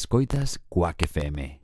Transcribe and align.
Escoitas 0.00 0.58
Quack 0.70 1.02
FM. 1.02 1.60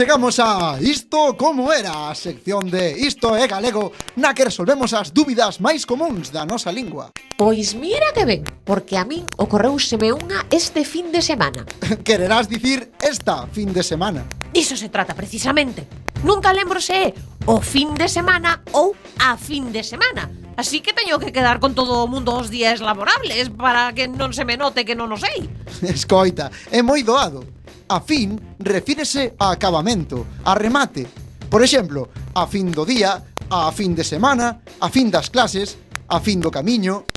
chegamos 0.00 0.40
a 0.40 0.78
Isto 0.80 1.36
como 1.36 1.70
era, 1.70 2.08
a 2.08 2.14
sección 2.14 2.70
de 2.70 2.96
Isto 2.96 3.36
é 3.36 3.44
galego, 3.44 3.92
na 4.16 4.32
que 4.32 4.48
resolvemos 4.48 4.96
as 4.96 5.12
dúbidas 5.12 5.60
máis 5.60 5.84
comuns 5.84 6.32
da 6.32 6.48
nosa 6.48 6.72
lingua. 6.72 7.12
Pois 7.36 7.76
mira 7.76 8.08
que 8.16 8.24
ben, 8.24 8.40
porque 8.64 8.96
a 8.96 9.04
min 9.04 9.28
ocorreuseme 9.36 10.08
unha 10.08 10.48
este 10.48 10.88
fin 10.88 11.12
de 11.12 11.20
semana. 11.20 11.68
Quererás 12.00 12.48
dicir 12.48 12.88
esta 12.96 13.44
fin 13.52 13.76
de 13.76 13.84
semana. 13.84 14.24
Diso 14.56 14.72
se 14.72 14.88
trata 14.88 15.12
precisamente. 15.12 15.84
Nunca 16.24 16.48
lembro 16.56 16.80
se 16.80 16.96
é 16.96 17.06
o 17.44 17.60
fin 17.60 17.92
de 17.92 18.08
semana 18.08 18.64
ou 18.72 18.96
a 19.20 19.36
fin 19.36 19.68
de 19.68 19.84
semana, 19.84 20.32
Así 20.60 20.82
que 20.82 20.92
teño 20.92 21.18
que 21.18 21.32
quedar 21.32 21.58
con 21.58 21.74
todo 21.74 22.04
o 22.04 22.06
mundo 22.06 22.36
os 22.36 22.50
días 22.50 22.84
laborables 22.84 23.48
para 23.48 23.96
que 23.96 24.04
non 24.12 24.36
se 24.36 24.44
me 24.44 24.60
note 24.60 24.84
que 24.84 24.92
non 24.92 25.08
o 25.08 25.16
sei. 25.16 25.48
Escoita, 25.88 26.52
é 26.68 26.84
moi 26.84 27.00
doado. 27.00 27.40
A 27.88 28.04
fin 28.04 28.36
refírese 28.60 29.32
a 29.40 29.56
acabamento, 29.56 30.28
a 30.44 30.52
remate. 30.52 31.08
Por 31.48 31.64
exemplo, 31.64 32.12
a 32.36 32.44
fin 32.44 32.68
do 32.76 32.84
día, 32.84 33.24
a 33.48 33.72
fin 33.72 33.96
de 33.96 34.04
semana, 34.04 34.60
a 34.84 34.92
fin 34.92 35.08
das 35.08 35.32
clases, 35.32 35.80
a 36.12 36.20
fin 36.20 36.44
do 36.44 36.52
camiño. 36.52 37.08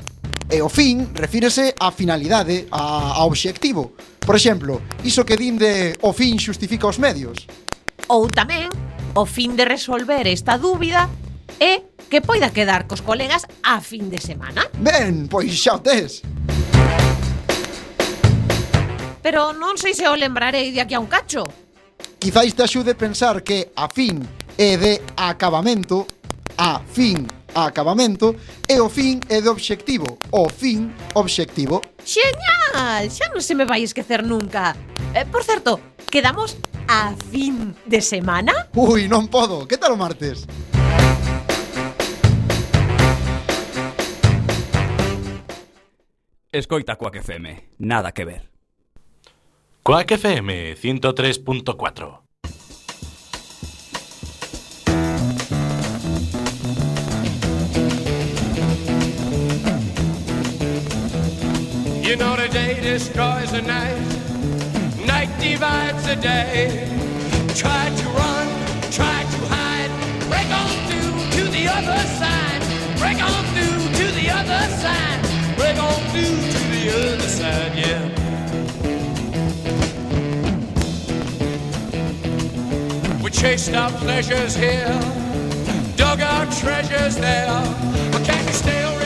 E 0.48 0.64
o 0.64 0.72
fin 0.72 1.12
refírese 1.12 1.76
á 1.76 1.92
finalidade, 1.92 2.72
a, 2.72 3.20
a 3.20 3.28
obxectivo. 3.28 3.92
Por 4.24 4.40
exemplo, 4.40 4.80
iso 5.04 5.28
que 5.28 5.36
din 5.36 5.60
de 5.60 6.00
o 6.00 6.16
fin 6.16 6.40
xustifica 6.40 6.88
os 6.88 6.96
medios. 6.96 7.44
Ou 8.08 8.32
tamén, 8.32 8.72
o 9.20 9.28
fin 9.28 9.60
de 9.60 9.68
resolver 9.68 10.32
esta 10.32 10.56
dúbida 10.56 11.12
e 11.64 11.88
que 12.12 12.20
poida 12.20 12.52
quedar 12.52 12.92
cos 12.92 13.00
colegas 13.00 13.48
a 13.64 13.80
fin 13.80 14.12
de 14.12 14.20
semana. 14.20 14.68
Ben, 14.84 15.32
pois 15.32 15.56
xa 15.56 15.80
o 15.80 15.80
tes. 15.80 16.20
Pero 19.24 19.56
non 19.56 19.80
sei 19.80 19.96
se 19.96 20.04
o 20.04 20.20
lembrarei 20.20 20.76
de 20.76 20.84
aquí 20.84 20.92
a 20.92 21.00
un 21.00 21.08
cacho. 21.08 21.48
Quizáis 22.20 22.52
te 22.52 22.68
axude 22.68 23.00
pensar 23.00 23.40
que 23.48 23.72
a 23.80 23.88
fin 23.88 24.20
é 24.60 24.76
de 24.76 25.00
acabamento, 25.16 26.04
a 26.60 26.84
fin 26.84 27.24
a 27.56 27.72
acabamento, 27.72 28.36
e 28.68 28.76
o 28.84 28.92
fin 28.92 29.24
é 29.32 29.40
de 29.40 29.48
obxectivo, 29.48 30.20
o 30.36 30.52
fin 30.52 30.92
obxectivo. 31.16 31.80
Xeñal, 32.04 33.08
xa 33.08 33.32
non 33.32 33.40
se 33.40 33.56
me 33.56 33.64
vai 33.64 33.88
esquecer 33.88 34.28
nunca. 34.28 34.76
Eh, 35.16 35.24
por 35.24 35.48
certo, 35.48 35.80
quedamos 36.12 36.60
a 36.92 37.16
fin 37.32 37.72
de 37.88 38.04
semana? 38.04 38.68
Ui, 38.76 39.08
non 39.08 39.32
podo, 39.32 39.64
que 39.64 39.80
tal 39.80 39.96
o 39.96 40.00
martes? 40.00 40.44
Escoita 46.54 46.98
Quack 46.98 47.16
FM. 47.16 47.64
Nada 47.80 48.12
que 48.12 48.26
ver. 48.26 48.52
Quack 49.82 50.12
FM 50.12 50.76
103.4 50.76 52.20
You 62.04 62.16
know 62.18 62.36
the 62.36 62.48
day 62.50 62.80
destroys 62.80 63.52
the 63.52 63.64
night, 63.64 63.98
night 65.08 65.32
divides 65.40 66.06
the 66.06 66.16
day. 66.16 66.88
Try 67.56 67.90
to 67.90 68.06
run, 68.10 68.48
try 68.92 69.24
to 69.24 69.40
hide, 69.50 69.90
break 70.30 70.50
on 70.54 70.70
through 70.88 71.46
to 71.46 71.50
the 71.50 71.68
other 71.68 72.00
side, 72.20 72.62
break 73.00 73.20
on 73.24 73.53
We 83.24 83.30
chased 83.30 83.74
our 83.74 83.90
pleasures 83.92 84.56
here, 84.56 85.00
dug 85.96 86.22
our 86.22 86.46
treasures 86.48 87.16
there. 87.18 87.48
But 88.12 88.24
can 88.26 88.46
you 88.46 88.54
still 88.54 88.92
recall 88.94 89.03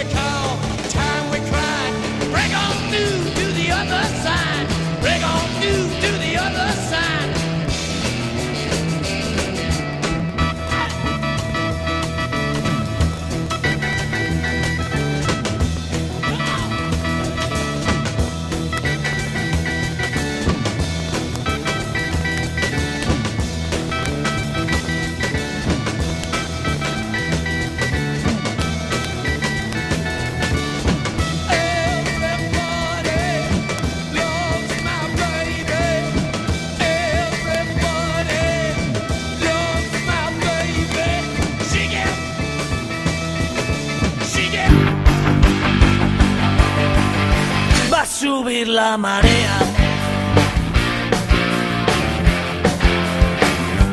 subir 48.28 48.68
la 48.68 48.98
marea 48.98 49.58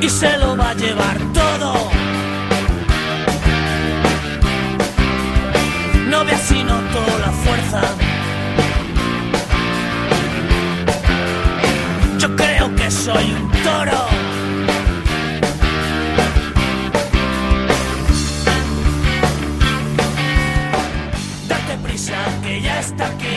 y 0.01 0.09
se 0.09 0.37
lo 0.39 0.57
va 0.57 0.71
a 0.71 0.75
llevar 0.75 1.19
todo. 1.33 1.71
No 6.11 6.25
veas 6.25 6.41
si 6.49 6.65
noto 6.65 7.01
la 7.25 7.33
fuerza. 7.45 7.83
Yo 12.19 12.29
creo 12.35 12.75
que 12.75 12.91
soy 12.91 13.27
un 13.39 13.47
toro. 13.63 14.24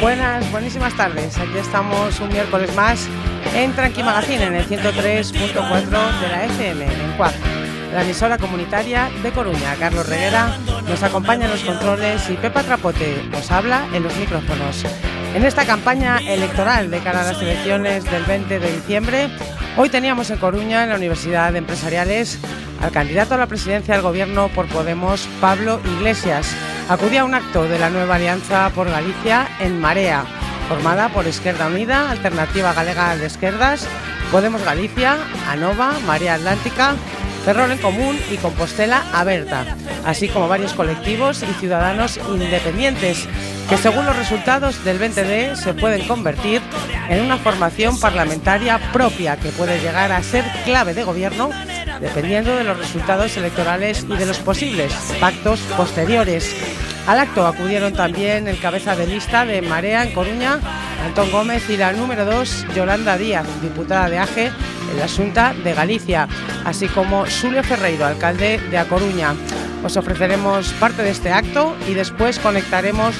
Buenas, 0.01 0.51
buenísimas 0.51 0.95
tardes. 0.95 1.37
Aquí 1.37 1.57
estamos 1.57 2.19
un 2.19 2.29
miércoles 2.29 2.73
más 2.75 3.07
en 3.55 3.73
Tranqui 3.73 4.03
Magazine 4.03 4.43
en 4.43 4.55
el 4.55 4.67
103.4 4.67 6.19
de 6.21 6.27
la 6.29 6.45
FM 6.45 6.85
en 6.85 7.11
Cuac, 7.17 7.33
la 7.93 8.03
emisora 8.03 8.37
comunitaria 8.37 9.09
de 9.23 9.31
Coruña. 9.31 9.75
Carlos 9.79 10.07
Reguera 10.07 10.55
nos 10.87 11.01
acompaña 11.01 11.45
en 11.45 11.51
los 11.51 11.63
controles 11.63 12.29
y 12.29 12.33
Pepa 12.33 12.61
Trapote 12.61 13.23
nos 13.31 13.49
habla 13.51 13.87
en 13.91 14.03
los 14.03 14.15
micrófonos. 14.17 14.85
En 15.33 15.43
esta 15.43 15.65
campaña 15.65 16.19
electoral 16.19 16.91
de 16.91 16.99
cara 16.99 17.21
a 17.21 17.31
las 17.31 17.41
elecciones 17.41 18.03
del 18.05 18.23
20 18.23 18.59
de 18.59 18.71
diciembre, 18.71 19.29
hoy 19.77 19.89
teníamos 19.89 20.29
en 20.29 20.37
Coruña, 20.37 20.83
en 20.83 20.89
la 20.89 20.95
Universidad 20.95 21.51
de 21.51 21.57
Empresariales, 21.57 22.37
al 22.81 22.91
candidato 22.91 23.33
a 23.33 23.37
la 23.37 23.47
presidencia 23.47 23.95
del 23.95 24.03
gobierno 24.03 24.49
por 24.49 24.67
Podemos, 24.67 25.27
Pablo 25.41 25.81
Iglesias. 25.97 26.55
Acudía 26.89 27.21
a 27.21 27.25
un 27.25 27.35
acto 27.35 27.67
de 27.67 27.79
la 27.79 27.89
nueva 27.89 28.15
Alianza 28.15 28.71
por 28.73 28.89
Galicia 28.89 29.49
en 29.59 29.77
Marea, 29.77 30.23
formada 30.69 31.09
por 31.09 31.27
Esquerda 31.27 31.67
Unida, 31.67 32.09
Alternativa 32.09 32.71
Galega 32.71 33.17
de 33.17 33.25
Esquerdas, 33.25 33.85
Podemos 34.31 34.63
Galicia, 34.63 35.17
Anova, 35.49 35.99
Marea 36.05 36.35
Atlántica, 36.35 36.95
Ferrol 37.43 37.71
en 37.71 37.79
Común 37.79 38.17
y 38.31 38.37
Compostela 38.37 39.03
Aberta, 39.13 39.65
así 40.05 40.29
como 40.29 40.47
varios 40.47 40.73
colectivos 40.73 41.43
y 41.43 41.53
ciudadanos 41.59 42.21
independientes 42.29 43.27
que 43.67 43.77
según 43.77 44.05
los 44.05 44.15
resultados 44.15 44.81
del 44.85 44.97
20D 44.97 45.55
se 45.55 45.73
pueden 45.73 46.07
convertir 46.07 46.61
en 47.09 47.21
una 47.21 47.35
formación 47.37 47.99
parlamentaria 47.99 48.79
propia 48.93 49.35
que 49.35 49.49
puede 49.49 49.81
llegar 49.81 50.13
a 50.13 50.23
ser 50.23 50.45
clave 50.63 50.93
de 50.93 51.03
gobierno 51.03 51.49
dependiendo 51.99 52.55
de 52.55 52.63
los 52.63 52.77
resultados 52.77 53.35
electorales 53.37 54.05
y 54.09 54.15
de 54.15 54.25
los 54.25 54.39
posibles 54.39 54.93
pactos 55.19 55.59
posteriores. 55.75 56.55
Al 57.07 57.19
acto 57.19 57.47
acudieron 57.47 57.93
también 57.93 58.47
el 58.47 58.59
cabeza 58.59 58.95
de 58.95 59.07
lista 59.07 59.45
de 59.45 59.61
Marea 59.61 60.03
en 60.03 60.13
Coruña, 60.13 60.59
Antón 61.05 61.31
Gómez, 61.31 61.69
y 61.69 61.77
la 61.77 61.93
número 61.93 62.25
2, 62.25 62.67
Yolanda 62.75 63.17
Díaz, 63.17 63.47
diputada 63.61 64.09
de 64.09 64.19
AGE 64.19 64.51
en 64.91 64.99
la 64.99 65.07
Junta 65.07 65.53
de 65.63 65.73
Galicia, 65.73 66.27
así 66.65 66.87
como 66.87 67.25
Julio 67.41 67.63
Ferreiro, 67.63 68.05
alcalde 68.05 68.59
de 68.69 68.77
A 68.77 68.85
Coruña. 68.85 69.35
Os 69.83 69.95
ofreceremos 69.95 70.73
parte 70.73 71.03
de 71.03 71.11
este 71.11 71.31
acto 71.31 71.75
y 71.87 71.93
después 71.93 72.39
conectaremos 72.39 73.15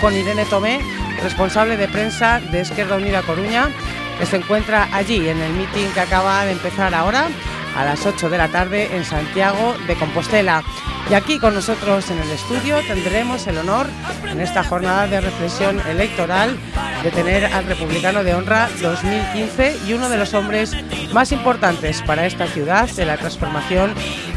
con 0.00 0.14
Irene 0.14 0.44
Tomé, 0.44 0.80
responsable 1.22 1.76
de 1.76 1.88
prensa 1.88 2.40
de 2.52 2.62
Izquierda 2.62 2.96
Unida 2.96 3.22
Coruña, 3.22 3.70
que 4.18 4.26
se 4.26 4.36
encuentra 4.36 4.88
allí 4.92 5.28
en 5.28 5.40
el 5.40 5.52
meeting 5.54 5.88
que 5.94 6.00
acaba 6.00 6.44
de 6.44 6.52
empezar 6.52 6.94
ahora 6.94 7.28
a 7.76 7.84
las 7.84 8.06
8 8.06 8.30
de 8.30 8.38
la 8.38 8.48
tarde 8.48 8.94
en 8.96 9.04
Santiago 9.04 9.74
de 9.86 9.94
Compostela. 9.94 10.62
Y 11.10 11.14
aquí 11.14 11.38
con 11.38 11.54
nosotros 11.54 12.10
en 12.10 12.18
el 12.18 12.30
estudio 12.30 12.80
tendremos 12.86 13.46
el 13.46 13.58
honor 13.58 13.86
en 14.30 14.40
esta 14.40 14.62
jornada 14.62 15.06
de 15.06 15.20
reflexión 15.20 15.80
electoral 15.88 16.56
de 17.02 17.10
tener 17.10 17.46
al 17.46 17.64
Republicano 17.64 18.22
de 18.22 18.34
Honra 18.34 18.68
2015 18.80 19.78
y 19.86 19.92
uno 19.94 20.08
de 20.08 20.18
los 20.18 20.34
hombres 20.34 20.76
más 21.12 21.32
importantes 21.32 22.02
para 22.02 22.26
esta 22.26 22.46
ciudad 22.46 22.88
de 22.90 23.06
la 23.06 23.16
transformación 23.16 23.94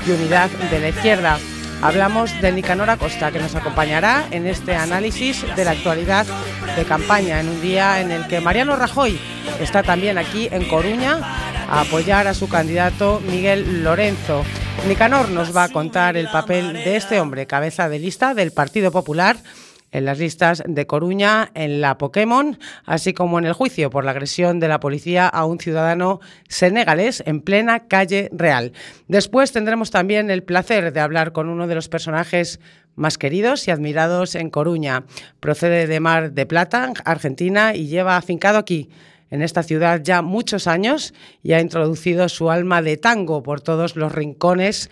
y 0.07 0.12
unidad 0.12 0.50
de 0.50 0.79
la 0.79 0.89
izquierda. 0.89 1.39
Hablamos 1.81 2.31
de 2.41 2.53
Nicanor 2.53 2.89
Acosta, 2.89 3.29
que 3.31 3.39
nos 3.39 3.56
acompañará 3.56 4.25
en 4.31 4.47
este 4.47 4.74
análisis 4.74 5.45
de 5.56 5.65
la 5.65 5.71
actualidad 5.71 6.25
de 6.77 6.86
campaña, 6.86 7.41
en 7.41 7.50
un 7.50 7.62
día 7.62 8.00
en 8.00 8.09
el 8.09 8.25
que 8.27 8.39
Mariano 8.39 8.77
Rajoy 8.77 9.19
está 9.59 9.83
también 9.83 10.18
aquí 10.18 10.47
en 10.50 10.63
Coruña 10.69 11.19
a 11.74 11.81
apoyar 11.81 12.28
a 12.28 12.36
su 12.36 12.48
candidato 12.48 13.20
Miguel 13.28 13.84
Lorenzo. 13.84 14.44
Nicanor 14.88 15.30
nos 15.30 15.58
va 15.58 15.64
a 15.64 15.70
contar 15.70 16.16
el 16.18 16.28
papel 16.28 16.72
de 16.72 16.96
este 16.98 17.20
hombre, 17.20 17.48
cabeza 17.48 17.90
de 17.90 17.98
lista 17.98 18.36
del 18.36 18.52
Partido 18.52 18.92
Popular 18.92 19.38
en 19.92 20.06
las 20.06 20.20
listas 20.20 20.62
de 20.68 20.86
Coruña, 20.86 21.50
en 21.56 21.81
la 21.81 21.98
Pokémon, 21.98 22.60
así 22.86 23.14
como 23.14 23.40
en 23.40 23.46
el 23.46 23.54
juicio 23.54 23.90
por 23.90 24.06
la 24.06 24.12
agresión 24.12 24.60
de 24.60 24.68
la 24.68 24.80
policía 24.80 25.28
a 25.28 25.46
un 25.46 25.60
ciudadano 25.60 26.20
senegalés 26.48 27.24
en 27.25 27.42
plena 27.42 27.88
calle 27.88 28.30
Real. 28.31 28.74
Después 29.08 29.52
tendremos 29.52 29.90
también 29.90 30.30
el 30.30 30.44
placer 30.44 30.94
de 30.94 31.00
hablar 31.00 31.31
con 31.31 31.50
uno 31.50 31.66
de 31.66 31.74
los 31.74 31.90
personajes 31.90 32.60
más 32.96 33.18
queridos 33.18 33.68
y 33.68 33.72
admirados 33.72 34.36
en 34.36 34.52
Coruña. 34.52 35.06
Procede 35.40 35.88
de 35.88 36.00
Mar 36.00 36.34
de 36.34 36.46
Plata, 36.46 36.94
Argentina, 37.04 37.74
y 37.74 37.88
lleva 37.88 38.16
afincado 38.16 38.60
aquí 38.60 38.92
en 39.33 39.41
esta 39.41 39.63
ciudad 39.63 40.00
ya 40.03 40.21
muchos 40.21 40.68
años 40.68 41.12
y 41.41 41.53
ha 41.53 41.59
introducido 41.59 42.30
su 42.30 42.51
alma 42.51 42.83
de 42.83 42.97
tango 42.97 43.41
por 43.41 43.62
todos 43.62 43.95
los 43.95 44.12
rincones 44.12 44.91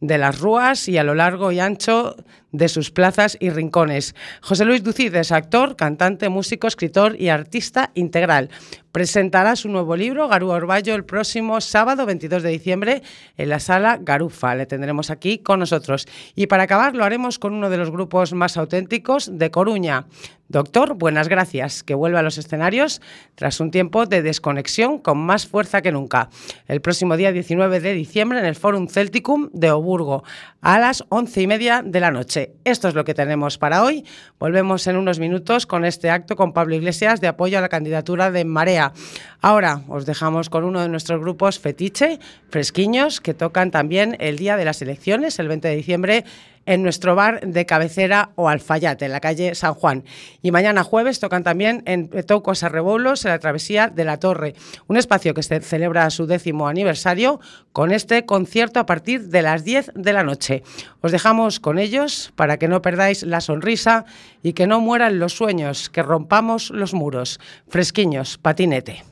de 0.00 0.18
las 0.18 0.40
rúas 0.40 0.88
y 0.88 0.98
a 0.98 1.04
lo 1.04 1.14
largo 1.14 1.52
y 1.52 1.60
ancho 1.60 2.14
de 2.52 2.68
sus 2.68 2.90
plazas 2.90 3.36
y 3.40 3.50
rincones. 3.50 4.14
José 4.40 4.64
Luis 4.64 4.82
Ducid 4.82 5.14
es 5.14 5.32
actor, 5.32 5.76
cantante, 5.76 6.28
músico, 6.28 6.66
escritor 6.66 7.20
y 7.20 7.28
artista 7.28 7.90
integral. 7.94 8.50
Presentará 8.92 9.54
su 9.54 9.68
nuevo 9.68 9.96
libro, 9.96 10.28
Garúa 10.28 10.56
Orballo, 10.56 10.94
el 10.94 11.04
próximo 11.04 11.60
sábado 11.60 12.06
22 12.06 12.42
de 12.42 12.50
diciembre 12.50 13.02
en 13.36 13.48
la 13.50 13.60
sala 13.60 13.98
Garufa. 14.00 14.54
Le 14.54 14.66
tendremos 14.66 15.10
aquí 15.10 15.38
con 15.38 15.60
nosotros. 15.60 16.06
Y 16.34 16.46
para 16.46 16.62
acabar 16.64 16.96
lo 16.96 17.04
haremos 17.04 17.38
con 17.38 17.52
uno 17.52 17.68
de 17.70 17.76
los 17.76 17.90
grupos 17.90 18.32
más 18.32 18.56
auténticos 18.56 19.38
de 19.38 19.50
Coruña. 19.50 20.06
Doctor, 20.50 20.94
buenas 20.94 21.28
gracias, 21.28 21.82
que 21.82 21.94
vuelve 21.94 22.18
a 22.18 22.22
los 22.22 22.38
escenarios 22.38 23.02
tras 23.34 23.60
un 23.60 23.70
tiempo 23.70 24.06
de 24.06 24.22
desconexión 24.22 24.98
con 24.98 25.18
más 25.18 25.46
fuerza 25.46 25.82
que 25.82 25.92
nunca. 25.92 26.30
El 26.66 26.80
próximo 26.80 27.18
día 27.18 27.32
19 27.32 27.80
de 27.80 27.92
diciembre 27.92 28.38
en 28.38 28.46
el 28.46 28.54
Forum 28.54 28.88
Celticum 28.88 29.50
de 29.52 29.70
Oburgo, 29.70 30.24
a 30.62 30.78
las 30.78 31.04
once 31.10 31.42
y 31.42 31.46
media 31.46 31.82
de 31.84 32.00
la 32.00 32.10
noche. 32.10 32.37
Esto 32.64 32.88
es 32.88 32.94
lo 32.94 33.04
que 33.04 33.14
tenemos 33.14 33.58
para 33.58 33.82
hoy. 33.82 34.04
Volvemos 34.38 34.86
en 34.86 34.96
unos 34.96 35.18
minutos 35.18 35.66
con 35.66 35.84
este 35.84 36.10
acto 36.10 36.36
con 36.36 36.52
Pablo 36.52 36.74
Iglesias 36.74 37.20
de 37.20 37.28
apoyo 37.28 37.58
a 37.58 37.60
la 37.60 37.68
candidatura 37.68 38.30
de 38.30 38.44
Marea. 38.44 38.92
Ahora 39.40 39.82
os 39.88 40.06
dejamos 40.06 40.50
con 40.50 40.64
uno 40.64 40.80
de 40.80 40.88
nuestros 40.88 41.20
grupos 41.20 41.58
fetiche, 41.58 42.18
fresquiños, 42.50 43.20
que 43.20 43.34
tocan 43.34 43.70
también 43.70 44.16
el 44.20 44.36
día 44.38 44.56
de 44.56 44.64
las 44.64 44.82
elecciones, 44.82 45.38
el 45.38 45.48
20 45.48 45.68
de 45.68 45.76
diciembre, 45.76 46.24
en 46.68 46.82
nuestro 46.82 47.14
bar 47.14 47.40
de 47.40 47.64
cabecera 47.64 48.30
o 48.34 48.48
Alfayate, 48.48 49.06
en 49.06 49.12
la 49.12 49.20
calle 49.20 49.54
San 49.54 49.72
Juan. 49.72 50.04
Y 50.42 50.50
mañana 50.50 50.84
jueves 50.84 51.18
tocan 51.18 51.42
también 51.42 51.82
en 51.86 52.10
Toucos 52.26 52.62
Arrebolos, 52.62 53.24
en 53.24 53.30
la 53.30 53.38
travesía 53.38 53.88
de 53.88 54.04
la 54.04 54.18
Torre, 54.18 54.54
un 54.86 54.98
espacio 54.98 55.32
que 55.32 55.42
se 55.42 55.60
celebra 55.60 56.10
su 56.10 56.26
décimo 56.26 56.68
aniversario 56.68 57.40
con 57.72 57.90
este 57.90 58.26
concierto 58.26 58.80
a 58.80 58.86
partir 58.86 59.28
de 59.28 59.40
las 59.40 59.64
10 59.64 59.92
de 59.94 60.12
la 60.12 60.22
noche. 60.22 60.62
Os 61.00 61.10
dejamos 61.10 61.58
con 61.58 61.78
ellos 61.78 62.32
para 62.36 62.58
que 62.58 62.68
no 62.68 62.82
perdáis 62.82 63.22
la 63.22 63.40
sonrisa 63.40 64.04
y 64.42 64.52
que 64.52 64.66
no 64.66 64.80
mueran 64.80 65.18
los 65.18 65.32
sueños, 65.32 65.88
que 65.88 66.02
rompamos 66.02 66.68
los 66.70 66.92
muros. 66.92 67.40
Fresquiños, 67.68 68.36
patinete. 68.36 69.04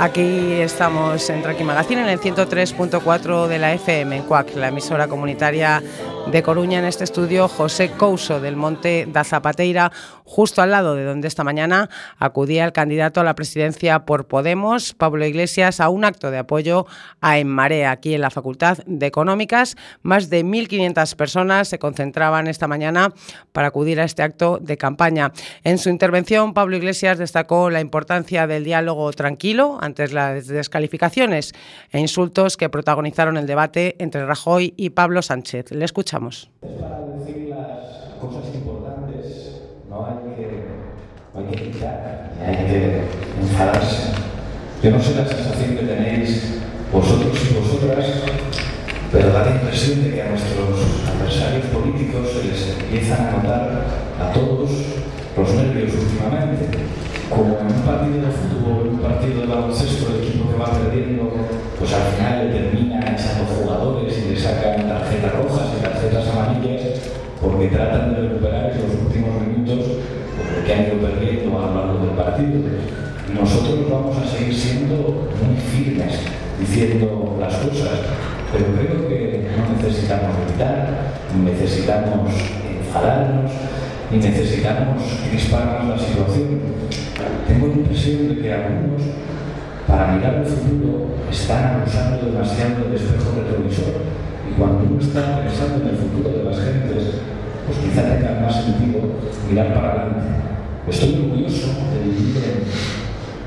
Aquí 0.00 0.52
estamos 0.60 1.28
en 1.28 1.42
Tranqui 1.42 1.64
Magazine 1.64 2.02
en 2.02 2.08
el 2.08 2.20
103.4 2.20 3.48
de 3.48 3.58
la 3.58 3.74
FM 3.74 4.16
en 4.18 4.22
CUAC, 4.22 4.54
la 4.54 4.68
emisora 4.68 5.08
comunitaria 5.08 5.82
de 6.30 6.42
Coruña. 6.42 6.78
En 6.78 6.84
este 6.84 7.04
estudio, 7.04 7.48
José 7.48 7.90
Couso 7.92 8.40
del 8.40 8.54
Monte 8.54 9.08
da 9.10 9.24
Zapateira, 9.24 9.90
justo 10.24 10.60
al 10.60 10.70
lado 10.70 10.94
de 10.94 11.04
donde 11.04 11.26
esta 11.26 11.42
mañana 11.42 11.88
acudía 12.18 12.66
el 12.66 12.72
candidato 12.72 13.20
a 13.20 13.24
la 13.24 13.34
presidencia 13.34 14.04
por 14.04 14.26
Podemos, 14.26 14.92
Pablo 14.92 15.24
Iglesias, 15.24 15.80
a 15.80 15.88
un 15.88 16.04
acto 16.04 16.30
de 16.30 16.36
apoyo 16.36 16.86
a 17.22 17.38
En 17.38 17.48
Marea, 17.48 17.92
aquí 17.92 18.14
en 18.14 18.20
la 18.20 18.30
Facultad 18.30 18.78
de 18.84 19.06
Económicas. 19.06 19.76
Más 20.02 20.28
de 20.28 20.44
1.500 20.44 21.16
personas 21.16 21.68
se 21.68 21.78
concentraban 21.78 22.46
esta 22.46 22.68
mañana 22.68 23.14
para 23.52 23.68
acudir 23.68 23.98
a 23.98 24.04
este 24.04 24.22
acto 24.22 24.58
de 24.60 24.76
campaña. 24.76 25.32
En 25.64 25.78
su 25.78 25.88
intervención, 25.88 26.52
Pablo 26.52 26.76
Iglesias 26.76 27.16
destacó 27.16 27.70
la 27.70 27.80
importancia 27.80 28.46
del 28.46 28.64
diálogo 28.64 29.10
tranquilo 29.12 29.78
ante 29.80 30.08
las 30.08 30.46
descalificaciones 30.46 31.54
e 31.90 32.00
insultos 32.00 32.58
que 32.58 32.68
protagonizaron 32.68 33.38
el 33.38 33.46
debate 33.46 33.96
entre 33.98 34.26
Rajoy 34.26 34.74
y 34.76 34.90
Pablo 34.90 35.22
Sánchez. 35.22 35.70
Le 35.70 35.86
escuchamos. 35.86 36.17
Para 36.80 36.98
decir 37.14 37.48
las 37.48 38.18
cosas 38.20 38.52
importantes 38.52 39.62
no 39.88 40.04
hay 40.04 40.34
que, 40.34 41.70
quitar, 41.70 42.32
hay 42.44 42.56
que 42.56 43.02
enfadarse. 43.40 44.14
Yo 44.82 44.90
no 44.90 45.00
sé 45.00 45.14
la 45.14 45.28
sensación 45.28 45.76
que 45.76 45.86
tenéis 45.86 46.60
vosotros 46.92 47.38
y 47.48 47.54
vosotras, 47.54 48.06
pero 49.12 49.32
da 49.32 49.44
la 49.44 49.50
impresión 49.52 50.02
de 50.02 50.10
que 50.10 50.22
a 50.22 50.30
nuestros 50.30 51.06
adversarios 51.06 51.66
políticos 51.66 52.28
se 52.32 52.48
les 52.48 52.78
empiezan 52.80 53.28
a 53.28 53.30
notar 53.36 53.84
a 54.20 54.32
todos 54.32 54.70
los 55.36 55.54
nervios 55.54 55.94
últimamente. 55.94 56.78
Como 57.30 57.58
en 57.60 57.66
un 57.66 57.82
partido 57.86 58.26
de 58.26 58.32
fútbol, 58.32 58.88
en 58.88 58.94
un 58.94 59.00
partido 59.00 59.40
de 59.42 59.46
baloncesto, 59.46 60.08
el 60.08 60.24
equipo 60.24 60.50
que 60.50 60.58
va 60.58 60.72
perdiendo, 60.72 61.30
pues 61.78 61.92
al 61.92 62.02
final 62.14 62.37
porque 67.58 67.74
tratan 67.74 68.14
de 68.14 68.20
recuperar 68.20 68.70
en 68.70 68.86
los 68.86 68.94
últimos 69.02 69.42
minutos 69.42 69.98
pues, 70.38 70.64
que 70.64 70.72
han 70.72 70.86
ido 70.86 71.02
perdiendo 71.02 71.58
a 71.58 71.66
lo 71.66 71.74
largo 71.74 72.06
del 72.06 72.14
partido. 72.14 72.54
Y 72.54 73.34
nosotros 73.34 73.90
vamos 73.90 74.16
a 74.16 74.24
seguir 74.24 74.54
siendo 74.54 75.26
muy 75.42 75.58
firmes 75.58 76.22
diciendo 76.60 77.36
las 77.40 77.56
cosas, 77.56 78.14
pero 78.52 78.64
creo 78.78 79.08
que 79.08 79.50
no 79.58 79.74
necesitamos 79.74 80.36
gritar, 80.46 81.18
necesitamos 81.34 82.30
enfadarnos, 82.62 83.50
ni 84.12 84.18
necesitamos 84.18 85.02
crispar 85.28 85.66
más 85.66 85.88
la 85.88 85.98
situación. 85.98 86.62
Tengo 87.48 87.66
la 87.66 87.74
impresión 87.74 88.28
de 88.28 88.40
que 88.40 88.52
algunos, 88.52 89.02
para 89.84 90.12
mirar 90.14 90.34
el 90.36 90.46
futuro, 90.46 91.10
están 91.28 91.82
abusando 91.82 92.24
demasiado 92.24 92.84
del 92.84 92.94
espejo 92.94 93.34
retrovisor. 93.34 94.06
Y 94.48 94.54
cuando 94.56 94.84
uno 94.88 95.00
está 95.00 95.42
pensando 95.42 95.82
en 95.82 95.88
el 95.88 95.96
futuro 95.96 96.38
de 96.38 96.44
las 96.44 96.56
gentes, 96.56 97.18
pues 97.68 97.78
quizá 97.84 98.02
tenga 98.02 98.40
más 98.40 98.64
sentido 98.64 99.00
mirar 99.48 99.74
para 99.74 99.92
adelante. 99.92 100.24
Estoy 100.88 101.20
orgulloso 101.20 101.68
de 101.92 102.00
vivir 102.00 102.64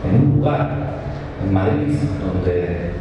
en, 0.05 0.15
un 0.15 0.35
lugar, 0.37 1.01
en 1.43 1.51
Madrid, 1.51 1.97
donde, 2.21 2.93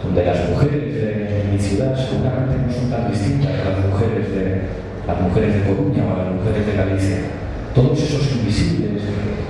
donde 0.00 0.24
las 0.24 0.48
mujeres 0.48 0.94
de 0.94 1.44
mi 1.50 1.58
ciudad 1.58 1.90
seguramente 1.98 2.54
no 2.64 2.72
son 2.72 2.88
tan 2.88 3.10
distintas 3.10 3.50
a 3.50 3.70
las 3.70 3.90
mujeres 3.90 4.30
de, 4.30 4.62
las 5.10 5.20
mujeres 5.20 5.54
de 5.54 5.60
Coruña 5.66 6.04
o 6.06 6.18
las 6.22 6.34
mujeres 6.38 6.66
de 6.66 6.72
Galicia. 6.72 7.18
Todos 7.74 7.98
esos 7.98 8.30
invisibles, 8.30 9.02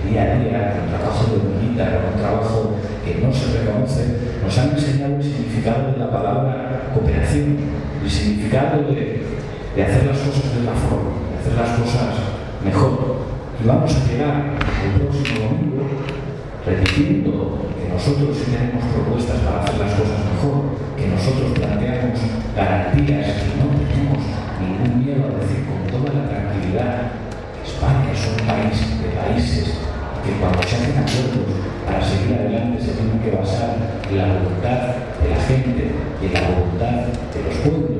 día 0.08 0.22
a 0.24 0.38
día, 0.40 0.72
con 0.72 0.88
trabajo 0.88 1.24
de 1.28 1.36
hormiguita, 1.36 2.00
con 2.00 2.20
trabajo 2.20 2.76
que 3.04 3.20
no 3.20 3.32
se 3.32 3.60
reconoce, 3.60 4.04
nos 4.42 4.58
han 4.58 4.70
enseñado 4.70 5.16
el 5.16 5.22
significado 5.22 5.92
de 5.92 5.98
la 5.98 6.10
palabra 6.10 6.90
cooperación, 6.94 7.56
el 8.02 8.10
significado 8.10 8.88
de, 8.88 9.20
de 9.76 9.82
hacer 9.82 10.06
las 10.06 10.18
cosas 10.18 10.39
de 10.60 10.66
la 10.66 10.76
forma, 10.76 11.16
de 11.32 11.40
hacer 11.40 11.56
las 11.56 11.72
cosas 11.80 12.12
mejor. 12.60 13.24
Y 13.56 13.66
vamos 13.66 13.96
a 13.96 14.04
llegar 14.04 14.60
el 14.60 15.00
próximo 15.00 15.40
domingo 15.48 15.84
repitiendo 16.64 17.64
que 17.80 17.88
nosotros 17.88 18.36
tenemos 18.44 18.84
propuestas 18.92 19.40
para 19.40 19.64
hacer 19.64 19.80
las 19.80 19.92
cosas 19.96 20.20
mejor, 20.36 20.76
que 20.96 21.08
nosotros 21.08 21.56
planteamos 21.56 22.20
garantías 22.52 23.40
y 23.40 23.56
no 23.56 23.72
tenemos 23.72 24.20
ningún 24.60 24.92
miedo 25.00 25.32
a 25.32 25.40
decir 25.40 25.64
con 25.64 25.80
toda 25.88 26.12
la 26.12 26.28
tranquilidad 26.28 27.16
que 27.56 27.64
España 27.64 28.12
es 28.12 28.20
un 28.28 28.44
país 28.44 28.76
de 29.00 29.08
países 29.16 29.66
que 30.20 30.36
cuando 30.36 30.60
se 30.60 30.76
hacen 30.76 31.00
acuerdos 31.00 31.48
para 31.88 32.04
seguir 32.04 32.36
adelante 32.36 32.84
se 32.84 32.92
tienen 32.92 33.20
que 33.24 33.32
basar 33.32 33.76
en 34.08 34.16
la 34.16 34.28
voluntad 34.36 35.00
de 35.24 35.26
la 35.32 35.40
gente 35.40 35.84
y 36.20 36.26
en 36.28 36.32
la 36.36 36.48
voluntad 36.52 37.08
de 37.08 37.40
los 37.48 37.56
pueblos 37.64 37.99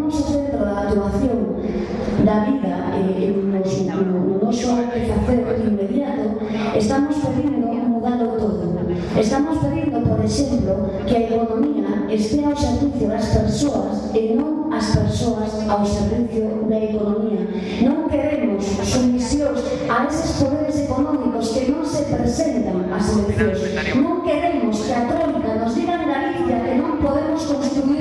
da 2.31 2.45
vida 2.45 2.77
eh, 2.95 3.33
nos, 3.51 3.81
no, 3.81 4.01
no 4.03 4.45
noso 4.45 4.67
facer 4.67 5.67
inmediato 5.67 6.39
estamos 6.77 7.15
pedindo 7.17 7.71
mudalo 8.01 8.27
todo. 8.39 8.71
Estamos 9.19 9.57
pedindo, 9.59 10.01
por 10.01 10.25
exemplo 10.25 10.89
que 11.05 11.15
a 11.15 11.21
economía 11.21 12.07
estea 12.09 12.47
ao 12.47 12.55
servicio 12.55 13.07
das 13.07 13.25
persoas 13.27 14.09
e 14.15 14.33
non 14.33 14.73
as 14.73 14.95
persoas 14.95 15.51
ao 15.69 15.85
servicio 15.85 16.65
da 16.65 16.79
economía. 16.81 17.45
Non 17.85 18.09
queremos 18.09 18.65
sumisións 18.81 19.61
a 19.85 20.07
eses 20.09 20.41
poderes 20.41 20.77
económicos 20.81 21.53
que 21.53 21.69
non 21.69 21.85
se 21.85 22.09
presentan 22.09 22.89
ás 22.89 23.05
eleccións 23.13 23.59
non 24.01 24.25
queremos 24.25 24.75
que 24.81 24.93
a 24.97 25.05
trónica 25.05 25.51
nos 25.61 25.71
diga 25.77 26.01
en 26.01 26.07
Galicia 26.09 26.57
que 26.65 26.73
non 26.81 26.97
podemos 27.05 27.41
construir 27.45 28.00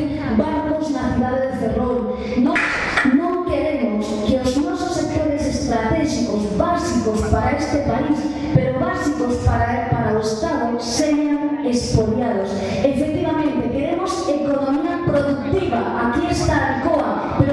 este 7.70 7.88
país, 7.88 8.18
pero 8.52 8.80
básicos 8.80 9.36
para, 9.46 9.88
para 9.90 10.18
o 10.18 10.20
Estado 10.20 10.80
sean 10.80 11.64
expoliados. 11.64 12.50
Efectivamente, 12.82 13.70
queremos 13.70 14.28
economía 14.28 15.02
productiva, 15.06 16.10
aquí 16.10 16.26
está 16.30 16.76
el 16.82 16.88
COA, 16.90 17.36
pero 17.38 17.49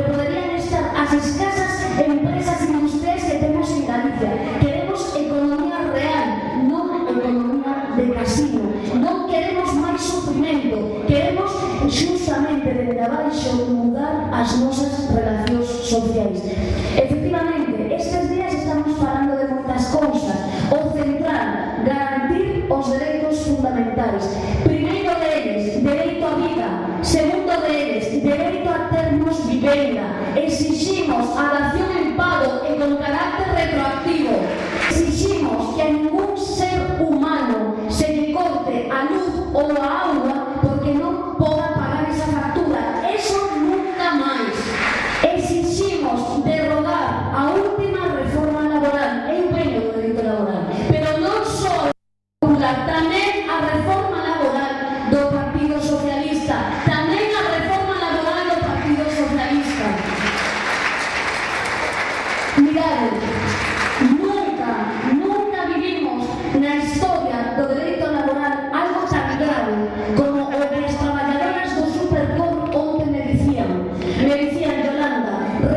sociedades. 24.20 24.64
Primeiro 24.64 25.20
deles, 25.20 25.84
dereito 25.84 26.26
á 26.26 26.36
vida. 26.36 26.70
Segundo 27.04 27.62
deles, 27.62 28.24
dereito 28.24 28.70
a 28.70 28.90
termos 28.90 29.46
vivenda. 29.48 30.04
Exiximos 30.36 31.38
a 31.38 31.44
dación 31.54 31.97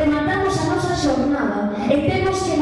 rematamos 0.01 0.57
a 0.59 0.63
nosa 0.65 0.95
xornada 0.95 1.69
e 1.89 2.09
temos 2.09 2.41
que 2.41 2.55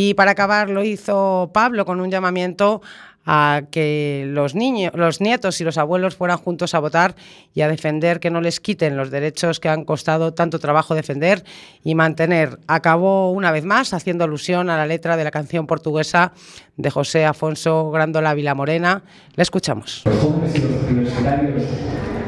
Y 0.00 0.14
para 0.14 0.30
acabar 0.30 0.70
lo 0.70 0.84
hizo 0.84 1.50
Pablo 1.52 1.84
con 1.84 2.00
un 2.00 2.08
llamamiento 2.08 2.82
a 3.26 3.62
que 3.72 4.26
los 4.28 4.54
niños, 4.54 4.92
los 4.94 5.20
nietos 5.20 5.60
y 5.60 5.64
los 5.64 5.76
abuelos 5.76 6.14
fueran 6.14 6.38
juntos 6.38 6.72
a 6.76 6.78
votar 6.78 7.16
y 7.52 7.62
a 7.62 7.68
defender 7.68 8.20
que 8.20 8.30
no 8.30 8.40
les 8.40 8.60
quiten 8.60 8.96
los 8.96 9.10
derechos 9.10 9.58
que 9.58 9.68
han 9.68 9.84
costado 9.84 10.34
tanto 10.34 10.60
trabajo 10.60 10.94
defender 10.94 11.42
y 11.82 11.96
mantener. 11.96 12.60
Acabó 12.68 13.32
una 13.32 13.50
vez 13.50 13.64
más 13.64 13.92
haciendo 13.92 14.22
alusión 14.22 14.70
a 14.70 14.76
la 14.76 14.86
letra 14.86 15.16
de 15.16 15.24
la 15.24 15.32
canción 15.32 15.66
portuguesa 15.66 16.32
de 16.76 16.90
José 16.90 17.26
Afonso 17.26 17.90
Grandola 17.90 18.34
Vilamorena. 18.34 19.02
Le 19.34 19.42
escuchamos. 19.42 20.02
Los 20.04 20.16
jóvenes 20.20 20.54
y 20.54 20.60
los 20.60 20.82
universitarios 20.84 21.64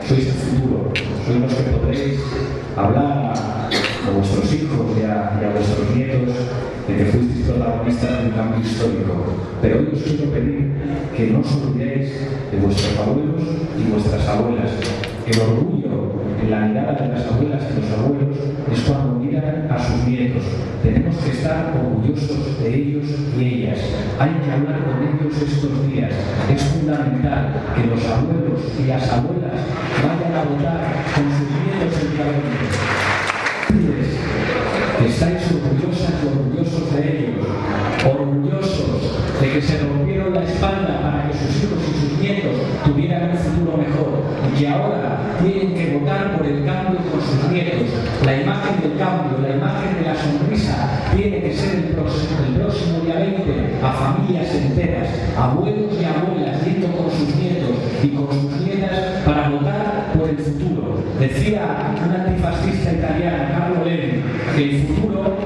sois 0.09 0.26
el 0.26 0.33
futuro, 0.33 0.92
sois 1.24 1.38
los 1.38 1.54
que 1.54 1.62
podréis 1.70 2.20
hablar 2.76 3.89
a, 4.06 4.10
vuestros 4.10 4.52
hijos 4.52 4.98
y 4.98 5.02
a, 5.02 5.38
y 5.40 5.44
a 5.44 5.50
vuestros 5.50 5.94
nietos 5.94 6.34
de 6.86 6.96
que 6.96 7.04
fuisteis 7.06 7.46
protagonistas 7.46 8.10
de 8.10 8.24
un 8.26 8.30
cambio 8.30 8.60
histórico. 8.60 9.12
Pero 9.60 9.78
hoy 9.78 9.88
os 9.92 10.02
quiero 10.02 10.32
pedir 10.32 10.72
que 11.16 11.26
no 11.28 11.40
os 11.40 11.52
olvidéis 11.56 12.10
de 12.50 12.58
vuestros 12.58 12.98
abuelos 12.98 13.42
y 13.78 13.90
vuestras 13.90 14.26
abuelas. 14.28 14.70
El 15.26 15.40
orgullo 15.40 16.20
en 16.42 16.50
la 16.50 16.60
mirada 16.60 16.92
de 16.92 17.08
las 17.08 17.26
abuelas 17.26 17.62
y 17.70 17.80
los 17.80 17.90
abuelos 17.98 18.36
es 18.72 18.80
cuando 18.80 19.20
miran 19.20 19.68
a 19.70 19.78
sus 19.78 20.06
nietos. 20.08 20.42
Tenemos 20.82 21.16
que 21.16 21.30
estar 21.30 21.72
orgullosos 21.76 22.58
de 22.62 22.74
ellos 22.74 23.06
y 23.38 23.44
ellas. 23.44 23.78
Hay 24.18 24.30
que 24.30 24.50
hablar 24.50 24.80
con 24.84 24.96
ellos 25.06 25.42
estos 25.42 25.86
días. 25.92 26.12
Es 26.52 26.62
fundamental 26.62 27.54
que 27.76 27.86
los 27.86 28.04
abuelos 28.06 28.60
y 28.78 28.86
las 28.88 29.08
abuelas 29.12 29.60
vayan 30.02 30.34
a 30.34 30.44
votar 30.44 31.04
con 31.14 31.24
sus 31.30 31.50
nietos 31.50 31.69
cambio, 49.00 49.40
la 49.40 49.56
imagen 49.56 49.96
de 49.96 50.04
la 50.04 50.14
sonrisa 50.14 50.76
tiene 51.16 51.40
que 51.40 51.54
ser 51.54 51.74
el 51.78 51.84
próximo, 51.96 53.00
día 53.02 53.14
20 53.14 53.80
a 53.82 53.92
familias 53.92 54.54
enteras, 54.54 55.08
abuelos 55.38 55.96
y 55.98 56.04
abuelas 56.04 56.62
yendo 56.66 56.88
con 56.88 57.10
sus 57.10 57.34
nietos 57.34 57.80
y 58.02 58.08
con 58.08 58.28
sus 58.28 58.60
nietas 58.60 59.24
para 59.24 59.48
votar 59.48 60.12
por 60.12 60.28
el 60.28 60.36
futuro. 60.36 61.02
Decía 61.18 61.94
un 61.96 62.12
antifascista 62.12 62.92
italiano, 62.92 63.44
Carlo 63.50 63.84
Levi, 63.86 64.22
que 64.54 64.64
el 64.64 64.82
futuro 64.86 65.36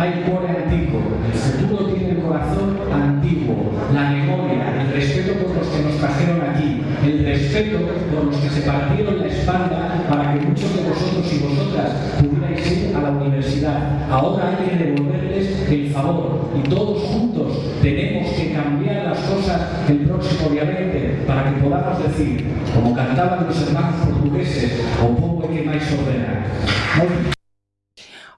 hay 0.00 0.24
cuore 0.26 0.48
antiguo, 0.48 1.02
el 1.30 1.38
futuro 1.38 1.92
tiene 1.92 2.10
el 2.12 2.22
corazón 2.22 2.78
antiguo, 2.90 3.72
la 3.92 4.10
memoria, 4.10 4.80
el 4.80 4.92
respeto 4.92 5.44
por 5.44 5.56
los 5.56 5.68
que 5.68 5.82
nos 5.82 5.96
trajeron 5.98 6.40
aquí, 6.40 6.80
el 7.04 7.24
respeto 7.24 7.78
por 8.14 8.24
los 8.24 8.36
que 8.38 8.48
se 8.48 8.62
partieron 8.62 9.20
la 9.20 9.26
espalda 9.26 10.04
para 10.08 10.34
que 10.34 10.46
muchos 10.46 10.74
de 10.74 10.88
vosotros 10.88 11.32
y 11.32 11.38
vosotras 11.38 11.90
pudierais 12.20 12.72
ir 12.72 12.96
a 12.96 13.00
la 13.00 13.10
universidad. 13.10 14.10
Ahora 14.10 14.50
hay 14.50 14.68
que 14.68 14.84
devolverles 14.84 15.68
el 15.70 15.90
favor 15.90 16.50
y 16.56 16.68
todos 16.68 17.02
juntos 17.02 17.58
tenemos 17.82 18.30
que 18.32 18.52
cambiar 18.52 19.04
las 19.06 19.18
cosas 19.20 19.60
el 19.88 19.98
próximo 19.98 20.50
día 20.50 20.64
20 20.64 21.24
para 21.26 21.50
que 21.50 21.60
podamos 21.84 22.02
decir, 22.16 22.44
como 22.74 22.94
cantaban 22.94 23.46
los 23.46 23.60
hermanos 23.62 23.94
portugueses, 24.08 24.80
o 25.02 25.08
povo 25.14 25.48
que 25.48 25.60
máis 25.62 25.84
ordena. 25.92 26.44
Moi- 26.96 27.32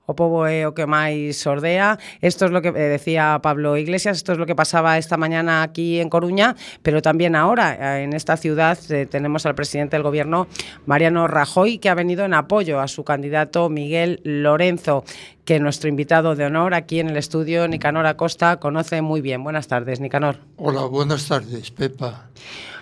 O 0.07 0.15
povo 0.15 0.47
é 0.47 0.63
o 0.63 0.71
que 0.71 0.87
máis 0.87 1.35
sordea. 1.35 1.99
Esto 2.23 2.47
es 2.47 2.53
lo 2.55 2.63
que 2.63 2.71
eh, 2.71 2.95
decía 2.95 3.41
Pablo 3.43 3.75
Iglesias, 3.77 4.19
esto 4.23 4.31
es 4.31 4.39
lo 4.39 4.47
que 4.47 4.55
pasaba 4.55 4.99
esta 5.03 5.17
mañana 5.19 5.67
aquí 5.67 5.99
en 5.99 6.07
Coruña, 6.15 6.55
pero 6.87 7.03
también 7.03 7.35
ahora 7.35 7.75
eh, 7.75 8.05
en 8.07 8.13
esta 8.15 8.37
ciudad 8.39 8.79
eh, 8.91 9.07
tenemos 9.11 9.47
al 9.47 9.57
presidente 9.59 9.97
del 9.99 10.05
gobierno, 10.07 10.47
Mariano 10.87 11.27
Rajoy, 11.27 11.79
que 11.83 11.89
ha 11.91 11.95
venido 11.99 12.25
en 12.25 12.35
apoyo 12.35 12.79
a 12.79 12.87
su 12.87 13.03
candidato 13.03 13.69
Miguel 13.69 14.21
Lorenzo, 14.23 15.03
que 15.45 15.59
nuestro 15.59 15.89
invitado 15.91 16.37
de 16.37 16.47
honor 16.47 16.75
aquí 16.75 17.01
en 17.01 17.09
el 17.11 17.17
estudio, 17.17 17.67
Nicanor 17.67 18.07
Acosta, 18.07 18.61
conoce 18.63 19.03
muy 19.03 19.21
bien. 19.21 19.43
Buenas 19.43 19.67
tardes, 19.67 19.99
Nicanor. 19.99 20.39
Hola, 20.57 20.83
buenas 20.87 21.27
tardes, 21.27 21.73
Pepa. 21.73 22.31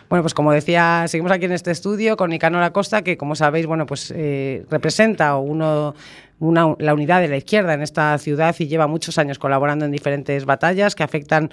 Bueno, 0.09 0.23
pues 0.23 0.35
como 0.35 0.53
decía, 0.53 1.07
seguimos 1.09 1.33
aquí 1.33 1.47
en 1.47 1.53
este 1.53 1.71
estudio 1.71 2.17
con 2.17 2.31
Nicanor 2.31 2.63
Acosta, 2.63 3.03
que 3.03 3.17
como 3.17 3.35
sabéis, 3.35 3.67
bueno, 3.67 3.87
pues 3.87 4.13
eh, 4.15 4.65
representa 4.71 5.37
uno, 5.37 5.95
la 6.41 6.95
unidad 6.95 7.21
de 7.21 7.29
la 7.29 7.37
izquierda 7.37 7.75
en 7.75 7.83
esta 7.83 8.17
ciudad 8.19 8.55
y 8.59 8.67
lleva 8.67 8.87
muchos 8.87 9.19
años 9.19 9.39
colaborando 9.39 9.85
en 9.85 9.91
diferentes 9.91 10.45
batallas 10.45 10.95
que 10.95 11.03
afectan 11.03 11.51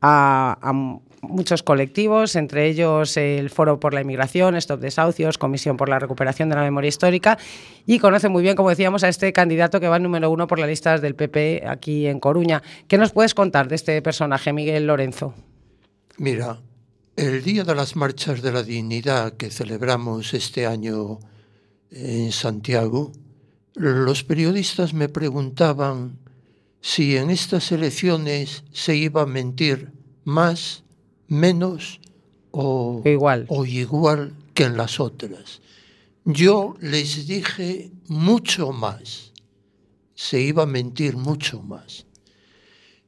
a, 0.00 0.58
a 0.60 0.72
muchos 1.22 1.62
colectivos, 1.62 2.36
entre 2.36 2.66
ellos 2.66 3.16
el 3.16 3.50
Foro 3.50 3.80
por 3.80 3.94
la 3.94 4.00
Inmigración, 4.00 4.56
Stop 4.56 4.80
Desahucios, 4.80 5.38
Comisión 5.38 5.76
por 5.76 5.88
la 5.88 5.98
Recuperación 5.98 6.48
de 6.48 6.56
la 6.56 6.62
Memoria 6.62 6.88
Histórica, 6.88 7.38
y 7.86 7.98
conoce 7.98 8.28
muy 8.28 8.42
bien, 8.42 8.56
como 8.56 8.70
decíamos, 8.70 9.04
a 9.04 9.08
este 9.08 9.32
candidato 9.32 9.80
que 9.80 9.88
va 9.88 9.98
número 9.98 10.30
uno 10.30 10.46
por 10.46 10.58
las 10.58 10.68
listas 10.68 11.00
del 11.00 11.14
PP 11.14 11.64
aquí 11.66 12.06
en 12.06 12.20
Coruña. 12.20 12.62
¿Qué 12.88 12.98
nos 12.98 13.12
puedes 13.12 13.34
contar 13.34 13.68
de 13.68 13.74
este 13.74 14.00
personaje, 14.02 14.52
Miguel 14.52 14.86
Lorenzo? 14.86 15.34
Mira, 16.18 16.58
el 17.16 17.42
Día 17.42 17.64
de 17.64 17.74
las 17.74 17.96
Marchas 17.96 18.42
de 18.42 18.52
la 18.52 18.62
Dignidad 18.62 19.38
que 19.38 19.50
celebramos 19.50 20.34
este 20.34 20.66
año 20.66 21.18
en 21.90 22.30
Santiago, 22.30 23.10
los 23.74 24.22
periodistas 24.22 24.92
me 24.92 25.08
preguntaban 25.08 26.18
si 26.82 27.16
en 27.16 27.30
estas 27.30 27.72
elecciones 27.72 28.64
se 28.70 28.96
iba 28.96 29.22
a 29.22 29.26
mentir 29.26 29.92
más, 30.24 30.84
menos 31.26 32.00
o 32.50 33.00
igual, 33.06 33.46
o 33.48 33.64
igual 33.64 34.34
que 34.52 34.64
en 34.64 34.76
las 34.76 35.00
otras. 35.00 35.62
Yo 36.26 36.76
les 36.80 37.26
dije 37.26 37.92
mucho 38.08 38.72
más, 38.72 39.32
se 40.14 40.42
iba 40.42 40.64
a 40.64 40.66
mentir 40.66 41.16
mucho 41.16 41.62
más. 41.62 42.04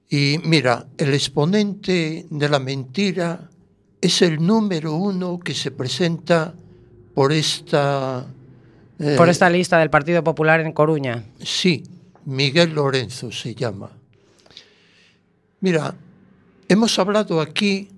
Y 0.09 0.39
mira, 0.45 0.89
el 0.97 1.13
exponente 1.13 2.27
de 2.31 2.49
la 2.49 2.59
mentira 2.59 3.51
es 4.01 4.23
el 4.23 4.45
número 4.45 4.95
uno 4.95 5.39
que 5.39 5.55
se 5.55 5.71
presenta 5.71 6.55
por 7.15 7.33
esta... 7.33 8.27
eh, 8.99 9.15
por 9.17 9.29
esta 9.29 9.51
lista 9.51 9.79
del 9.79 9.91
Partido 9.91 10.23
Popular 10.23 10.61
en 10.61 10.73
Coruña. 10.73 11.25
Sí, 11.43 11.83
Miguel 12.25 12.75
Lorenzo 12.75 13.33
se 13.33 13.55
llama. 13.55 13.91
Mira, 15.61 15.95
hemos 16.69 16.99
hablado 16.99 17.41
aquí 17.41 17.89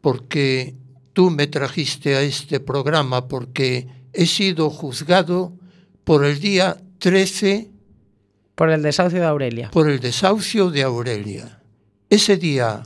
porque 0.00 0.74
tú 1.12 1.30
me 1.30 1.46
trajiste 1.46 2.16
a 2.16 2.22
este 2.22 2.58
programa, 2.60 3.28
porque 3.28 3.86
he 4.12 4.26
sido 4.26 4.70
juzgado 4.70 5.52
por 6.04 6.24
el 6.24 6.40
día 6.40 6.78
13 6.98 7.70
Por 8.56 8.70
el 8.70 8.82
desahucio 8.82 9.20
de 9.20 9.26
Aurelia. 9.26 9.70
por 9.70 9.88
el 9.88 10.00
desahucio 10.00 10.70
de 10.70 10.82
Aurelia. 10.82 11.60
Ese 12.08 12.36
día, 12.36 12.82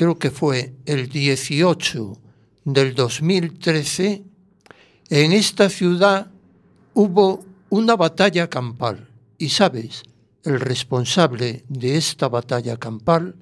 creo 0.00 0.18
que 0.18 0.30
fue 0.30 0.72
el 0.86 1.10
18 1.10 2.16
del 2.64 2.94
2013, 2.94 4.22
en 5.10 5.32
esta 5.32 5.68
ciudad 5.68 6.30
hubo 6.94 7.44
una 7.68 7.96
batalla 7.96 8.48
campal. 8.48 9.10
Y 9.36 9.50
sabes, 9.50 10.04
el 10.42 10.58
responsable 10.58 11.66
de 11.68 11.98
esta 11.98 12.30
batalla 12.30 12.78
campal 12.78 13.34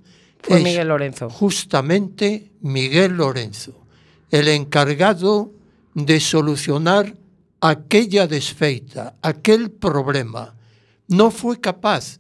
Fue 0.43 0.59
es 0.59 0.65
Miguel 0.65 0.89
Lorenzo. 0.89 1.31
justamente 1.31 2.51
Miguel 2.61 3.13
Lorenzo, 3.13 3.75
el 4.33 4.49
encargado 4.49 5.53
de 5.95 6.19
solucionar 6.19 7.15
aquella 7.61 8.27
desfeita, 8.27 9.15
aquel 9.23 9.71
problema. 9.71 10.57
No 11.07 11.31
fue 11.31 11.61
capaz 11.61 12.19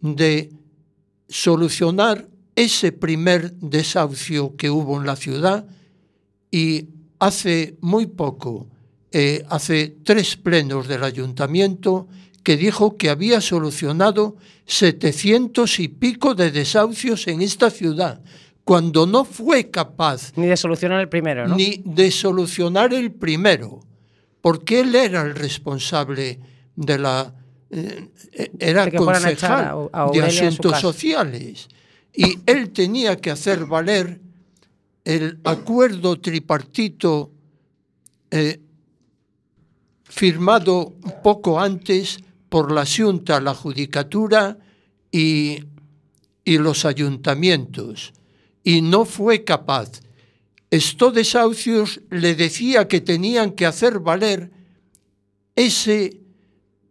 de 0.00 0.50
solucionar 1.28 2.28
ese 2.56 2.92
primer 2.92 3.52
desahucio 3.54 4.56
que 4.56 4.70
hubo 4.70 4.98
en 5.00 5.06
la 5.06 5.16
ciudad 5.16 5.66
y 6.50 6.86
hace 7.18 7.76
muy 7.80 8.06
poco, 8.06 8.68
eh, 9.10 9.44
hace 9.48 9.96
tres 10.04 10.36
plenos 10.36 10.86
del 10.88 11.02
ayuntamiento, 11.04 12.06
que 12.42 12.56
dijo 12.56 12.96
que 12.96 13.10
había 13.10 13.40
solucionado 13.40 14.36
700 14.66 15.80
y 15.80 15.88
pico 15.88 16.34
de 16.34 16.50
desahucios 16.50 17.26
en 17.26 17.42
esta 17.42 17.70
ciudad, 17.70 18.20
cuando 18.64 19.06
no 19.06 19.24
fue 19.24 19.70
capaz 19.70 20.32
Ni 20.36 20.46
de 20.46 20.56
solucionar 20.56 21.00
el 21.00 21.08
primero, 21.08 21.48
¿no? 21.48 21.56
ni 21.56 21.82
de 21.84 22.10
solucionar 22.10 22.92
el 22.94 23.12
primero, 23.12 23.80
porque 24.40 24.80
él 24.80 24.94
era 24.94 25.22
el 25.22 25.34
responsable 25.34 26.38
de 26.76 26.98
la... 26.98 27.34
eh, 27.70 28.08
eh, 28.32 28.50
era 28.58 28.84
concejal 28.90 29.64
a- 29.92 30.04
a 30.04 30.10
de 30.10 30.18
asuntos 30.22 30.72
sociales 30.80 31.68
y 32.14 32.38
él 32.46 32.70
tenía 32.70 33.16
que 33.16 33.30
hacer 33.30 33.66
valer 33.66 34.20
el 35.04 35.40
acuerdo 35.44 36.20
tripartito 36.20 37.32
eh, 38.30 38.60
firmado 40.04 40.94
poco 41.22 41.60
antes 41.60 42.18
por 42.48 42.70
la 42.70 42.86
Junta, 42.86 43.40
la 43.40 43.54
Judicatura 43.54 44.56
y, 45.10 45.64
y 46.44 46.58
los 46.58 46.84
ayuntamientos, 46.84 48.12
y 48.62 48.80
no 48.80 49.04
fue 49.04 49.42
capaz. 49.42 50.00
Estos 50.70 51.14
desahucios 51.14 52.00
le 52.10 52.34
decía 52.34 52.86
que 52.86 53.00
tenían 53.00 53.52
que 53.52 53.66
hacer 53.66 53.98
valer 53.98 54.50
ese, 55.56 56.20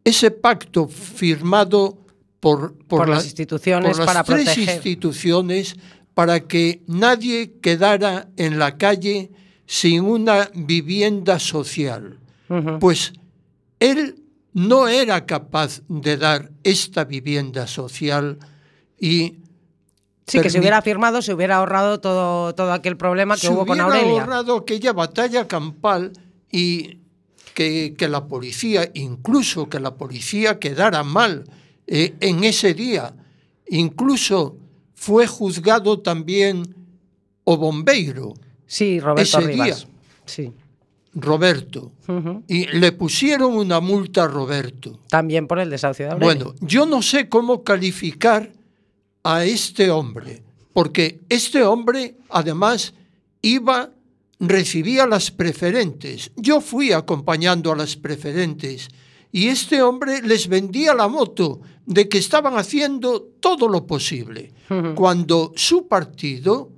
ese 0.04 0.32
pacto 0.32 0.88
firmado 0.88 2.03
por, 2.44 2.76
Por 2.88 3.08
las 3.08 3.20
la- 3.20 3.26
instituciones 3.26 3.92
por 3.92 3.98
las 4.00 4.06
para 4.06 4.24
tres 4.26 4.44
proteger. 4.46 4.76
instituciones 4.76 5.76
para 6.14 6.42
que 6.42 6.82
nadie 6.88 7.54
quedara 7.62 8.28
en 8.36 8.60
la 8.60 8.78
calle 8.78 9.32
sin 9.66 10.02
una 10.04 10.50
vivienda 10.54 11.40
social. 11.40 12.20
Ujú. 12.50 12.80
Pues 12.80 13.14
él 13.80 14.22
no 14.52 14.90
era 14.90 15.26
capaz 15.26 15.82
de 15.88 16.18
dar 16.18 16.52
esta 16.66 17.06
vivienda 17.06 17.66
social 17.66 18.38
y 19.00 19.38
Sí, 20.28 20.40
que 20.42 20.50
si 20.50 20.60
hubiera 20.60 20.82
firmado, 20.82 21.22
se 21.22 21.34
hubiera 21.34 21.58
ahorrado 21.58 22.00
todo, 22.00 22.54
todo 22.56 22.72
aquel 22.74 22.96
problema 22.98 23.36
que 23.36 23.42
se 23.42 23.50
hubo 23.50 23.66
con 23.66 23.72
hubiera 23.80 23.86
Aurelia. 23.86 24.22
ahorrado 24.22 24.56
aquella 24.58 24.92
batalla 24.94 25.48
campal 25.48 26.12
y 26.52 27.00
que, 27.54 27.94
que 27.98 28.08
la 28.08 28.26
policía, 28.28 28.90
incluso 28.94 29.68
que 29.70 29.80
la 29.80 29.96
policía 29.96 30.60
quedara 30.60 31.04
mal 31.04 31.44
eh, 31.88 32.14
en 32.20 32.44
ese 32.44 32.74
día. 32.74 33.14
Incluso 33.70 34.58
fue 34.94 35.28
juzgado 35.28 36.00
también 36.00 36.76
o 37.44 37.58
bombeiro, 37.58 38.34
Sí, 38.66 39.00
Roberto 39.00 39.22
ese 39.40 39.48
Rivas. 39.48 39.66
día. 39.82 39.90
Sí. 40.26 40.52
Roberto, 41.16 41.92
y 42.48 42.66
le 42.66 42.92
pusieron 42.92 43.54
una 43.54 43.80
multa 43.80 44.24
a 44.24 44.28
Roberto. 44.28 45.00
También 45.10 45.46
por 45.46 45.60
el 45.60 45.70
desahucio 45.70 46.10
de. 46.10 46.16
Bueno, 46.16 46.56
yo 46.60 46.88
no 46.88 47.04
sé 47.04 47.30
cómo 47.30 47.64
calificar 47.64 48.52
a 49.24 49.46
este 49.46 49.92
hombre, 49.92 50.42
porque 50.74 51.20
este 51.30 51.62
hombre 51.64 52.16
además 52.30 52.96
iba, 53.44 53.92
recibía 54.40 55.06
las 55.06 55.30
preferentes. 55.30 56.32
Yo 56.36 56.62
fui 56.62 56.92
acompañando 56.94 57.72
a 57.72 57.76
las 57.76 57.96
preferentes 57.96 58.88
y 59.34 59.48
este 59.50 59.82
hombre 59.82 60.22
les 60.22 60.48
vendía 60.48 60.94
la 60.94 61.08
moto 61.10 61.60
de 61.86 62.08
que 62.08 62.20
estaban 62.20 62.56
haciendo 62.56 63.22
todo 63.42 63.68
lo 63.68 63.86
posible, 63.86 64.54
cuando 64.96 65.52
su 65.56 65.88
partido 65.88 66.70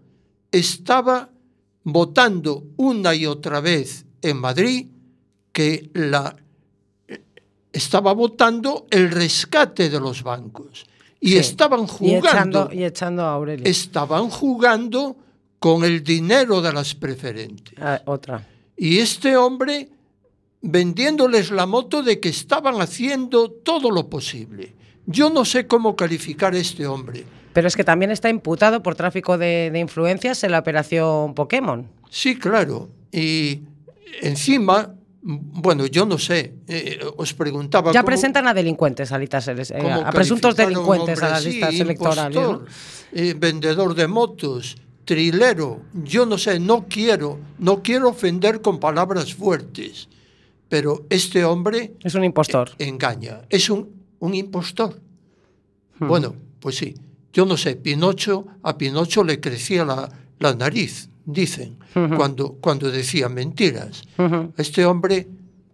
estaba 0.52 1.30
votando 1.84 2.64
una 2.78 3.14
y 3.14 3.26
otra 3.28 3.60
vez 3.60 4.06
en 4.24 4.38
Madrid 4.38 4.88
que 5.52 5.92
la 5.94 6.36
estaba 7.72 8.14
votando 8.14 8.88
el 8.90 9.12
rescate 9.12 9.90
de 9.90 10.00
los 10.00 10.24
bancos 10.24 10.86
y 11.20 11.32
Sí. 11.32 11.38
estaban 11.38 11.84
Y 11.84 11.88
jugando 11.88 12.20
echando, 12.30 12.70
y 12.74 12.84
echando 12.86 13.22
a 13.24 13.34
Aurelia. 13.34 13.70
estaban 13.70 14.30
jugando 14.30 15.18
con 15.60 15.84
el 15.84 16.04
dinero 16.04 16.62
de 16.62 16.72
las 16.74 16.96
preferentes 16.96 17.76
Ah, 17.80 18.02
otra. 18.06 18.48
y 18.78 19.00
este 19.00 19.36
hombre 19.36 19.90
vendiéndoles 20.70 21.52
la 21.52 21.66
moto 21.66 22.02
de 22.04 22.20
que 22.20 22.30
estaban 22.30 22.82
haciendo 22.82 23.50
todo 23.52 23.92
lo 23.92 24.10
posible. 24.10 24.74
Yo 25.06 25.30
no 25.30 25.46
sé 25.46 25.68
cómo 25.68 25.96
calificar 25.96 26.54
a 26.54 26.58
este 26.58 26.88
hombre. 26.88 27.24
Pero 27.54 27.68
es 27.68 27.76
que 27.76 27.84
también 27.84 28.12
está 28.12 28.30
imputado 28.30 28.82
por 28.84 28.96
tráfico 28.96 29.38
de, 29.38 29.70
de 29.72 29.80
influencias 29.80 30.44
en 30.44 30.52
la 30.52 30.60
operación 30.60 31.34
Pokémon. 31.36 31.88
Sí, 32.10 32.38
claro. 32.38 32.90
Y 33.12 33.62
encima, 34.22 34.94
bueno, 35.22 35.86
yo 35.86 36.06
no 36.06 36.18
sé, 36.18 36.54
eh, 36.68 37.00
os 37.16 37.34
preguntaba 37.34 37.92
Ya 37.94 38.02
cómo- 38.02 38.08
presentan 38.08 38.48
a 38.48 38.54
delincuentes 38.54 39.12
a, 39.12 39.18
listas 39.20 39.48
eh, 39.48 39.54
a 40.06 40.12
presuntos 40.12 40.58
a 40.60 40.64
delincuentes 40.66 41.22
a 41.22 41.30
las 41.30 41.46
listas 41.46 41.74
electorales. 41.80 42.40
eh, 43.14 43.36
vendedor 43.38 43.94
de 43.94 44.08
motos, 44.08 44.76
trilero, 45.06 45.82
yo 46.04 46.26
no 46.26 46.38
sé, 46.38 46.60
no 46.60 46.88
quiero, 46.90 47.40
no 47.60 47.82
quiero 47.84 48.10
ofender 48.10 48.62
con 48.62 48.80
palabras 48.80 49.34
fuertes, 49.36 50.10
pero 50.76 51.06
este 51.10 51.46
hombre 51.46 51.94
Es 52.04 52.16
un 52.16 52.26
impostor. 52.26 52.72
engaña, 52.80 53.44
es 53.50 53.70
un, 53.70 53.88
un 54.20 54.34
impostor. 54.34 55.00
Bueno, 56.00 56.36
pues 56.60 56.76
sí, 56.76 56.94
yo 57.32 57.46
no 57.46 57.56
sé, 57.56 57.78
Pinocho, 57.78 58.46
a 58.62 58.78
Pinocho 58.78 59.24
le 59.24 59.40
crecía 59.40 59.86
la, 59.86 60.10
la 60.38 60.54
nariz, 60.54 61.08
dicen, 61.24 61.78
cuando, 62.18 62.56
cuando 62.60 62.92
decía 62.92 63.30
mentiras. 63.30 64.04
Este 64.58 64.86
hombre 64.86 65.30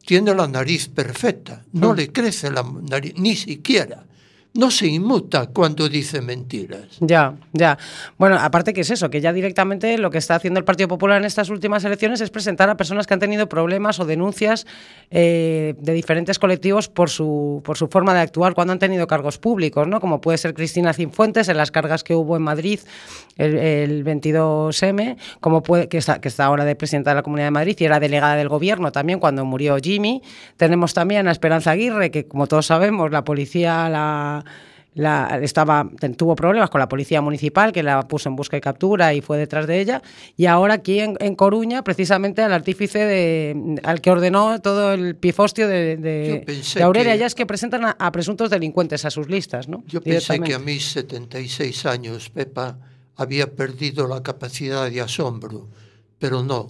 tiene 0.05 0.35
la 0.35 0.47
nariz 0.47 0.87
perfecta, 0.87 1.65
Hmm. 1.71 1.79
no 1.79 1.95
le 1.95 2.11
crece 2.11 2.51
la 2.51 2.61
nariz, 2.87 3.15
ni 3.17 3.35
siquiera. 3.35 4.05
No 4.53 4.69
se 4.69 4.87
inmuta 4.87 5.47
cuando 5.47 5.87
dice 5.87 6.19
mentiras. 6.21 6.97
Ya, 6.99 7.35
ya. 7.53 7.77
Bueno, 8.17 8.37
aparte 8.37 8.73
que 8.73 8.81
es 8.81 8.89
eso, 8.89 9.09
que 9.09 9.21
ya 9.21 9.31
directamente 9.31 9.97
lo 9.97 10.11
que 10.11 10.17
está 10.17 10.35
haciendo 10.35 10.59
el 10.59 10.65
Partido 10.65 10.89
Popular 10.89 11.19
en 11.19 11.25
estas 11.25 11.49
últimas 11.49 11.85
elecciones 11.85 12.19
es 12.19 12.31
presentar 12.31 12.69
a 12.69 12.75
personas 12.75 13.07
que 13.07 13.13
han 13.13 13.21
tenido 13.21 13.47
problemas 13.47 14.01
o 14.01 14.05
denuncias 14.05 14.67
eh, 15.09 15.75
de 15.79 15.93
diferentes 15.93 16.37
colectivos 16.37 16.89
por 16.89 17.09
su, 17.09 17.61
por 17.63 17.77
su 17.77 17.87
forma 17.87 18.13
de 18.13 18.19
actuar 18.19 18.53
cuando 18.53 18.73
han 18.73 18.79
tenido 18.79 19.07
cargos 19.07 19.37
públicos, 19.37 19.87
¿no? 19.87 20.01
Como 20.01 20.19
puede 20.19 20.37
ser 20.37 20.53
Cristina 20.53 20.91
Cinfuentes 20.91 21.47
en 21.47 21.55
las 21.55 21.71
cargas 21.71 22.03
que 22.03 22.13
hubo 22.13 22.35
en 22.35 22.43
Madrid 22.43 22.81
el, 23.37 23.57
el 23.57 24.03
22M, 24.03 25.15
como 25.39 25.63
puede, 25.63 25.87
que 25.87 25.97
está 25.97 26.43
ahora 26.43 26.65
de 26.65 26.75
presidenta 26.75 27.11
de 27.11 27.15
la 27.15 27.23
Comunidad 27.23 27.47
de 27.47 27.51
Madrid 27.51 27.77
y 27.79 27.85
era 27.85 28.01
delegada 28.01 28.35
del 28.35 28.49
gobierno 28.49 28.91
también 28.91 29.19
cuando 29.19 29.45
murió 29.45 29.77
Jimmy. 29.81 30.21
Tenemos 30.57 30.93
también 30.93 31.29
a 31.29 31.31
Esperanza 31.31 31.71
Aguirre, 31.71 32.11
que 32.11 32.27
como 32.27 32.47
todos 32.47 32.65
sabemos, 32.65 33.11
la 33.11 33.23
policía 33.23 33.87
la 33.87 34.40
la, 34.93 35.39
estaba, 35.41 35.89
tuvo 36.17 36.35
problemas 36.35 36.69
con 36.69 36.79
la 36.79 36.89
policía 36.89 37.21
municipal 37.21 37.71
que 37.71 37.81
la 37.81 38.01
puso 38.09 38.27
en 38.27 38.35
busca 38.35 38.57
y 38.57 38.61
captura 38.61 39.13
y 39.13 39.21
fue 39.21 39.37
detrás 39.37 39.65
de 39.65 39.79
ella. 39.79 40.01
Y 40.35 40.47
ahora 40.47 40.73
aquí 40.73 40.99
en, 40.99 41.15
en 41.21 41.35
Coruña, 41.35 41.81
precisamente 41.81 42.41
al 42.41 42.51
artífice 42.51 42.99
de, 42.99 43.79
al 43.83 44.01
que 44.01 44.11
ordenó 44.11 44.59
todo 44.59 44.91
el 44.93 45.15
pifostio 45.15 45.69
de, 45.69 45.95
de, 45.95 46.83
Aurelia, 46.83 47.13
que- 47.13 47.19
ya 47.19 47.25
es 47.25 47.35
que 47.35 47.45
presentan 47.45 47.85
a, 47.85 47.91
a 47.91 48.11
presuntos 48.11 48.49
delincuentes 48.49 49.05
a 49.05 49.11
sus 49.11 49.29
listas, 49.29 49.69
¿no? 49.69 49.81
Yo 49.87 50.01
pensé 50.01 50.39
que 50.41 50.53
a 50.55 50.59
mis 50.59 50.85
76 50.91 51.85
años, 51.85 52.29
Pepa, 52.29 52.77
había 53.15 53.47
perdido 53.49 54.07
la 54.09 54.21
capacidad 54.21 54.89
de 54.91 54.99
asombro, 54.99 55.69
pero 56.19 56.43
no, 56.43 56.67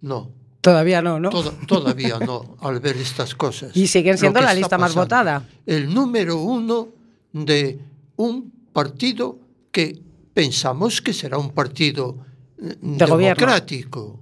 no. 0.00 0.30
Todavía 0.60 1.00
no, 1.02 1.20
¿no? 1.20 1.30
Toda- 1.30 1.52
todavía 1.68 2.18
no, 2.26 2.56
al 2.60 2.80
ver 2.80 2.96
estas 2.96 3.36
cosas. 3.36 3.76
Y 3.76 3.86
siguen 3.86 4.18
siendo 4.18 4.40
la 4.40 4.54
lista 4.54 4.76
más 4.76 4.92
votada. 4.94 5.44
El 5.66 5.94
número 5.94 6.36
uno 6.38 6.88
de 7.32 7.78
un 8.16 8.50
partido 8.72 9.38
que 9.72 10.00
pensamos 10.34 11.00
que 11.00 11.12
será 11.12 11.38
un 11.38 11.50
partido 11.50 12.18
eh, 12.58 12.76
gobierno. 12.80 13.16
democrático. 13.16 14.20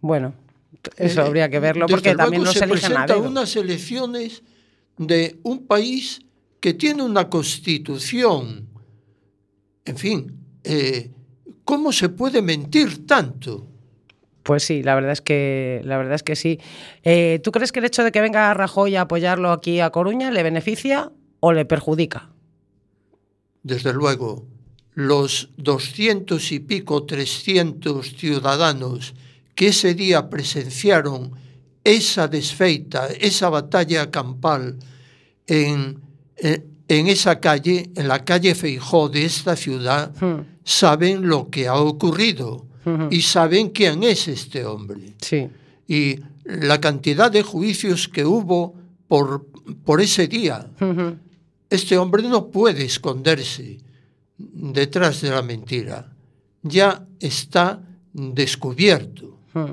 Bueno, 0.00 0.34
eso 0.96 1.22
Eh, 1.22 1.26
habría 1.26 1.48
que 1.48 1.60
verlo 1.60 1.86
desde 1.86 1.94
porque 1.96 2.14
también 2.14 2.42
luego 2.42 2.52
nos 2.52 2.58
se 2.58 2.64
eligen 2.64 2.96
a 3.10 3.16
unas 3.16 3.56
elecciones 3.56 4.42
de 4.98 5.38
un 5.42 5.66
país 5.66 6.20
que 6.60 6.74
tiene 6.74 7.02
una 7.02 7.28
constitución. 7.28 8.68
En 9.84 9.96
fin, 9.96 10.32
eh, 10.64 11.10
¿cómo 11.64 11.92
se 11.92 12.08
puede 12.08 12.40
mentir 12.42 13.06
tanto? 13.06 13.66
Pues 14.42 14.62
sí, 14.62 14.82
la 14.82 14.94
verdad 14.94 15.12
es 15.12 15.22
que, 15.22 15.80
la 15.84 15.96
verdad 15.96 16.14
es 16.14 16.22
que 16.22 16.36
sí. 16.36 16.58
Eh, 17.02 17.40
¿Tú 17.42 17.50
crees 17.50 17.72
que 17.72 17.78
el 17.80 17.86
hecho 17.86 18.04
de 18.04 18.12
que 18.12 18.20
venga 18.20 18.52
Rajoy 18.52 18.94
a 18.96 19.02
apoyarlo 19.02 19.50
aquí 19.52 19.80
a 19.80 19.90
Coruña 19.90 20.30
le 20.30 20.42
beneficia 20.42 21.10
o 21.44 21.52
le 21.52 21.64
perjudica? 21.66 22.30
Desde 23.62 23.92
luego, 23.92 24.46
los 24.94 25.50
doscientos 25.56 26.52
y 26.52 26.60
pico, 26.60 27.04
trescientos 27.04 28.14
ciudadanos 28.16 29.14
que 29.54 29.68
ese 29.68 29.94
día 29.94 30.28
presenciaron 30.30 31.32
esa 31.84 32.28
desfeita, 32.28 33.08
esa 33.20 33.48
batalla 33.50 34.10
campal 34.10 34.78
en, 35.46 36.00
en, 36.36 36.64
en 36.88 37.06
esa 37.08 37.40
calle, 37.40 37.90
en 37.94 38.08
la 38.08 38.24
calle 38.24 38.54
Feijó 38.54 39.08
de 39.08 39.24
esta 39.24 39.54
ciudad, 39.56 40.12
Hmm, 40.20 40.40
saben 40.64 41.28
lo 41.28 41.50
que 41.50 41.68
ha 41.68 41.76
ocurrido 41.76 42.66
ujú. 42.86 43.08
y 43.10 43.20
saben 43.20 43.68
quién 43.70 44.02
es 44.02 44.28
este 44.28 44.64
hombre. 44.64 45.14
Sí, 45.20 45.48
Y 45.86 46.20
la 46.44 46.80
cantidad 46.80 47.30
de 47.30 47.42
juicios 47.42 48.08
que 48.08 48.24
hubo 48.24 48.74
por, 49.08 49.46
por 49.84 50.00
ese 50.00 50.26
día. 50.28 50.70
ujú. 50.80 51.16
Este 51.74 51.98
hombre 51.98 52.22
no 52.22 52.48
puede 52.48 52.84
esconderse 52.84 53.78
detrás 54.38 55.20
de 55.20 55.30
la 55.30 55.42
mentira. 55.42 56.12
Ya 56.62 57.04
está 57.20 57.80
descubierto. 58.12 59.38
Hmm. 59.52 59.72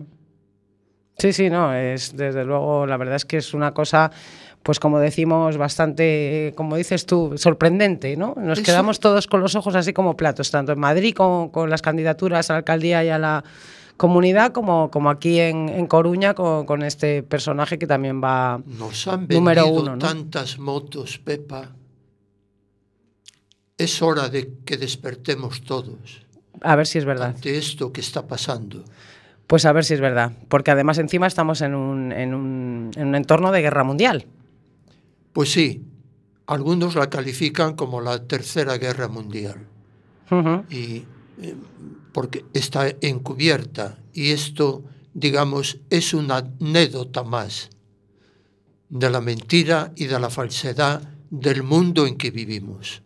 Sí, 1.17 1.33
sí, 1.33 1.49
no, 1.49 1.73
es 1.73 2.15
desde 2.15 2.43
luego, 2.43 2.85
la 2.87 2.97
verdad 2.97 3.15
es 3.15 3.25
que 3.25 3.37
es 3.37 3.53
una 3.53 3.73
cosa, 3.73 4.11
pues 4.63 4.79
como 4.79 4.99
decimos, 4.99 5.57
bastante, 5.57 6.51
como 6.55 6.75
dices 6.77 7.05
tú, 7.05 7.33
sorprendente, 7.37 8.17
¿no? 8.17 8.33
Nos 8.37 8.57
Eso- 8.59 8.65
quedamos 8.65 8.99
todos 8.99 9.27
con 9.27 9.39
los 9.41 9.53
ojos 9.55 9.75
así 9.75 9.93
como 9.93 10.17
platos, 10.17 10.49
tanto 10.49 10.71
en 10.71 10.79
Madrid 10.79 11.13
con, 11.13 11.49
con 11.49 11.69
las 11.69 11.81
candidaturas 11.83 12.49
a 12.49 12.53
la 12.53 12.57
alcaldía 12.59 13.03
y 13.03 13.09
a 13.09 13.19
la 13.19 13.43
comunidad, 13.97 14.51
como, 14.51 14.89
como 14.89 15.11
aquí 15.11 15.39
en, 15.39 15.69
en 15.69 15.85
Coruña 15.85 16.33
con, 16.33 16.65
con 16.65 16.81
este 16.81 17.21
personaje 17.21 17.77
que 17.77 17.85
también 17.85 18.19
va 18.23 18.59
Nos 18.65 19.07
han 19.07 19.27
número 19.27 19.63
vendido 19.65 19.81
uno, 19.83 19.95
¿no? 19.95 19.99
tantas 19.99 20.57
motos, 20.57 21.19
Pepa. 21.19 21.69
Es 23.81 24.01
hora 24.01 24.29
de 24.29 24.53
que 24.65 24.77
despertemos 24.77 25.61
todos 25.61 26.25
A 26.61 26.75
ver 26.75 26.85
si 26.85 26.99
es 26.99 27.05
verdad. 27.05 27.29
ante 27.35 27.57
esto 27.57 27.91
que 27.91 28.01
está 28.01 28.27
pasando. 28.27 28.83
Pues 29.47 29.65
a 29.65 29.73
ver 29.73 29.83
si 29.83 29.95
es 29.95 30.01
verdad. 30.01 30.31
Porque 30.49 30.71
además 30.71 30.97
encima 30.97 31.25
estamos 31.25 31.61
en 31.61 31.73
un, 31.73 32.11
en 32.11 32.33
un, 32.33 32.91
en 32.95 33.07
un 33.07 33.15
entorno 33.15 33.51
de 33.51 33.61
guerra 33.61 33.83
mundial. 33.83 34.25
Pues 35.33 35.51
sí, 35.51 35.83
algunos 36.45 36.95
la 36.95 37.09
califican 37.09 37.75
como 37.75 38.01
la 38.01 38.27
Tercera 38.27 38.77
Guerra 38.77 39.07
Mundial. 39.07 39.65
Y 40.69 41.03
eh, 41.41 41.55
porque 42.13 42.45
está 42.53 42.93
encubierta 43.01 43.97
y 44.13 44.31
esto, 44.31 44.83
digamos, 45.13 45.79
es 45.89 46.13
una 46.13 46.37
anécdota 46.37 47.23
más 47.23 47.69
de 48.89 49.09
la 49.09 49.21
mentira 49.21 49.91
y 49.95 50.05
de 50.05 50.19
la 50.19 50.29
falsedad 50.29 51.01
del 51.29 51.63
mundo 51.63 52.05
en 52.05 52.17
que 52.17 52.31
vivimos. 52.31 53.01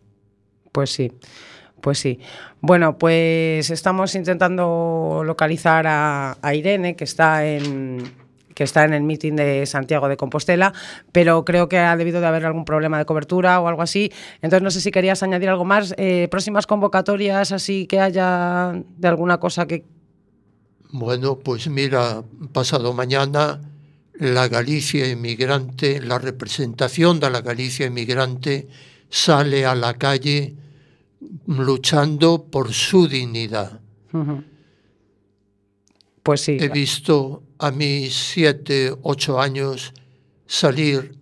Pues 0.76 0.90
sí, 0.90 1.10
pues 1.80 1.98
sí. 1.98 2.20
Bueno, 2.60 2.98
pues 2.98 3.70
estamos 3.70 4.14
intentando 4.14 5.22
localizar 5.24 5.86
a, 5.88 6.54
Irene, 6.54 6.94
que 6.96 7.04
está 7.04 7.46
en 7.46 8.12
que 8.54 8.64
está 8.64 8.84
en 8.84 8.92
el 8.92 9.02
meeting 9.02 9.36
de 9.36 9.64
Santiago 9.64 10.06
de 10.06 10.18
Compostela, 10.18 10.74
pero 11.12 11.46
creo 11.46 11.66
que 11.70 11.78
ha 11.78 11.96
debido 11.96 12.20
de 12.20 12.26
haber 12.26 12.44
algún 12.44 12.66
problema 12.66 12.98
de 12.98 13.06
cobertura 13.06 13.58
o 13.58 13.68
algo 13.68 13.80
así. 13.80 14.12
Entonces 14.42 14.60
no 14.60 14.70
sé 14.70 14.82
si 14.82 14.90
querías 14.90 15.22
añadir 15.22 15.48
algo 15.48 15.64
más. 15.64 15.94
Eh, 15.96 16.28
próximas 16.30 16.66
convocatorias, 16.66 17.52
así 17.52 17.86
que 17.86 18.00
haya 18.00 18.74
de 18.98 19.08
alguna 19.08 19.40
cosa 19.40 19.66
que 19.66 19.86
Bueno, 20.90 21.38
pues 21.38 21.68
mira, 21.68 22.22
pasado 22.52 22.92
mañana 22.92 23.62
la 24.12 24.48
Galicia 24.48 25.08
inmigrante, 25.08 26.02
la 26.02 26.18
representación 26.18 27.18
de 27.18 27.30
la 27.30 27.40
Galicia 27.40 27.86
inmigrante 27.86 28.68
sale 29.08 29.64
a 29.66 29.74
la 29.74 29.94
calle 29.94 30.56
luchando 31.46 32.44
por 32.44 32.72
su 32.72 33.08
dignidad. 33.08 33.80
Pues 36.22 36.40
sí. 36.40 36.56
He 36.60 36.68
visto 36.68 37.42
a 37.58 37.70
mis 37.70 38.14
siete, 38.14 38.92
ocho 39.02 39.40
años 39.40 39.92
salir 40.46 41.16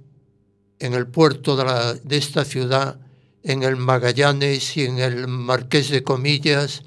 en 0.78 0.94
el 0.94 1.06
puerto 1.06 1.56
de, 1.56 1.64
la- 1.64 1.94
de 1.94 2.16
esta 2.16 2.44
ciudad, 2.44 2.98
en 3.42 3.62
el 3.62 3.76
Magallanes 3.76 4.76
y 4.76 4.84
en 4.84 4.98
el 4.98 5.28
Marqués 5.28 5.90
de 5.90 6.02
Comillas, 6.02 6.82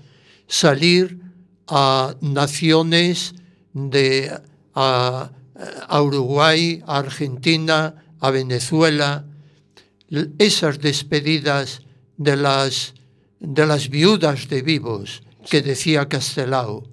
salir 0.48 1.20
a 1.68 2.16
naciones 2.22 3.36
de 3.74 4.32
a, 4.74 5.32
a 5.88 6.02
Uruguay, 6.02 6.82
a 6.88 6.98
Argentina, 7.00 7.96
a 8.20 8.32
Venezuela, 8.32 9.26
esas 10.40 10.80
despedidas 10.80 11.82
de 12.18 12.36
las, 12.38 12.94
de 13.40 13.66
las 13.66 13.90
viudas 13.90 14.48
de 14.50 14.62
vivos 14.62 15.24
que 15.50 15.62
decía 15.62 16.10
Castelao, 16.10 16.84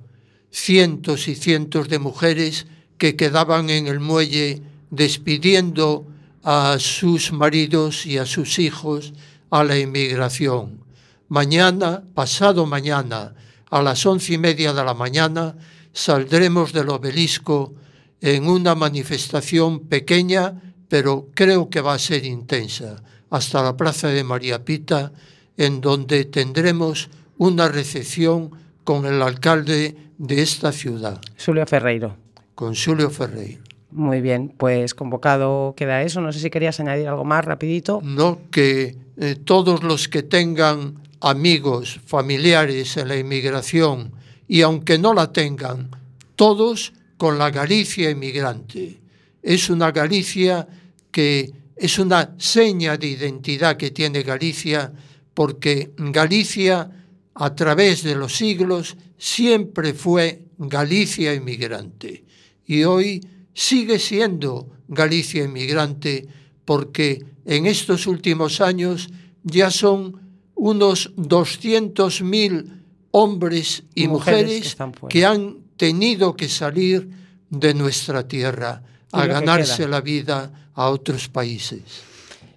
cientos 0.50 1.28
y 1.28 1.34
cientos 1.34 1.88
de 1.88 1.98
mujeres 1.98 2.66
que 2.98 3.16
quedaban 3.16 3.70
en 3.70 3.86
el 3.86 4.00
muelle 4.00 4.62
despidiendo 4.90 6.06
a 6.42 6.76
sus 6.78 7.32
maridos 7.32 8.06
y 8.06 8.18
a 8.18 8.26
sus 8.26 8.58
hijos 8.58 9.12
a 9.50 9.64
la 9.64 9.78
inmigración. 9.78 10.84
Mañana, 11.28 12.04
pasado 12.14 12.66
mañana, 12.66 13.34
a 13.70 13.82
las 13.82 14.04
once 14.06 14.34
y 14.34 14.38
media 14.38 14.72
de 14.72 14.84
la 14.84 14.94
mañana, 14.94 15.56
saldremos 15.92 16.72
del 16.72 16.90
obelisco 16.90 17.74
en 18.20 18.46
una 18.46 18.74
manifestación 18.74 19.88
pequeña, 19.88 20.74
pero 20.88 21.28
creo 21.34 21.70
que 21.70 21.80
va 21.80 21.94
a 21.94 21.98
ser 21.98 22.24
intensa, 22.24 23.02
hasta 23.30 23.62
la 23.62 23.76
plaza 23.76 24.08
de 24.08 24.22
María 24.22 24.64
Pita, 24.64 25.12
en 25.56 25.80
donde 25.80 26.24
tendremos 26.24 27.10
una 27.38 27.68
recepción 27.68 28.50
con 28.84 29.06
el 29.06 29.22
alcalde 29.22 29.96
de 30.18 30.42
esta 30.42 30.72
ciudad. 30.72 31.20
Julio 31.44 31.66
Ferreiro. 31.66 32.16
Con 32.54 32.74
Julio 32.74 33.10
Ferreiro. 33.10 33.62
Muy 33.90 34.20
bien, 34.20 34.52
pues 34.56 34.94
convocado 34.94 35.74
queda 35.76 36.02
eso. 36.02 36.20
No 36.20 36.32
sé 36.32 36.40
si 36.40 36.50
querías 36.50 36.80
añadir 36.80 37.08
algo 37.08 37.24
más 37.24 37.44
rapidito. 37.44 38.00
No, 38.02 38.40
que 38.50 38.96
eh, 39.16 39.36
todos 39.36 39.84
los 39.84 40.08
que 40.08 40.22
tengan 40.24 41.00
amigos, 41.20 42.00
familiares 42.04 42.96
en 42.96 43.08
la 43.08 43.16
inmigración, 43.16 44.12
y 44.48 44.62
aunque 44.62 44.98
no 44.98 45.14
la 45.14 45.32
tengan, 45.32 45.90
todos 46.36 46.92
con 47.16 47.38
la 47.38 47.50
Galicia 47.50 48.10
inmigrante. 48.10 49.00
Es 49.42 49.70
una 49.70 49.92
Galicia 49.92 50.66
que 51.10 51.52
es 51.76 51.98
una 51.98 52.34
seña 52.38 52.96
de 52.96 53.06
identidad 53.06 53.76
que 53.76 53.90
tiene 53.90 54.22
Galicia 54.22 54.92
porque 55.34 55.92
Galicia 55.96 56.90
a 57.34 57.54
través 57.54 58.02
de 58.02 58.14
los 58.14 58.36
siglos 58.36 58.96
siempre 59.18 59.92
fue 59.92 60.44
Galicia 60.56 61.34
inmigrante. 61.34 62.24
Y 62.66 62.84
hoy 62.84 63.20
sigue 63.52 63.98
siendo 63.98 64.68
Galicia 64.88 65.44
inmigrante 65.44 66.26
porque 66.64 67.24
en 67.44 67.66
estos 67.66 68.06
últimos 68.06 68.60
años 68.60 69.10
ya 69.42 69.70
son 69.70 70.20
unos 70.54 71.14
200.000 71.16 72.82
hombres 73.10 73.84
y 73.94 74.08
Mujeres 74.08 74.74
que 74.76 74.84
mujeres, 74.84 75.24
han 75.24 75.58
tenido 75.76 76.36
que 76.36 76.48
salir 76.48 77.08
de 77.50 77.74
nuestra 77.74 78.26
tierra 78.26 78.82
a 79.12 79.26
ganarse 79.26 79.86
la 79.86 80.00
vida 80.00 80.70
a 80.74 80.88
otros 80.88 81.28
países. 81.28 81.82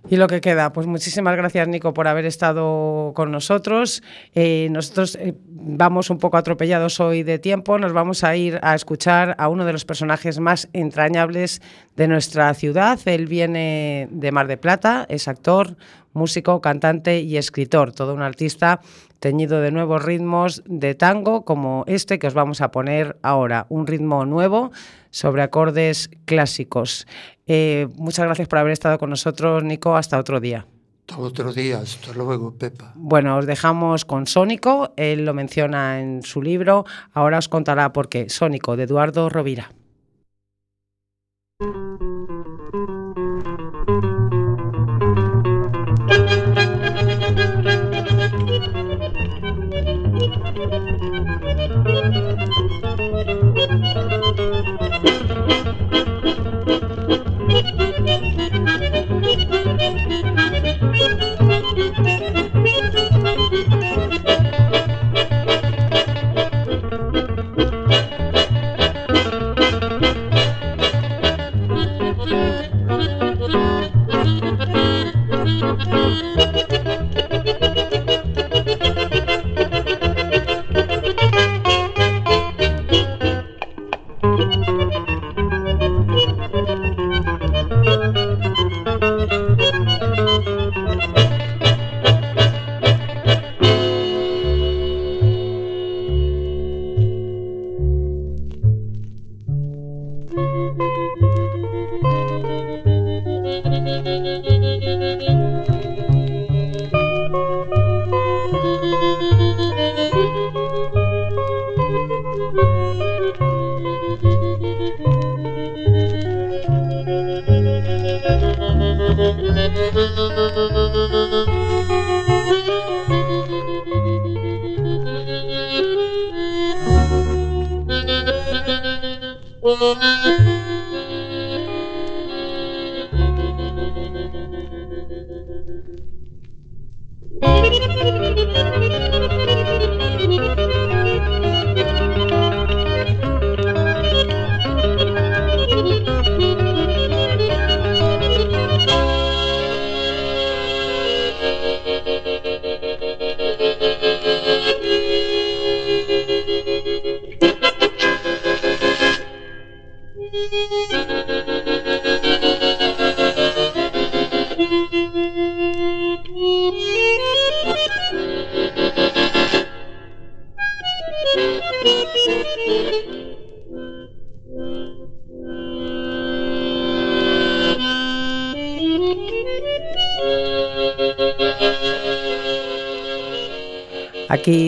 Y 0.10 0.16
lo 0.16 0.28
que 0.28 0.40
queda, 0.40 0.72
pues 0.72 0.88
muchísimas 0.88 1.36
gracias 1.36 1.68
Nico 1.68 1.94
por 1.94 2.08
haber 2.08 2.26
estado 2.26 3.12
con 3.14 3.30
nosotros. 3.30 4.02
Eh, 4.36 4.70
nosotros 4.72 5.16
eh, 5.16 5.34
vamos 5.46 6.10
un 6.10 6.18
poco 6.18 6.38
atropellados 6.38 7.02
hoy 7.02 7.24
de 7.24 7.40
tiempo, 7.40 7.78
nos 7.78 7.92
vamos 7.92 8.24
a 8.24 8.34
ir 8.38 8.58
a 8.62 8.74
escuchar 8.74 9.36
a 9.38 9.50
uno 9.50 9.66
de 9.66 9.74
los 9.74 9.84
personajes 9.84 10.40
más 10.40 10.70
entrañables 10.72 11.62
de 11.98 12.08
nuestra 12.08 12.54
ciudad. 12.54 12.98
Él 13.04 13.28
viene 13.28 14.08
de 14.10 14.32
Mar 14.32 14.48
de 14.48 14.56
Plata, 14.56 15.06
es 15.10 15.28
actor, 15.28 15.76
músico, 16.14 16.62
cantante 16.62 17.20
y 17.20 17.36
escritor, 17.36 17.92
todo 17.92 18.14
un 18.14 18.22
artista 18.22 18.80
teñido 19.20 19.62
de 19.62 19.72
nuevos 19.72 20.04
ritmos 20.04 20.64
de 20.66 20.96
tango 20.96 21.44
como 21.44 21.84
este 21.88 22.20
que 22.20 22.28
os 22.28 22.34
vamos 22.34 22.62
a 22.62 22.72
poner 22.72 23.18
ahora, 23.24 23.66
un 23.70 23.88
ritmo 23.88 24.26
nuevo 24.26 24.72
sobre 25.18 25.42
acordes 25.42 26.12
clásicos. 26.26 27.08
Eh, 27.48 27.88
muchas 27.96 28.26
gracias 28.26 28.48
por 28.48 28.60
haber 28.60 28.74
estado 28.74 29.00
con 29.00 29.10
nosotros, 29.10 29.64
Nico. 29.64 29.96
Hasta 29.96 30.20
otro 30.20 30.40
día. 30.40 30.68
Hasta 31.08 31.18
otro 31.20 31.54
día, 31.54 31.80
hasta 31.80 32.14
luego, 32.14 32.54
Pepa. 32.54 32.92
Bueno, 32.96 33.38
os 33.38 33.48
dejamos 33.48 34.06
con 34.06 34.28
Sónico, 34.28 34.94
él 34.96 35.26
lo 35.26 35.34
menciona 35.34 36.00
en 36.00 36.22
su 36.22 36.42
libro, 36.42 36.86
ahora 37.14 37.40
os 37.40 37.48
contará 37.48 37.94
por 37.94 38.10
qué. 38.10 38.30
Sónico, 38.30 38.76
de 38.76 38.84
Eduardo 38.84 39.30
Rovira. 39.30 39.72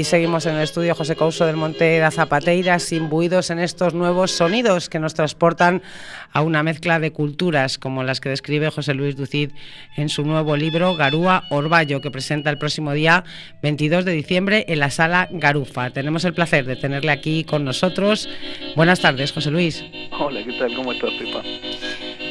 Seguimos 0.10 0.48
en 0.48 0.56
el 0.56 0.64
estudio 0.64 0.96
José 0.96 1.16
Couso 1.16 1.46
del 1.46 1.56
Monte 1.56 2.00
da 2.00 2.10
Zapateiras, 2.10 2.92
imbuidos 2.94 3.52
en 3.52 3.60
estos 3.60 3.94
nuevos 3.94 4.32
sonidos 4.32 4.90
que 4.90 4.98
nos 4.98 5.14
transportan 5.14 5.84
a 6.34 6.42
una 6.42 6.64
mezcla 6.64 7.00
de 7.00 7.12
culturas, 7.12 7.78
como 7.78 8.02
las 8.04 8.20
que 8.20 8.30
describe 8.30 8.72
José 8.72 8.96
Luis 8.96 9.16
Ducid 9.16 9.52
en 9.98 10.10
su 10.10 10.24
nuevo 10.24 10.58
libro 10.58 10.96
Garúa 10.96 11.44
Orballo, 11.52 12.02
que 12.02 12.10
presenta 12.10 12.50
el 12.50 12.58
próximo 12.58 12.94
día 12.94 13.24
22 13.62 14.04
de 14.04 14.14
diciembre 14.14 14.66
en 14.68 14.80
la 14.80 14.90
sala 14.90 15.30
Garufa. 15.32 15.92
Tenemos 15.92 16.26
el 16.26 16.34
placer 16.34 16.66
de 16.66 16.76
tenerle 16.76 17.12
aquí 17.12 17.44
con 17.44 17.64
nosotros. 17.64 18.28
Buenas 18.76 19.02
tardes, 19.02 19.32
José 19.32 19.52
Luis. 19.52 19.86
Hola, 20.20 20.44
¿qué 20.44 20.54
tal? 20.54 20.74
¿Cómo 20.74 20.92
estás, 20.92 21.12
Pepa? 21.20 21.44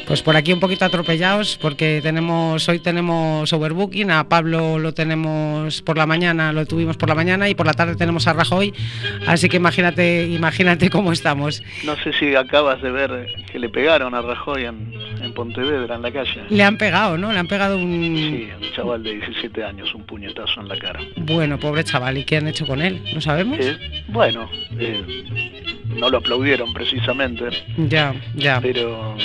Pues 0.09 0.23
por 0.23 0.35
aquí 0.35 0.51
un 0.51 0.59
poquito 0.59 0.85
atropellados 0.85 1.55
porque 1.61 1.99
tenemos 2.01 2.67
hoy 2.67 2.79
tenemos 2.79 3.53
overbooking, 3.53 4.09
a 4.09 4.27
Pablo 4.27 4.79
lo 4.79 4.91
tenemos 4.91 5.83
por 5.83 5.99
la 5.99 6.07
mañana, 6.07 6.51
lo 6.51 6.65
tuvimos 6.65 6.97
por 6.97 7.09
la 7.09 7.13
mañana 7.13 7.47
y 7.47 7.53
por 7.53 7.67
la 7.67 7.73
tarde 7.75 7.95
tenemos 7.95 8.25
a 8.27 8.33
Rajoy, 8.33 8.73
así 9.27 9.47
que 9.49 9.57
imagínate, 9.57 10.25
imagínate 10.25 10.89
cómo 10.89 11.11
estamos. 11.13 11.61
No 11.85 11.95
sé 11.97 12.11
si 12.13 12.35
acabas 12.35 12.81
de 12.81 12.89
ver 12.89 13.27
que 13.51 13.59
le 13.59 13.69
pegaron 13.69 14.15
a 14.15 14.21
Rajoy 14.23 14.65
en, 14.65 14.91
en 15.21 15.31
Pontevedra, 15.35 15.93
en 15.97 16.01
la 16.01 16.11
calle. 16.11 16.41
Le 16.49 16.63
han 16.63 16.79
pegado, 16.79 17.15
¿no? 17.19 17.31
Le 17.31 17.37
han 17.37 17.47
pegado 17.47 17.77
un 17.77 18.15
Sí, 18.17 18.49
un 18.59 18.71
chaval 18.75 19.03
de 19.03 19.13
17 19.13 19.63
años, 19.63 19.93
un 19.93 20.07
puñetazo 20.07 20.59
en 20.61 20.69
la 20.69 20.77
cara. 20.79 21.01
Bueno, 21.17 21.59
pobre 21.59 21.83
chaval, 21.83 22.17
¿y 22.17 22.23
qué 22.23 22.37
han 22.37 22.47
hecho 22.47 22.65
con 22.65 22.81
él? 22.81 22.99
¿Lo 23.13 23.21
sabemos? 23.21 23.59
Eh, 23.61 23.77
bueno, 24.07 24.49
eh, 24.79 25.03
no 25.85 26.09
lo 26.09 26.17
aplaudieron 26.17 26.73
precisamente, 26.73 27.43
Ya, 27.77 28.15
ya. 28.33 28.59
pero 28.59 29.15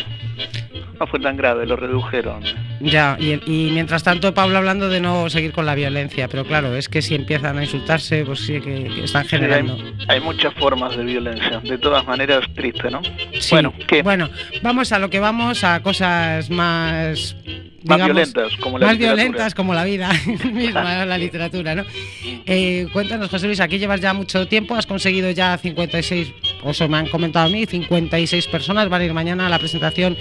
no 0.99 1.07
fue 1.07 1.21
tan 1.21 1.37
grave, 1.37 1.67
lo 1.67 1.77
redujeron. 1.77 2.43
Ya, 2.81 3.17
y, 3.19 3.41
y 3.47 3.71
mientras 3.73 4.03
tanto 4.03 4.35
Pablo 4.35 4.59
hablando 4.59 4.89
de 4.89 5.01
no 5.01 5.29
seguir 5.31 5.53
con 5.53 5.67
la 5.67 5.75
violencia, 5.75 6.29
pero 6.29 6.45
claro, 6.45 6.75
es 6.77 6.89
que 6.89 7.03
si 7.03 7.15
empiezan 7.15 7.59
a 7.59 7.65
insultarse, 7.65 8.25
pues 8.25 8.41
sí 8.41 8.61
que, 8.61 8.85
que 8.85 9.05
están 9.05 9.23
hay, 9.23 9.29
generando. 9.29 9.77
hay 10.09 10.21
muchas 10.21 10.55
formas 10.55 10.97
de 10.97 11.05
violencia, 11.05 11.61
de 11.61 11.79
todas 11.79 12.07
maneras 12.07 12.45
triste, 12.55 12.91
¿no? 12.91 13.03
Sí. 13.39 13.51
Bueno, 13.51 13.73
¿qué? 13.87 14.03
Bueno, 14.03 14.29
vamos 14.63 14.93
a 14.93 14.99
lo 14.99 15.11
que 15.11 15.21
vamos, 15.21 15.65
a 15.65 15.83
cosas 15.83 16.51
más... 16.51 17.37
Más 17.85 17.99
digamos, 17.99 18.15
violentas, 18.17 18.57
como 18.59 18.79
la 18.79 18.87
más 18.87 18.95
literatura. 18.97 19.23
violentas 19.23 19.55
como 19.55 19.75
la 19.75 19.85
vida 19.85 20.11
misma, 20.53 21.05
la 21.05 21.19
literatura, 21.25 21.75
¿no? 21.75 21.85
Eh, 22.47 22.89
cuéntanos, 22.93 23.29
José 23.29 23.47
Luis, 23.47 23.61
aquí 23.61 23.79
llevas 23.79 24.01
ya 24.01 24.15
mucho 24.15 24.49
tiempo, 24.49 24.75
has 24.75 24.87
conseguido 24.87 25.31
ya 25.31 25.57
56, 25.59 26.33
o 26.63 26.71
eso 26.71 26.89
me 26.89 26.97
han 26.97 27.09
comentado 27.09 27.47
a 27.47 27.51
mí, 27.51 27.67
56 27.67 28.47
personas 28.49 28.89
van 28.89 29.03
a 29.03 29.05
ir 29.05 29.13
mañana 29.13 29.47
a 29.47 29.51
la 29.51 29.59
presentación 29.59 30.17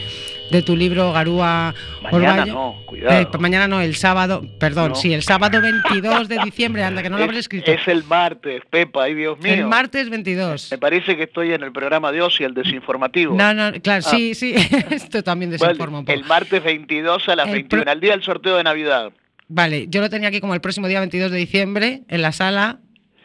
de 0.51 0.61
tu 0.61 0.75
libro 0.75 1.11
Garúa 1.13 1.73
Mañana 2.03 2.31
Orballo. 2.33 2.53
no, 2.53 2.75
cuidado. 2.85 3.21
Eh, 3.21 3.27
mañana 3.39 3.67
no, 3.67 3.81
el 3.81 3.95
sábado, 3.95 4.43
perdón, 4.59 4.89
No. 4.89 4.95
sí, 4.95 5.13
el 5.13 5.23
sábado 5.23 5.59
22 5.61 6.27
de 6.27 6.37
diciembre, 6.43 6.83
anda, 6.83 7.01
que 7.01 7.09
no 7.09 7.17
lo 7.17 7.23
habré 7.23 7.37
Es- 7.37 7.45
escrito. 7.45 7.71
Es 7.71 7.87
el 7.87 8.03
martes, 8.03 8.61
Pepa, 8.69 9.03
ay 9.03 9.15
Dios 9.15 9.39
mío. 9.39 9.53
El 9.53 9.65
martes 9.65 10.09
22. 10.09 10.69
Me 10.71 10.77
parece 10.77 11.17
que 11.17 11.23
estoy 11.23 11.53
en 11.53 11.63
el 11.63 11.71
programa 11.71 12.11
de 12.11 12.21
Osi, 12.21 12.43
el 12.43 12.53
desinformativo. 12.53 13.35
No, 13.35 13.53
no, 13.53 13.71
claro, 13.81 14.03
Ah. 14.05 14.09
sí, 14.09 14.35
sí, 14.35 14.53
esto 14.91 15.23
también 15.23 15.49
desinforma 15.51 15.99
un 15.99 16.05
poco. 16.05 16.17
el 16.17 16.25
martes 16.25 16.63
22 16.63 17.27
a 17.29 17.35
las 17.35 17.47
El 17.47 17.53
21, 17.53 17.83
pro- 17.83 17.91
al 17.91 17.99
día 17.99 18.11
del 18.11 18.23
sorteo 18.23 18.57
de 18.57 18.63
Navidad, 18.63 19.11
Vale, 19.49 19.87
yo 19.89 20.01
lo 20.01 20.09
tenía 20.09 20.29
aquí 20.29 20.39
como 20.39 20.53
el 20.55 20.61
próximo 20.61 20.87
día 20.87 20.99
22 20.99 21.29
de 21.29 21.37
diciembre 21.37 22.01
en 22.07 22.21
la 22.21 22.31
sala 22.31 22.79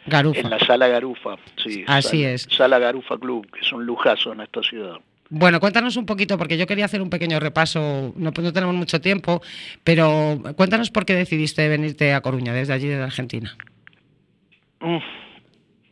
Garufa. 0.05 0.41
en 0.41 0.49
la 0.49 0.59
Sala 0.59 0.87
Garufa. 0.87 1.37
Sí, 1.63 1.83
Así 1.87 2.21
sala- 2.23 2.31
es. 2.33 2.47
Sala 2.51 2.77
Garufa 2.79 3.17
Club, 3.17 3.47
que 3.51 3.61
es 3.61 3.71
un 3.71 3.85
lujazo 3.85 4.33
en 4.33 4.41
esta 4.41 4.61
ciudad. 4.61 4.97
Bueno, 5.31 5.59
cuéntanos 5.59 5.95
un 5.95 6.05
poquito, 6.07 6.37
porque 6.39 6.57
yo 6.57 6.65
quería 6.65 6.85
hacer 6.85 7.01
un 7.03 7.09
pequeño 7.11 7.39
repaso, 7.39 8.13
no, 8.15 8.31
no 8.31 8.53
tenemos 8.53 8.73
mucho 8.75 8.99
tiempo, 8.99 9.41
pero 9.83 10.41
cuéntanos 10.55 10.89
por 10.89 11.05
qué 11.05 11.13
decidiste 11.13 11.67
venirte 11.69 12.13
a 12.13 12.21
Coruña, 12.21 12.51
desde 12.53 12.73
allí, 12.73 12.87
desde 12.87 13.03
Argentina. 13.03 13.55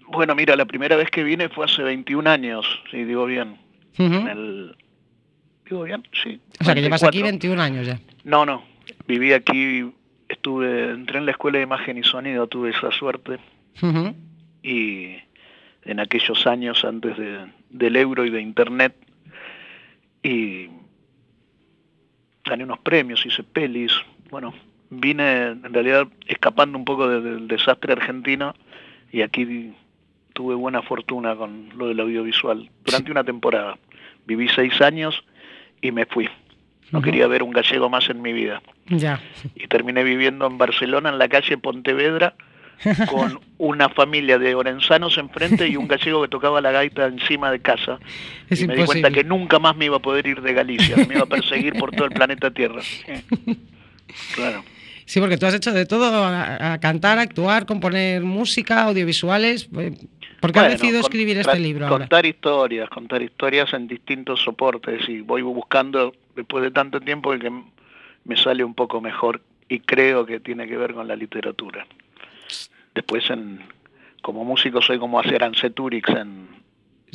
Bueno, 0.10 0.36
mira, 0.36 0.56
la 0.56 0.66
primera 0.66 0.96
vez 0.96 1.10
que 1.12 1.24
vine 1.24 1.50
fue 1.50 1.66
hace 1.66 1.84
21 1.84 2.28
años, 2.30 2.66
si 2.90 3.04
digo 3.04 3.26
bien. 3.26 3.58
Ujú. 4.00 4.04
En 4.14 4.28
el... 4.28 4.76
¿Digo 5.70 5.84
bien? 5.84 6.04
Sí. 6.24 6.40
O 6.60 6.64
sea, 6.64 6.74
que 6.74 6.82
llevas 6.82 7.04
aquí 7.04 7.20
94. 7.20 7.58
21 7.58 7.62
años 7.62 7.86
ya. 7.88 8.00
No, 8.24 8.46
no. 8.46 8.64
Viví 9.08 9.34
aquí, 9.34 9.92
estuve, 10.30 10.92
entré 10.92 11.18
en 11.18 11.26
la 11.26 11.32
escuela 11.32 11.58
de 11.58 11.66
imagen 11.66 11.98
y 11.98 12.04
sonido, 12.04 12.48
tuve 12.48 12.70
esa 12.72 12.90
suerte. 12.92 13.38
Y 14.64 15.16
en 15.84 16.00
aquellos 16.00 16.48
años 16.48 16.84
antes 16.86 17.18
de- 17.18 17.46
del 17.70 17.96
euro 17.98 18.26
y 18.26 18.30
de 18.30 18.42
internet 18.42 18.96
y 20.28 20.70
gané 22.46 22.64
unos 22.64 22.80
premios, 22.80 23.26
hice 23.26 23.44
pelis, 23.44 23.92
bueno, 24.30 24.54
vine 24.90 25.48
en 25.48 25.74
realidad 25.74 26.08
escapando 26.28 26.78
un 26.78 26.86
poco 26.86 27.08
de- 27.08 27.22
del 27.22 27.48
desastre 27.48 27.94
argentino 27.94 28.54
y 29.12 29.22
aquí 29.22 29.74
tuve 30.34 30.56
buena 30.56 30.82
fortuna 30.82 31.36
con 31.36 31.70
lo 31.78 31.88
del 31.88 32.00
audiovisual 32.00 32.70
durante 32.86 33.12
una 33.12 33.24
temporada. 33.24 33.78
Viví 34.26 34.48
seis 34.50 34.80
años 34.82 35.24
y 35.82 35.92
me 35.92 36.06
fui. 36.06 36.30
No 36.92 37.02
quería 37.02 37.28
ver 37.28 37.44
un 37.44 37.52
gallego 37.52 37.90
más 37.90 38.10
en 38.10 38.22
mi 38.22 38.32
vida. 38.32 38.62
Ya. 38.88 39.20
Y 39.56 39.68
terminé 39.68 40.04
viviendo 40.06 40.48
en 40.48 40.58
Barcelona, 40.58 41.10
en 41.10 41.18
la 41.18 41.28
calle 41.28 41.58
Pontevedra, 41.58 42.36
con 43.10 43.40
una 43.58 43.90
familia 43.90 44.38
de 44.38 44.56
orensanos 44.56 45.18
enfrente 45.18 45.68
y 45.68 45.76
un 45.78 45.88
gallego 45.90 46.22
que 46.22 46.28
tocaba 46.28 46.62
la 46.62 46.72
gaita 46.72 47.06
encima 47.08 47.52
de 47.52 47.60
casa. 47.60 48.00
Es 48.50 48.62
y 48.62 48.68
me 48.68 48.76
di 48.76 48.86
cuenta 48.86 49.12
que 49.12 49.24
nunca 49.24 49.60
más 49.60 49.76
me 49.76 49.86
iba 49.86 49.98
a 49.98 50.02
poder 50.02 50.28
ir 50.28 50.42
de 50.42 50.54
Galicia, 50.54 50.96
me 51.08 51.16
iba 51.16 51.24
a 51.24 51.28
perseguir 51.28 51.74
por 51.74 51.92
todo 51.92 52.06
el 52.06 52.12
planeta 52.12 52.52
Tierra. 52.52 52.82
Claro. 54.34 54.64
Sí, 55.06 55.20
porque 55.20 55.38
tú 55.38 55.46
has 55.46 55.54
hecho 55.54 55.74
de 55.74 55.86
todo, 55.86 56.24
a, 56.24 56.74
a 56.74 56.80
cantar, 56.80 57.20
actuar, 57.20 57.66
componer 57.66 58.24
música, 58.24 58.84
audiovisuales. 58.84 59.70
eh, 59.78 59.92
¿Por 60.40 60.52
qué 60.52 60.60
has 60.60 60.72
decidido 60.72 61.00
escribir 61.00 61.38
este 61.38 61.60
libro 61.60 61.86
ahora? 61.86 62.00
Contar 62.00 62.26
historias, 62.26 62.90
contar 62.90 63.22
historias 63.22 63.74
en 63.74 63.88
distintos 63.88 64.42
soportes 64.42 65.08
y 65.10 65.22
voy 65.22 65.42
buscando, 65.42 66.14
después 66.36 66.64
de 66.64 66.72
tanto 66.72 67.00
tiempo, 67.00 67.34
el 67.34 67.42
que 67.42 67.52
me 68.26 68.38
sale 68.38 68.64
un 68.64 68.74
poco 68.74 69.02
mejor 69.02 69.42
y 69.70 69.80
creo 69.80 70.26
que 70.26 70.40
tiene 70.40 70.68
que 70.68 70.78
ver 70.78 70.94
con 70.94 71.08
la 71.08 71.16
literatura. 71.16 71.86
Después, 72.98 73.30
en, 73.30 73.60
como 74.24 74.44
músico, 74.44 74.82
soy 74.82 74.98
como 74.98 75.20
hacer 75.20 75.44
Anceturix 75.44 76.10
en, 76.10 76.48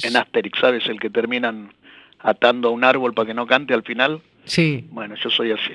en 0.01 0.17
Asterix, 0.17 0.61
¿sabes? 0.61 0.87
El 0.87 1.01
que 1.01 1.11
terminan 1.11 1.73
atando 2.21 2.69
a 2.69 2.71
un 2.71 2.85
árbol 2.85 3.15
para 3.15 3.27
que 3.27 3.35
no 3.35 3.49
cante 3.49 3.75
al 3.75 3.83
final. 3.83 4.21
Sí. 4.45 4.85
Bueno, 4.91 5.17
yo 5.17 5.29
soy 5.29 5.51
así. 5.51 5.73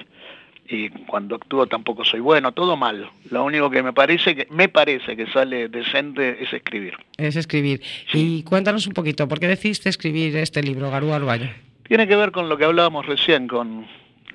Y 0.70 0.88
cuando 1.08 1.36
actúo 1.36 1.68
tampoco 1.68 2.05
soy 2.05 2.22
bueno, 2.22 2.53
todo 2.53 2.78
mal. 2.78 3.10
Lo 3.30 3.43
único 3.43 3.70
que 3.70 3.84
me 3.84 3.91
parece 3.91 4.34
que 4.34 4.47
me 4.49 4.70
parece 4.70 5.18
que 5.18 5.28
sale 5.28 5.68
decente 5.68 6.41
es 6.41 6.53
escribir. 6.53 6.93
Es 7.18 7.36
escribir. 7.36 7.82
Y 8.14 8.43
cuéntanos 8.43 8.88
un 8.88 8.93
poquito, 8.93 9.28
¿por 9.28 9.41
qué 9.41 9.49
decidiste 9.49 9.89
escribir 9.89 10.38
este 10.38 10.64
libro, 10.64 10.89
Garú 10.89 11.12
Arballo? 11.12 11.49
Tiene 11.84 12.08
que 12.08 12.16
ver 12.16 12.32
con 12.32 12.47
lo 12.47 12.58
que 12.58 12.64
hablábamos 12.64 13.05
recién, 13.08 13.49
con 13.49 13.86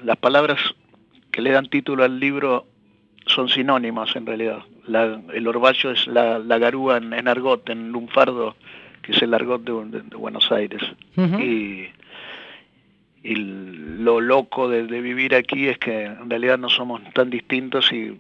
las 0.04 0.18
palabras 0.18 0.60
que 1.30 1.40
le 1.40 1.50
dan 1.50 1.70
título 1.70 2.04
al 2.04 2.20
libro 2.20 2.66
son 3.26 3.48
sinónimas 3.48 4.14
en 4.16 4.26
realidad. 4.26 4.60
La- 4.86 5.20
el 5.32 5.46
orvallo 5.46 5.90
es 5.92 6.06
la, 6.06 6.38
la 6.38 6.58
garúa 6.58 6.96
en, 6.98 7.12
en 7.12 7.28
argot, 7.28 7.68
en 7.70 7.90
lunfardo, 7.92 8.56
que 9.02 9.12
es 9.12 9.22
el 9.22 9.34
argot 9.34 9.62
de, 9.62 9.72
de- 9.98 10.02
de 10.04 10.16
Buenos 10.16 10.50
Aires. 10.52 10.82
Y, 11.40 11.88
y 13.22 13.34
lo 13.36 14.20
loco 14.20 14.68
de, 14.68 14.84
de 14.86 15.00
vivir 15.00 15.34
aquí 15.34 15.68
es 15.68 15.78
que 15.78 16.04
en 16.06 16.28
realidad 16.28 16.58
no 16.58 16.68
somos 16.68 17.00
tan 17.14 17.30
distintos 17.30 17.92
y, 17.92 18.18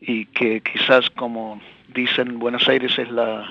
y 0.00 0.26
que 0.26 0.60
quizás 0.60 1.10
como 1.10 1.60
dicen 1.94 2.38
Buenos 2.38 2.68
Aires 2.68 2.96
es 2.98 3.10
la, 3.10 3.48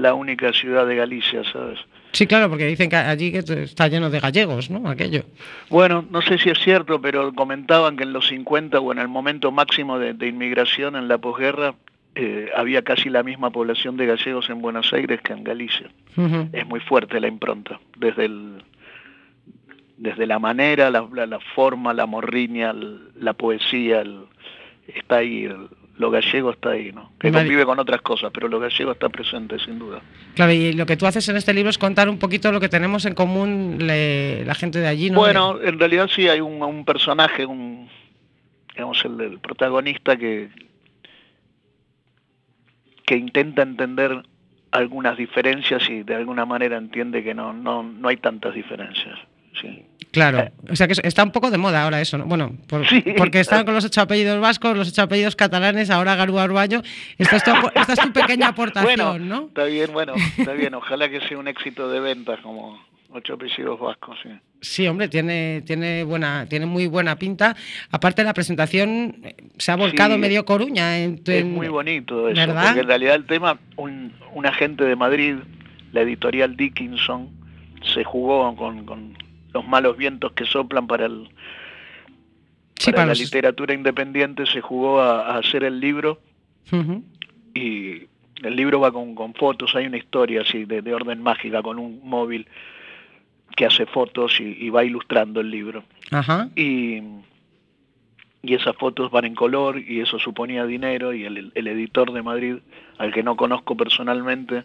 la 0.00 0.14
única 0.14 0.52
ciudad 0.52 0.86
de 0.86 0.96
Galicia, 0.96 1.42
¿sabes? 1.52 1.78
Sí, 2.12 2.26
claro, 2.26 2.48
porque 2.48 2.66
dicen 2.66 2.90
que 2.90 2.96
allí 2.96 3.30
que 3.30 3.38
está 3.38 3.86
lleno 3.86 4.10
de 4.10 4.18
gallegos, 4.18 4.68
¿no? 4.68 4.88
Aquello. 4.90 5.22
Bueno, 5.68 6.04
no 6.10 6.20
sé 6.22 6.38
si 6.38 6.50
es 6.50 6.58
cierto, 6.58 7.00
pero 7.00 7.32
comentaban 7.32 7.96
que 7.96 8.02
en 8.02 8.12
los 8.12 8.26
50 8.28 8.80
o 8.80 8.90
en 8.92 8.98
el 8.98 9.06
momento 9.08 9.52
máximo 9.52 9.98
de, 9.98 10.14
de 10.14 10.26
inmigración 10.26 10.96
en 10.96 11.06
la 11.06 11.18
posguerra 11.18 11.74
eh, 12.16 12.50
había 12.56 12.82
casi 12.82 13.08
la 13.10 13.22
misma 13.22 13.50
población 13.50 13.96
de 13.96 14.06
gallegos 14.06 14.50
en 14.50 14.60
Buenos 14.60 14.92
Aires 14.92 15.20
que 15.22 15.32
en 15.32 15.44
Galicia. 15.44 15.88
Es 16.52 16.66
muy 16.66 16.80
fuerte 16.80 17.20
la 17.20 17.28
impronta, 17.28 17.78
desde 17.96 18.24
el 18.24 18.64
desde 19.96 20.26
la 20.26 20.38
manera, 20.38 20.90
la, 20.90 21.06
la- 21.12 21.26
la 21.26 21.40
forma, 21.54 21.92
la 21.92 22.06
morriña, 22.06 22.70
el- 22.70 23.10
la 23.20 23.34
poesía, 23.34 24.00
el- 24.00 24.22
está 24.88 25.16
ahí, 25.18 25.44
el- 25.44 25.68
lo 26.00 26.10
gallego 26.10 26.50
está 26.50 26.70
ahí, 26.70 26.92
¿no? 26.92 27.12
Que 27.20 27.28
convive 27.40 27.64
con 27.66 27.78
otras 27.78 28.00
cosas, 28.00 28.30
pero 28.32 28.48
lo 28.48 28.58
gallego 28.58 28.92
está 28.92 29.08
presente, 29.10 29.58
sin 29.58 29.78
duda. 29.78 30.00
Claro, 30.34 30.50
y 30.52 30.72
lo 30.72 30.86
que 30.86 30.96
tú 30.96 31.06
haces 31.06 31.28
en 31.28 31.36
este 31.36 31.52
libro 31.52 31.68
es 31.68 31.76
contar 31.78 32.08
un 32.08 32.18
poquito 32.18 32.50
lo 32.50 32.58
que 32.58 32.68
tenemos 32.70 33.04
en 33.04 33.14
común 33.14 33.76
le- 33.80 34.44
la 34.46 34.54
gente 34.54 34.78
de 34.80 34.88
allí, 34.88 35.10
¿no? 35.10 35.18
Bueno, 35.18 35.60
en 35.62 35.78
realidad 35.78 36.08
sí 36.14 36.26
hay 36.28 36.40
un, 36.40 36.62
un 36.62 36.84
personaje, 36.86 37.44
un 37.44 37.88
digamos 38.74 39.04
el, 39.04 39.20
el 39.20 39.38
protagonista 39.40 40.16
que 40.16 40.48
que 43.06 43.16
intenta 43.16 43.62
entender 43.62 44.22
algunas 44.70 45.16
diferencias 45.18 45.82
y 45.90 46.02
de 46.04 46.14
alguna 46.14 46.46
manera 46.46 46.76
entiende 46.78 47.22
que 47.24 47.34
no 47.34 47.52
no 47.52 47.82
no 47.82 48.08
hay 48.08 48.16
tantas 48.16 48.54
diferencias. 48.54 49.18
Sí. 49.60 49.84
Claro, 50.12 50.50
o 50.68 50.74
sea 50.74 50.88
que 50.88 50.94
es- 50.94 51.00
está 51.04 51.22
un 51.22 51.30
poco 51.30 51.50
de 51.52 51.58
moda 51.58 51.84
ahora 51.84 52.00
eso, 52.00 52.18
¿no? 52.18 52.24
Bueno, 52.24 52.56
por- 52.66 52.84
Sí. 52.88 53.04
porque 53.16 53.38
están 53.40 53.64
con 53.64 53.74
los 53.74 53.84
ocho 53.84 54.00
apellidos 54.00 54.40
vascos, 54.40 54.76
los 54.76 54.88
ocho 54.88 55.02
apellidos 55.02 55.36
catalanes, 55.36 55.88
ahora 55.88 56.16
Garú 56.16 56.38
Arballo. 56.38 56.82
Esta 57.16 57.36
es 57.36 57.44
tu, 57.44 57.50
apo- 57.52 57.70
esta 57.74 57.92
es 57.92 58.00
tu 58.00 58.12
pequeña 58.12 58.48
aportación, 58.48 58.96
Bueno, 58.96 59.18
¿no? 59.18 59.46
está 59.48 59.64
bien, 59.64 59.92
bueno, 59.92 60.14
está 60.36 60.52
bien. 60.54 60.74
Ojalá 60.74 61.08
que 61.08 61.20
sea 61.28 61.38
un 61.38 61.46
éxito 61.46 61.88
de 61.88 62.00
ventas 62.00 62.40
como 62.40 62.82
ocho 63.12 63.34
apellidos 63.34 63.78
vascos. 63.78 64.18
Sí. 64.22 64.30
Sí, 64.62 64.88
hombre, 64.88 65.06
tiene, 65.08 65.62
tiene, 65.64 66.02
buena, 66.02 66.44
tiene 66.48 66.66
muy 66.66 66.86
buena 66.88 67.16
pinta. 67.16 67.54
Aparte, 67.92 68.24
la 68.24 68.34
presentación 68.34 69.16
eh, 69.22 69.36
se 69.58 69.70
ha 69.72 69.76
volcado 69.76 70.14
Sí, 70.14 70.20
medio 70.20 70.44
Coruña. 70.44 70.98
En, 70.98 71.20
Es 71.24 71.28
en- 71.42 71.52
muy 71.54 71.68
bonito 71.68 72.28
eso, 72.28 72.40
¿verdad? 72.40 72.64
porque 72.66 72.80
en 72.80 72.86
realidad 72.88 73.14
el 73.14 73.26
tema, 73.26 73.58
un, 73.76 74.12
un 74.34 74.46
agente 74.46 74.84
de 74.84 74.96
Madrid, 74.96 75.36
la 75.92 76.00
editorial 76.00 76.56
Dickinson, 76.56 77.28
se 77.94 78.02
jugó 78.04 78.54
con, 78.56 78.84
con 78.84 79.16
los 79.52 79.66
malos 79.66 79.96
vientos 79.96 80.32
que 80.32 80.44
soplan 80.44 80.86
para, 80.86 81.06
el, 81.06 81.28
Sí, 82.76 82.86
para 82.92 82.96
para 82.96 83.06
la 83.06 83.10
los- 83.12 83.20
literatura 83.20 83.74
independiente, 83.74 84.46
se 84.46 84.60
jugó 84.60 85.00
a, 85.00 85.34
a 85.34 85.38
hacer 85.38 85.64
el 85.64 85.80
libro 85.80 86.20
y 87.54 88.06
el 88.42 88.56
libro 88.56 88.80
va 88.80 88.92
con, 88.92 89.14
con 89.14 89.34
fotos, 89.34 89.74
hay 89.74 89.86
una 89.86 89.96
historia 89.98 90.42
así 90.42 90.64
de, 90.64 90.82
de 90.82 90.94
orden 90.94 91.22
mágica 91.22 91.62
con 91.62 91.78
un 91.78 92.00
móvil 92.04 92.46
que 93.56 93.66
hace 93.66 93.86
fotos 93.86 94.40
y, 94.40 94.44
y 94.64 94.70
va 94.70 94.84
ilustrando 94.84 95.40
el 95.40 95.50
libro. 95.50 95.82
Ajá. 96.12 96.48
y, 96.56 97.02
y 98.42 98.54
esas 98.54 98.74
fotos 98.76 99.10
van 99.10 99.26
en 99.26 99.34
color 99.34 99.78
y 99.78 100.00
eso 100.00 100.18
suponía 100.18 100.64
dinero 100.64 101.12
y 101.12 101.24
el, 101.24 101.52
el 101.54 101.66
editor 101.66 102.12
de 102.12 102.22
Madrid, 102.22 102.56
al 102.98 103.12
que 103.12 103.22
no 103.22 103.36
conozco 103.36 103.76
personalmente, 103.76 104.64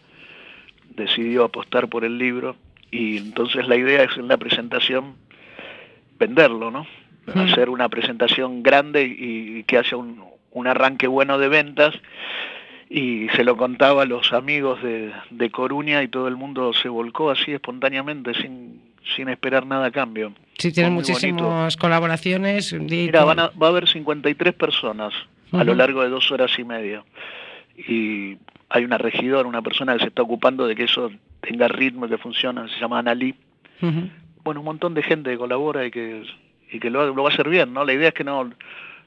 decidió 0.96 1.44
apostar 1.44 1.90
por 1.90 2.06
el 2.06 2.18
libro 2.18 2.56
y 2.92 3.18
entonces 3.18 3.68
la 3.68 3.76
idea 3.76 4.04
es 4.04 4.16
en 4.18 4.28
la 4.28 4.38
presentación 4.38 5.16
venderlo, 6.20 6.72
¿no? 6.72 6.86
Mm. 7.34 7.40
Hacer 7.40 7.70
una 7.70 7.90
presentación 7.90 8.62
grande 8.64 9.04
y, 9.06 9.58
y 9.60 9.64
que 9.64 9.78
haya 9.78 9.98
un, 9.98 10.24
un 10.52 10.68
arranque 10.68 11.08
bueno 11.08 11.38
de 11.40 11.48
ventas 11.50 11.94
y 12.90 13.28
se 13.36 13.44
lo 13.44 13.58
contaba 13.58 14.04
a 14.04 14.06
los 14.06 14.32
amigos 14.32 14.82
de, 14.84 15.12
de 15.32 15.50
Coruña 15.50 16.04
y 16.04 16.08
todo 16.08 16.28
el 16.28 16.36
mundo 16.36 16.72
se 16.74 16.88
volcó 16.88 17.32
así 17.32 17.52
espontáneamente 17.52 18.34
sin, 18.36 18.80
sin 19.16 19.28
esperar 19.30 19.66
nada 19.66 19.88
a 19.88 19.92
cambio. 19.92 20.34
Sí, 20.58 20.72
tienen 20.72 20.94
muchísimas 20.94 21.76
colaboraciones. 21.78 22.72
Mira, 22.74 23.26
van 23.26 23.40
a- 23.40 23.48
va 23.62 23.68
a 23.68 23.70
haber 23.72 23.90
53 23.90 24.54
personas 24.54 25.14
a 25.52 25.64
lo 25.64 25.74
largo 25.74 26.04
de 26.04 26.10
dos 26.10 26.32
horas 26.32 26.52
y 26.60 26.64
media. 26.64 27.04
Y 27.76 28.38
hay 28.70 28.84
una 28.86 28.98
regidora, 28.98 29.48
una 29.50 29.62
persona 29.62 29.94
que 29.94 30.00
se 30.02 30.08
está 30.08 30.22
ocupando 30.22 30.68
de 30.68 30.76
que 30.76 30.84
eso 30.84 31.12
tenga 31.46 31.68
ritmo 31.68 32.08
que 32.08 32.18
funcione, 32.18 32.68
se 32.70 32.80
llama 32.80 33.00
Analí. 33.00 33.34
Bueno, 34.44 34.62
un 34.62 34.66
montón 34.66 34.94
de 34.94 35.04
gente 35.04 35.32
que 35.32 35.38
colabora 35.38 35.86
y 35.86 35.92
que, 35.92 36.24
y 36.72 36.80
que 36.80 36.90
lo, 36.90 37.06
lo 37.14 37.24
va 37.24 37.30
a 37.30 37.34
hacer 37.34 37.50
bien, 37.50 37.74
¿no? 37.74 37.84
La 37.84 37.94
idea 37.94 38.10
es 38.10 38.14
que 38.14 38.24
no, 38.24 38.52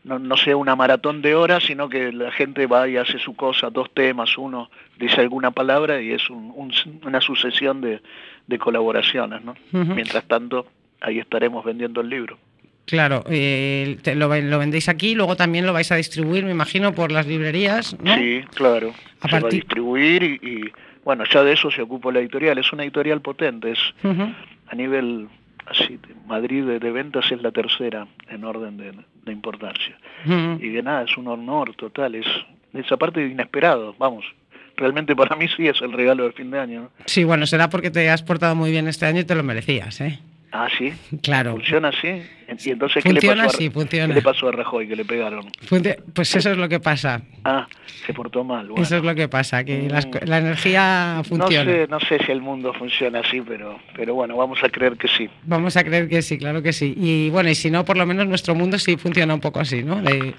no, 0.04 0.18
no 0.18 0.36
sea 0.36 0.56
una 0.56 0.74
maratón 0.76 1.22
de 1.22 1.34
horas, 1.34 1.64
sino 1.64 1.88
que 1.88 2.12
la 2.12 2.30
gente 2.32 2.66
va 2.66 2.88
y 2.88 2.96
hace 2.96 3.18
su 3.18 3.34
cosa, 3.36 3.70
dos 3.70 3.92
temas, 3.94 4.36
uno 4.38 4.70
dice 4.98 5.20
alguna 5.20 5.50
palabra 5.50 6.00
y 6.00 6.12
es 6.12 6.28
un- 6.30 6.52
un- 6.54 6.72
una 7.06 7.20
sucesión 7.20 7.80
de, 7.80 8.00
de 8.46 8.58
colaboraciones, 8.58 9.42
¿no? 9.44 9.54
Mientras 9.72 10.24
tanto, 10.24 10.66
ahí 11.00 11.18
estaremos 11.18 11.64
vendiendo 11.64 12.00
el 12.00 12.08
libro. 12.08 12.38
Claro, 12.84 13.22
eh, 13.28 13.98
te- 14.02 14.14
lo, 14.14 14.34
lo 14.34 14.58
vendéis 14.58 14.88
aquí, 14.88 15.14
luego 15.14 15.36
también 15.36 15.66
lo 15.66 15.72
vais 15.74 15.92
a 15.92 15.96
distribuir, 15.96 16.44
me 16.44 16.52
imagino, 16.52 16.92
por 16.94 17.12
las 17.12 17.26
librerías, 17.26 17.94
¿no? 18.02 18.16
Sí, 18.16 18.40
claro. 18.54 18.94
A 19.20 19.28
se 19.28 19.32
va 19.32 19.38
a 19.38 19.40
partir- 19.42 19.60
distribuir 19.60 20.22
y, 20.22 20.34
y, 20.48 20.72
bueno, 21.08 21.24
ya 21.24 21.42
de 21.42 21.54
eso 21.54 21.70
se 21.70 21.80
ocupa 21.80 22.12
la 22.12 22.18
editorial. 22.18 22.58
Es 22.58 22.70
una 22.70 22.82
editorial 22.82 23.22
potente, 23.22 23.70
es 23.70 23.78
a 24.04 24.74
nivel 24.74 25.26
así, 25.64 25.96
de 25.96 26.14
Madrid 26.26 26.64
de, 26.64 26.78
de 26.78 26.90
ventas 26.90 27.32
es 27.32 27.40
la 27.40 27.50
tercera 27.50 28.06
en 28.28 28.44
orden 28.44 28.76
de, 28.76 28.92
de 29.24 29.32
importancia. 29.32 29.96
Y 30.26 30.68
de 30.68 30.82
nada, 30.82 31.04
es 31.04 31.16
un 31.16 31.28
honor 31.28 31.74
total, 31.76 32.14
es 32.14 32.26
esa 32.74 32.98
parte 32.98 33.26
inesperado, 33.26 33.94
vamos. 33.98 34.26
Realmente 34.76 35.16
para 35.16 35.34
mí 35.34 35.48
sí 35.48 35.66
es 35.66 35.80
el 35.80 35.94
regalo 35.94 36.24
de 36.24 36.32
fin 36.32 36.50
de 36.50 36.58
año. 36.58 36.80
¿no? 36.82 36.90
Sí, 37.06 37.24
bueno, 37.24 37.46
será 37.46 37.70
porque 37.70 37.90
te 37.90 38.10
has 38.10 38.22
portado 38.22 38.54
muy 38.54 38.70
bien 38.70 38.86
este 38.86 39.06
año 39.06 39.22
y 39.22 39.24
te 39.24 39.34
lo 39.34 39.42
merecías, 39.42 40.02
¿eh? 40.02 40.18
Ah, 40.50 40.68
sí. 40.78 40.92
Claro. 41.22 41.52
Funciona 41.52 41.88
así. 41.88 42.22
Y 42.64 42.70
entonces, 42.70 43.04
¿qué 43.04 43.12
le, 43.12 43.20
pasó 43.20 43.42
a, 43.42 43.48
sí, 43.50 43.68
funciona. 43.68 44.06
¿qué 44.08 44.14
le 44.14 44.22
pasó 44.22 44.48
a 44.48 44.52
Rajoy 44.52 44.88
que 44.88 44.96
le 44.96 45.04
pegaron? 45.04 45.50
Pues 46.14 46.34
eso 46.34 46.50
es 46.50 46.56
lo 46.56 46.68
que 46.70 46.80
pasa. 46.80 47.20
Ah, 47.44 47.66
se 48.06 48.14
portó 48.14 48.42
mal. 48.44 48.68
Bueno. 48.68 48.82
Eso 48.82 48.96
es 48.96 49.04
lo 49.04 49.14
que 49.14 49.28
pasa, 49.28 49.62
que 49.64 49.88
co- 50.10 50.20
la 50.24 50.38
energía 50.38 51.20
funciona. 51.28 51.64
No 51.64 51.70
sé, 51.76 51.86
no 51.88 52.00
sé 52.00 52.24
si 52.24 52.32
el 52.32 52.40
mundo 52.40 52.72
funciona 52.72 53.20
así, 53.20 53.42
pero, 53.42 53.78
pero 53.94 54.14
bueno, 54.14 54.36
vamos 54.38 54.58
a 54.64 54.70
creer 54.70 54.96
que 54.96 55.08
sí. 55.08 55.28
Vamos 55.44 55.76
a 55.76 55.84
creer 55.84 56.08
que 56.08 56.22
sí, 56.22 56.38
claro 56.38 56.62
que 56.62 56.72
sí. 56.72 56.94
Y 56.96 57.28
bueno, 57.28 57.50
y 57.50 57.54
si 57.54 57.70
no, 57.70 57.84
por 57.84 57.98
lo 57.98 58.06
menos 58.06 58.26
nuestro 58.26 58.54
mundo 58.54 58.78
sí 58.78 58.96
funciona 58.96 59.34
un 59.34 59.40
poco 59.40 59.60
así, 59.60 59.82
¿no? 59.82 60.00
De, 60.00 60.34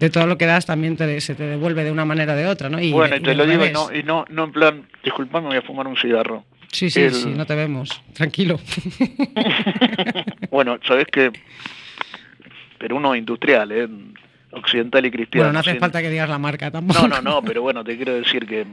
de 0.00 0.10
todo 0.10 0.26
lo 0.26 0.36
que 0.36 0.46
das 0.46 0.66
también 0.66 0.96
te- 0.96 1.20
se 1.20 1.36
te 1.36 1.44
devuelve 1.44 1.84
de 1.84 1.92
una 1.92 2.04
manera 2.04 2.32
o 2.32 2.36
de 2.36 2.46
otra, 2.48 2.68
¿no? 2.68 2.80
Y 2.80 2.90
bueno, 2.90 3.14
y 3.14 3.20
te 3.20 3.34
lo 3.36 3.46
digo, 3.46 3.64
y 3.64 3.70
no, 3.72 3.94
y 3.94 4.02
no, 4.02 4.24
no 4.28 4.44
en 4.44 4.52
plan, 4.52 4.82
disculpame, 5.04 5.46
voy 5.46 5.56
a 5.58 5.62
fumar 5.62 5.86
un 5.86 5.96
cigarro. 5.96 6.44
Sí, 6.72 6.90
sí, 6.90 7.02
el- 7.02 7.12
sí, 7.14 7.28
no 7.30 7.46
te 7.46 7.54
vemos. 7.54 8.02
Tranquilo. 8.12 8.58
Bueno, 10.50 10.78
sabes 10.86 11.06
que, 11.06 11.32
pero 12.78 12.96
uno 12.96 13.14
industrial, 13.14 13.72
¿eh? 13.72 13.88
occidental 14.52 15.04
y 15.04 15.10
cristiano. 15.10 15.46
bueno, 15.48 15.52
no 15.54 15.58
hace 15.60 15.78
falta 15.78 16.00
que 16.00 16.08
digas 16.08 16.28
la 16.28 16.38
marca 16.38 16.70
tampoco. 16.70 17.00
No, 17.00 17.08
no, 17.08 17.20
no, 17.20 17.42
pero 17.42 17.60
bueno, 17.62 17.84
te 17.84 17.96
quiero 17.96 18.14
decir 18.14 18.46
que, 18.46 18.66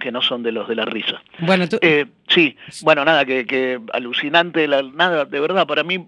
que 0.00 0.10
no 0.10 0.22
son 0.22 0.42
de 0.42 0.52
los 0.52 0.66
de 0.68 0.74
la 0.76 0.84
risa. 0.86 1.20
Bueno, 1.40 1.68
tú, 1.68 1.78
Eh, 1.82 2.06
sí, 2.28 2.56
bueno, 2.82 3.04
nada, 3.04 3.24
que, 3.26 3.44
que 3.44 3.78
alucinante, 3.92 4.66
la- 4.68 4.82
nada, 4.82 5.24
de 5.26 5.40
verdad, 5.40 5.66
para 5.66 5.82
mí 5.84 6.06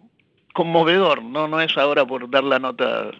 conmovedor, 0.54 1.22
no 1.22 1.48
no 1.48 1.60
es 1.60 1.76
ahora 1.76 2.06
por 2.06 2.30
dar 2.30 2.44
la 2.44 2.58
nota 2.58 3.10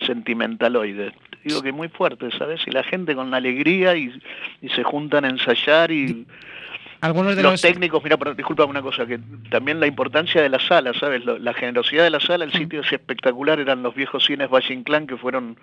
sentimentaloide. 0.00 1.12
Digo 1.44 1.60
que 1.60 1.72
muy 1.72 1.88
fuerte, 1.88 2.30
¿sabes? 2.38 2.62
Y 2.66 2.70
la 2.70 2.84
gente 2.84 3.14
con 3.14 3.34
alegría 3.34 3.96
y, 3.96 4.10
y 4.62 4.68
se 4.70 4.82
juntan 4.82 5.24
a 5.26 5.28
ensayar 5.28 5.90
y 5.90 6.26
algunos 7.06 7.36
de 7.36 7.42
los 7.42 7.52
los... 7.52 7.60
técnicos, 7.62 8.02
mira, 8.02 8.16
disculpa 8.36 8.64
una 8.64 8.82
cosa, 8.82 9.06
que 9.06 9.18
también 9.50 9.78
la 9.80 9.86
importancia 9.86 10.40
de 10.42 10.48
la 10.48 10.58
sala, 10.58 10.92
¿sabes? 10.94 11.24
La 11.24 11.52
generosidad 11.54 12.04
de 12.04 12.10
la 12.10 12.20
sala, 12.20 12.44
el 12.44 12.52
sitio 12.52 12.80
es 12.80 12.92
espectacular, 12.92 13.60
eran 13.60 13.82
los 13.82 13.94
viejos 13.94 14.24
cines 14.24 14.48
Valle 14.48 14.72
Inclán 14.72 15.06
que 15.06 15.16
fueron 15.16 15.56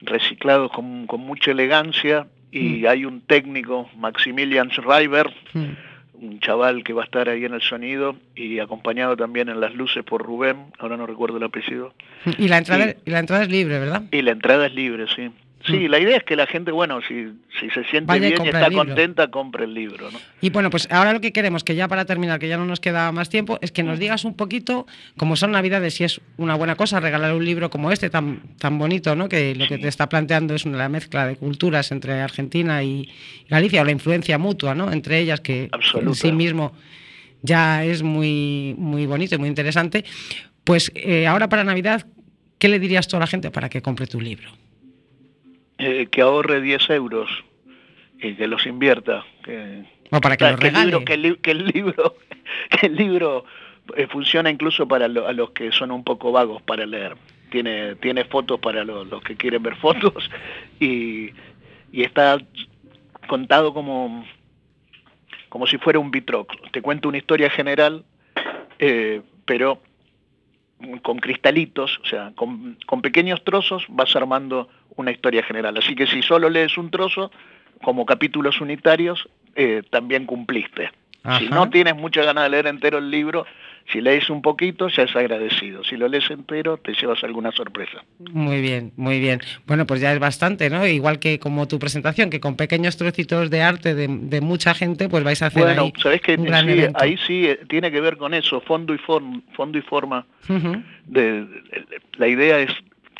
reciclados 0.00 0.70
con, 0.72 1.06
con 1.06 1.20
mucha 1.20 1.50
elegancia 1.50 2.26
y 2.50 2.86
hay 2.86 3.04
un 3.04 3.20
técnico, 3.20 3.88
Maximilian 3.96 4.70
Schreiber, 4.70 5.32
Mm. 5.52 6.24
un 6.24 6.40
chaval 6.40 6.82
que 6.82 6.92
va 6.92 7.02
a 7.02 7.04
estar 7.04 7.28
ahí 7.28 7.44
en 7.44 7.52
el 7.54 7.60
sonido 7.60 8.16
y 8.34 8.58
acompañado 8.58 9.16
también 9.16 9.48
en 9.48 9.60
las 9.60 9.74
luces 9.74 10.02
por 10.04 10.22
Rubén, 10.22 10.72
ahora 10.78 10.96
no 10.96 11.06
recuerdo 11.06 11.36
el 11.36 11.42
apellido. 11.44 11.92
Y 12.38 12.48
la, 12.48 12.58
entrada, 12.58 12.94
y 13.04 13.10
la 13.10 13.18
entrada 13.18 13.42
es 13.42 13.50
libre, 13.50 13.78
¿verdad? 13.78 14.02
Y 14.10 14.22
la 14.22 14.30
entrada 14.30 14.66
es 14.66 14.74
libre, 14.74 15.06
sí. 15.14 15.30
Sí, 15.64 15.88
la 15.88 15.98
idea 15.98 16.18
es 16.18 16.24
que 16.24 16.36
la 16.36 16.46
gente, 16.46 16.70
bueno, 16.70 17.00
si, 17.08 17.32
si 17.58 17.70
se 17.70 17.82
siente 17.84 18.02
Mm. 18.02 18.06
Vaya 18.06 18.28
bien 18.28 18.44
y 18.44 18.48
está 18.48 18.70
contenta, 18.70 19.28
compre 19.28 19.64
el 19.64 19.74
libro, 19.74 20.10
¿no? 20.10 20.18
Y 20.40 20.50
bueno, 20.50 20.70
pues 20.70 20.86
ahora 20.90 21.12
lo 21.12 21.20
que 21.20 21.32
queremos, 21.32 21.64
que 21.64 21.74
ya 21.74 21.88
para 21.88 22.04
terminar, 22.04 22.38
que 22.38 22.48
ya 22.48 22.56
no 22.56 22.66
nos 22.66 22.78
queda 22.78 23.10
más 23.10 23.28
tiempo, 23.28 23.58
es 23.62 23.72
que 23.72 23.82
nos 23.82 23.98
digas 23.98 24.24
un 24.24 24.34
poquito, 24.34 24.86
como 25.16 25.34
son 25.34 25.52
Navidades, 25.52 25.94
si 25.94 26.04
es 26.04 26.20
una 26.36 26.54
buena 26.54 26.76
cosa 26.76 27.00
regalar 27.00 27.34
un 27.34 27.44
libro 27.44 27.70
como 27.70 27.90
este, 27.90 28.10
tan, 28.10 28.42
tan 28.58 28.78
bonito, 28.78 29.16
¿no? 29.16 29.28
Que 29.28 29.54
lo 29.54 29.66
que 29.66 29.78
te 29.78 29.88
está 29.88 30.08
planteando 30.08 30.54
es 30.54 30.64
una 30.64 30.88
mezcla 30.88 31.26
de 31.26 31.36
culturas 31.36 31.90
entre 31.90 32.20
Argentina 32.20 32.82
y 32.82 33.10
Galicia, 33.48 33.82
o 33.82 33.84
la 33.84 33.92
influencia 33.92 34.38
mutua, 34.38 34.74
¿no? 34.74 34.92
Entre 34.92 35.18
ellas, 35.18 35.40
que 35.40 35.70
en 35.94 36.14
sí 36.14 36.32
mismo 36.32 36.74
ya 37.42 37.84
es 37.84 38.02
muy, 38.02 38.74
muy 38.78 39.06
bonito 39.06 39.34
y 39.34 39.38
muy 39.38 39.48
interesante. 39.48 40.04
Pues 40.64 40.92
eh, 40.94 41.26
ahora 41.26 41.48
para 41.48 41.64
Navidad, 41.64 42.06
¿qué 42.58 42.68
le 42.68 42.78
dirías 42.78 43.08
tú 43.08 43.16
a 43.16 43.20
la 43.20 43.26
gente 43.26 43.50
para 43.50 43.68
que 43.68 43.82
compre 43.82 44.06
tu 44.06 44.20
libro? 44.20 44.50
Eh, 45.78 46.06
que 46.10 46.22
ahorre 46.22 46.60
10 46.60 46.88
euros 46.90 47.28
y 48.18 48.34
que 48.34 48.46
los 48.46 48.66
invierta. 48.66 49.24
Que, 49.44 49.84
O 50.10 50.20
para 50.20 50.36
que 50.36 50.50
lo 50.50 50.56
que 50.58 50.68
el 50.68 50.74
libro, 50.84 51.04
que 51.04 51.14
el, 51.14 51.22
li- 51.22 51.36
que 51.36 51.50
el 51.50 51.66
libro, 51.66 52.16
que 52.70 52.86
el 52.86 52.96
libro 52.96 53.44
eh, 53.96 54.06
funciona 54.06 54.48
incluso 54.50 54.88
para 54.88 55.06
lo- 55.08 55.26
a 55.26 55.32
los 55.32 55.50
que 55.50 55.70
son 55.72 55.90
un 55.90 56.02
poco 56.04 56.32
vagos 56.32 56.62
para 56.62 56.86
leer. 56.86 57.16
Tiene, 57.50 57.94
tiene 57.96 58.24
fotos 58.24 58.58
para 58.60 58.84
lo- 58.84 59.04
los 59.04 59.22
que 59.22 59.36
quieren 59.36 59.62
ver 59.62 59.76
fotos 59.76 60.30
y, 60.80 61.30
y 61.92 62.02
está 62.02 62.38
contado 63.28 63.74
como, 63.74 64.24
como 65.48 65.66
si 65.66 65.76
fuera 65.78 65.98
un 65.98 66.10
vitroc. 66.10 66.52
Te 66.70 66.80
cuento 66.82 67.08
una 67.08 67.18
historia 67.18 67.50
general, 67.50 68.04
eh, 68.78 69.20
pero 69.44 69.82
con 71.02 71.18
cristalitos, 71.18 71.98
o 72.02 72.06
sea, 72.06 72.32
con, 72.34 72.76
con 72.86 73.02
pequeños 73.02 73.42
trozos 73.44 73.84
vas 73.88 74.14
armando 74.14 74.68
una 74.96 75.10
historia 75.10 75.42
general. 75.42 75.76
Así 75.76 75.94
que 75.94 76.06
si 76.06 76.22
solo 76.22 76.50
lees 76.50 76.76
un 76.76 76.90
trozo, 76.90 77.30
como 77.82 78.06
capítulos 78.06 78.60
unitarios, 78.60 79.28
eh, 79.54 79.82
también 79.90 80.26
cumpliste. 80.26 80.90
Si 81.38 81.48
no 81.48 81.68
tienes 81.70 81.96
mucha 81.96 82.22
ganas 82.22 82.44
de 82.44 82.50
leer 82.50 82.66
entero 82.66 82.98
el 82.98 83.10
libro, 83.10 83.46
si 83.92 84.00
lees 84.00 84.28
un 84.30 84.42
poquito, 84.42 84.88
ya 84.88 85.04
es 85.04 85.14
agradecido. 85.14 85.84
Si 85.84 85.96
lo 85.96 86.08
lees 86.08 86.28
entero, 86.30 86.76
te 86.76 86.92
llevas 86.92 87.22
alguna 87.22 87.52
sorpresa. 87.52 88.04
Muy 88.32 88.60
bien, 88.60 88.92
muy 88.96 89.20
bien. 89.20 89.40
Bueno, 89.66 89.86
pues 89.86 90.00
ya 90.00 90.12
es 90.12 90.18
bastante, 90.18 90.68
¿no? 90.70 90.84
Igual 90.86 91.18
que 91.20 91.38
como 91.38 91.68
tu 91.68 91.78
presentación, 91.78 92.28
que 92.28 92.40
con 92.40 92.56
pequeños 92.56 92.96
trocitos 92.96 93.48
de 93.48 93.62
arte 93.62 93.94
de, 93.94 94.08
de 94.08 94.40
mucha 94.40 94.74
gente, 94.74 95.08
pues 95.08 95.22
vais 95.22 95.40
a 95.42 95.46
hacer 95.46 95.62
Bueno, 95.62 95.82
ahí 95.82 95.92
sabes 96.02 96.20
que 96.20 96.34
un 96.34 96.44
gran 96.46 96.64
sí, 96.66 96.72
evento. 96.72 96.98
ahí 97.00 97.16
sí 97.26 97.46
eh, 97.46 97.60
tiene 97.68 97.92
que 97.92 98.00
ver 98.00 98.16
con 98.16 98.34
eso, 98.34 98.60
fondo 98.60 98.92
y 98.92 98.98
forma, 98.98 99.40
fondo 99.54 99.78
y 99.78 99.82
forma 99.82 100.26
de- 101.06 101.46
la 102.16 102.26
idea 102.28 102.58
es 102.60 102.70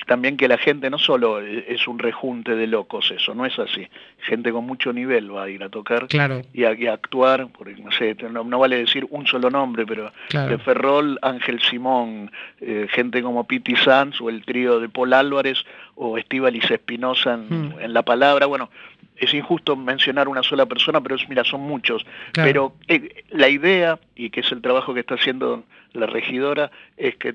también 0.07 0.36
que 0.36 0.47
la 0.47 0.59
gente 0.59 0.90
no 0.90 0.99
solo 0.99 1.40
es 1.40 1.88
un 1.88 1.99
rejunte 1.99 2.55
de 2.55 2.66
locos, 2.66 3.11
eso 3.11 3.34
no 3.34 3.47
es 3.47 3.59
así. 3.59 3.86
Gente 4.18 4.53
con 4.53 4.64
mucho 4.66 4.92
nivel 4.92 5.34
va 5.34 5.44
a 5.44 5.49
ir 5.51 5.62
a 5.64 5.68
tocar 5.68 6.07
Claro. 6.09 6.42
y 6.53 6.64
a, 6.64 6.74
y 6.74 6.86
a 6.86 6.92
actuar, 6.92 7.49
porque 7.57 7.74
no 7.82 7.90
sé, 7.90 8.14
no, 8.30 8.44
no 8.44 8.59
vale 8.59 8.76
decir 8.76 9.07
un 9.11 9.26
solo 9.26 9.51
nombre, 9.51 9.84
pero 9.86 10.12
Claro. 10.28 10.51
de 10.51 10.59
Ferrol, 10.59 11.18
Ángel 11.22 11.61
Simón, 11.62 12.30
eh, 12.61 12.86
gente 12.90 13.22
como 13.22 13.44
Piti 13.47 13.74
Sanz 13.76 14.20
o 14.20 14.28
el 14.28 14.44
trío 14.44 14.80
de 14.80 14.88
Paul 14.88 15.12
Álvarez 15.12 15.64
o 15.94 16.18
Estíbaliz 16.18 16.70
Espinosa 16.70 17.34
en, 17.34 17.47
Mm. 17.49 17.80
en 17.80 17.92
la 17.94 18.03
palabra, 18.03 18.47
bueno, 18.47 18.70
es 19.16 19.32
injusto 19.32 19.76
mencionar 19.76 20.28
una 20.28 20.42
sola 20.42 20.66
persona, 20.66 21.01
pero 21.01 21.14
es, 21.16 21.26
mira, 21.28 21.42
son 21.42 21.62
muchos. 21.62 22.05
Claro. 22.32 22.74
Pero 22.86 22.97
eh, 23.03 23.24
la 23.30 23.49
idea, 23.49 23.99
y 24.14 24.28
que 24.30 24.40
es 24.40 24.53
el 24.53 24.61
trabajo 24.61 24.92
que 24.92 25.01
está 25.01 25.14
haciendo 25.14 25.64
la 25.94 26.05
regidora, 26.07 26.70
es 26.99 27.16
que 27.16 27.34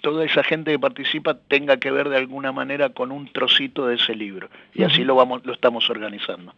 toda 0.00 0.24
esa 0.24 0.42
gente 0.42 0.70
que 0.72 0.78
participa 0.78 1.34
tenga 1.48 1.76
que 1.78 1.90
ver 1.90 2.08
de 2.08 2.16
alguna 2.16 2.52
manera 2.52 2.90
con 2.90 3.12
un 3.12 3.30
trocito 3.32 3.86
de 3.86 3.96
ese 3.96 4.14
libro. 4.14 4.48
Y 4.74 4.82
así 4.82 5.04
lo 5.04 5.14
vamos, 5.14 5.44
lo 5.44 5.52
estamos 5.52 5.88
organizando. 5.90 6.54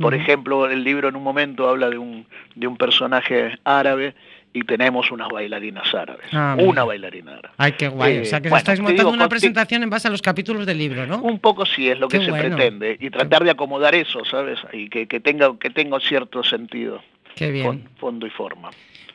Por 0.00 0.14
ejemplo, 0.14 0.70
el 0.70 0.82
libro 0.84 1.08
en 1.08 1.16
un 1.16 1.22
momento 1.22 1.68
habla 1.68 1.90
de 1.90 1.98
un, 1.98 2.26
de 2.54 2.66
un 2.66 2.76
personaje 2.76 3.58
árabe 3.64 4.14
y 4.52 4.62
tenemos 4.62 5.10
unas 5.10 5.28
bailarinas 5.28 5.92
árabes. 5.94 6.26
Ah, 6.32 6.56
una 6.58 6.84
bailarina 6.84 7.32
árabe. 7.32 7.54
Ay, 7.58 7.72
qué 7.72 7.88
guay. 7.88 8.16
Eh, 8.16 8.20
o 8.20 8.24
sea, 8.24 8.40
que 8.40 8.48
bueno, 8.48 8.58
estáis 8.58 8.78
montando 8.80 9.02
digo, 9.02 9.12
una 9.14 9.28
presentación 9.28 9.82
en 9.82 9.90
base 9.90 10.06
a 10.08 10.10
los 10.12 10.22
capítulos 10.22 10.64
del 10.64 10.78
libro, 10.78 11.06
¿no? 11.06 11.18
Un 11.22 11.40
poco 11.40 11.66
sí 11.66 11.88
es 11.90 11.98
lo 11.98 12.08
que 12.08 12.24
se 12.24 12.32
pretende 12.32 12.96
y 13.00 13.10
tratar 13.10 13.42
de 13.44 13.50
acomodar 13.50 13.94
eso, 13.94 14.24
¿sabes? 14.24 14.60
Y 14.72 14.88
que, 14.88 15.06
que 15.08 15.18
tenga 15.20 15.58
que 15.58 15.70
tenga 15.70 15.98
cierto 16.00 16.42
sentido, 16.44 17.02
Qué 17.34 17.50
bien. 17.50 17.66
fon- 17.66 17.88
fondo 17.98 18.26
y 18.26 18.30
forma. 18.30 18.70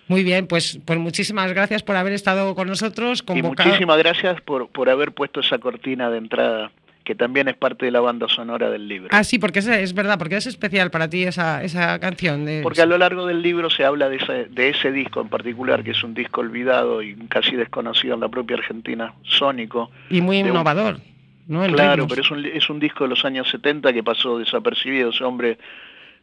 Muy 0.10 0.24
bien, 0.24 0.48
pues, 0.48 0.80
pues 0.86 1.00
muchísimas 1.00 1.54
gracias 1.54 1.84
por 1.84 1.96
haber 1.96 2.12
estado 2.14 2.54
con 2.56 2.68
nosotros. 2.68 3.22
Y 3.22 3.26
Convocado... 3.26 3.70
muchísimas 3.70 3.98
gracias 4.00 4.42
por, 4.42 4.68
por 4.70 4.90
haber 4.90 5.12
puesto 5.14 5.40
esa 5.40 5.60
cortina 5.60 6.10
de 6.10 6.18
entrada, 6.18 6.72
que 7.04 7.14
también 7.16 7.48
es 7.48 7.56
parte 7.56 7.86
de 7.86 7.92
la 7.92 8.00
banda 8.00 8.28
sonora 8.28 8.70
del 8.72 8.88
libro. 8.88 9.10
Ah, 9.12 9.24
sí, 9.24 9.38
porque 9.40 9.60
es, 9.60 9.68
es 9.68 9.94
verdad, 9.94 10.18
porque 10.18 10.36
es 10.38 10.48
especial 10.48 10.90
para 10.92 11.08
ti 11.10 11.24
esa, 11.24 11.64
esa 11.64 12.00
canción. 12.00 12.44
De... 12.46 12.62
Porque 12.64 12.82
a 12.82 12.86
lo 12.88 12.98
largo 12.98 13.28
del 13.28 13.42
libro 13.44 13.70
se 13.70 13.86
habla 13.86 14.10
de 14.10 14.18
ese, 14.18 14.46
de 14.46 14.70
ese 14.70 14.92
disco 14.92 15.22
en 15.22 15.30
particular, 15.30 15.84
que 15.84 15.92
es 15.92 16.04
un 16.04 16.14
disco 16.16 16.42
olvidado 16.42 17.02
y 17.04 17.16
casi 17.28 17.56
desconocido 17.56 18.16
en 18.16 18.20
la 18.22 18.30
propia 18.30 18.58
Argentina, 18.58 19.14
Sónico. 19.24 19.92
Y 20.10 20.22
muy 20.22 20.42
un- 20.42 20.48
innovador, 20.50 21.00
¿no? 21.48 21.64
En 21.64 21.72
Claro, 21.74 22.08
ritmos. 22.08 22.10
pero 22.10 22.22
es 22.24 22.32
un, 22.32 22.46
es 22.46 22.70
un 22.72 22.80
disco 22.80 23.04
de 23.04 23.12
los 23.12 23.24
años 23.26 23.48
70 23.50 23.94
que 23.94 24.02
pasó 24.04 24.40
desapercibido. 24.40 25.12
Ese 25.12 25.24
hombre, 25.24 25.60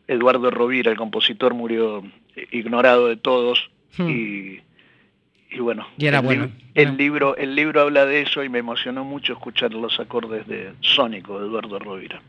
Eduardo 0.08 0.50
Rovira, 0.50 0.90
el 0.90 0.96
compositor, 0.96 1.54
murió 1.54 2.02
eh, 2.34 2.46
ignorado 2.50 3.06
de 3.08 3.16
todos. 3.16 3.70
Hmm. 3.96 4.08
Y, 4.08 4.60
y 5.50 5.58
bueno, 5.60 5.86
Y 5.96 6.06
era 6.06 6.18
el, 6.18 6.24
bueno. 6.24 6.50
libro, 6.96 7.36
el 7.36 7.54
libro 7.54 7.82
habla 7.82 8.04
de 8.06 8.22
eso 8.22 8.42
y 8.44 8.48
me 8.48 8.58
emocionó 8.58 9.04
mucho 9.04 9.32
escuchar 9.32 9.72
los 9.72 9.98
acordes 10.00 10.46
de 10.46 10.72
Sónico 10.80 11.40
de 11.40 11.46
Eduardo 11.46 11.78
Rovira. 11.78 12.20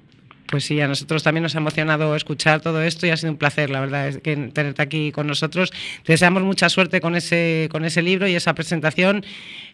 Pues 0.50 0.64
sí, 0.64 0.80
a 0.80 0.88
nosotros 0.88 1.24
también 1.24 1.44
nos 1.44 1.56
ha 1.56 1.58
emocionado 1.58 2.16
escuchar 2.16 2.62
todo 2.62 2.82
esto 2.82 3.06
y 3.06 3.10
ha 3.10 3.18
sido 3.18 3.34
un 3.34 3.38
placer, 3.38 3.70
la 3.70 3.82
verdad, 3.82 4.08
es 4.08 4.20
que 4.20 4.34
tenerte 4.36 4.82
aquí 4.82 5.12
con 5.12 5.28
nosotros. 5.28 5.72
Te 6.04 6.14
deseamos 6.14 6.42
mucha 6.44 6.70
suerte 6.70 7.02
con 7.02 7.16
ese, 7.18 7.68
con 7.70 7.84
ese 7.84 8.02
libro 8.02 8.28
y 8.30 8.36
esa 8.36 8.54
presentación 8.56 9.26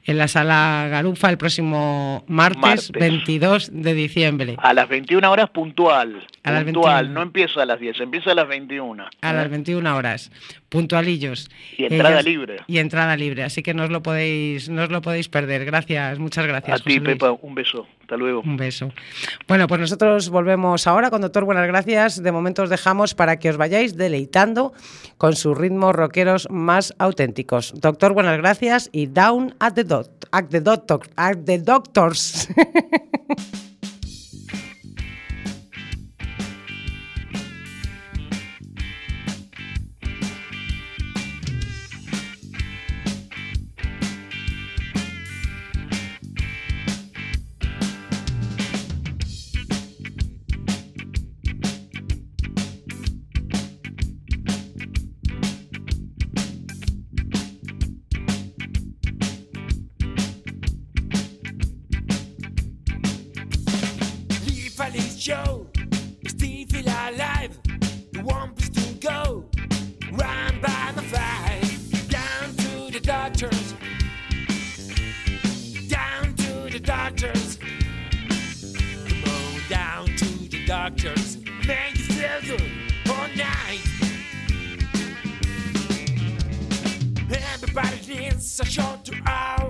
en 0.06 0.18
la 0.18 0.28
sala 0.28 0.88
Garufa 0.90 1.30
el 1.30 1.38
próximo 1.38 2.24
martes, 2.28 2.62
Martes. 2.62 2.92
22 2.92 3.70
de 3.74 3.94
diciembre. 3.94 4.56
A 4.60 4.74
las 4.74 4.90
21 4.90 5.32
horas 5.32 5.50
puntual. 5.50 6.26
A 6.44 6.52
las 6.52 6.64
puntual, 6.64 7.06
21. 7.06 7.14
no 7.14 7.22
empieza 7.22 7.62
a 7.62 7.66
las 7.66 7.80
10, 7.80 8.02
empieza 8.02 8.32
a 8.32 8.36
las 8.36 8.48
21. 8.48 9.06
A 9.22 9.34
las 9.34 9.50
21 9.50 9.96
horas, 9.96 10.32
puntualillos. 10.70 11.50
Y 11.78 11.86
entrada 11.86 12.22
libre. 12.22 12.58
Y 12.68 12.80
entrada 12.80 13.16
libre, 13.16 13.44
así 13.44 13.64
que 13.64 13.74
no 13.74 13.84
os 13.84 13.90
lo 13.90 14.04
podéis, 14.04 14.70
no 14.70 14.84
os 14.84 14.90
lo 14.90 15.02
podéis 15.02 15.30
perder. 15.30 15.66
Gracias, 15.66 16.20
muchas 16.20 16.46
gracias. 16.46 16.82
A 16.82 16.84
ti. 16.84 17.00
Pepa, 17.00 17.32
un 17.32 17.56
beso. 17.56 17.88
Hasta 18.02 18.18
luego. 18.18 18.42
Un 18.42 18.58
beso. 18.58 18.92
Bueno, 19.48 19.68
pues 19.68 19.80
nosotros 19.80 20.30
volvemos 20.30 20.88
ahora 20.88 21.10
con 21.10 21.22
Doctor 21.22 21.46
Buenas 21.46 21.68
Gracias. 21.68 22.22
De 22.22 22.32
momento 22.34 22.64
os 22.64 22.70
dejamos 22.70 23.16
para 23.16 23.40
que 23.40 23.50
os 23.50 23.56
vayáis 23.56 23.96
deleitando 23.96 24.74
con 25.18 25.36
sus 25.38 25.58
ritmos 25.58 25.96
rockeros 25.96 26.50
más 26.50 26.94
auténticos. 27.00 27.74
Doctor 27.80 28.14
Buenas 28.14 28.38
Gracias 28.38 28.90
y 28.92 29.08
Down 29.08 29.56
at 29.60 29.74
the, 29.74 29.86
dot, 29.94 30.26
at 30.32 30.50
the, 30.50 30.60
doctor, 30.60 31.00
at 31.18 31.46
the 31.46 31.58
Doctors. 31.58 32.48
doctors, 73.34 73.74
down 75.88 76.36
to 76.36 76.70
the 76.70 76.80
doctors. 76.80 77.58
Come 79.08 79.24
on 79.24 79.62
down 79.70 80.06
to 80.06 80.26
the 80.50 80.64
doctors, 80.68 81.38
make 81.66 81.98
you 81.98 82.04
feel 82.14 82.42
good 82.46 82.72
all 83.10 83.28
night. 83.36 83.82
Everybody 87.54 87.98
needs 88.08 88.60
a 88.60 88.66
shot 88.66 89.04
to 89.06 89.14
R&B, 89.26 89.63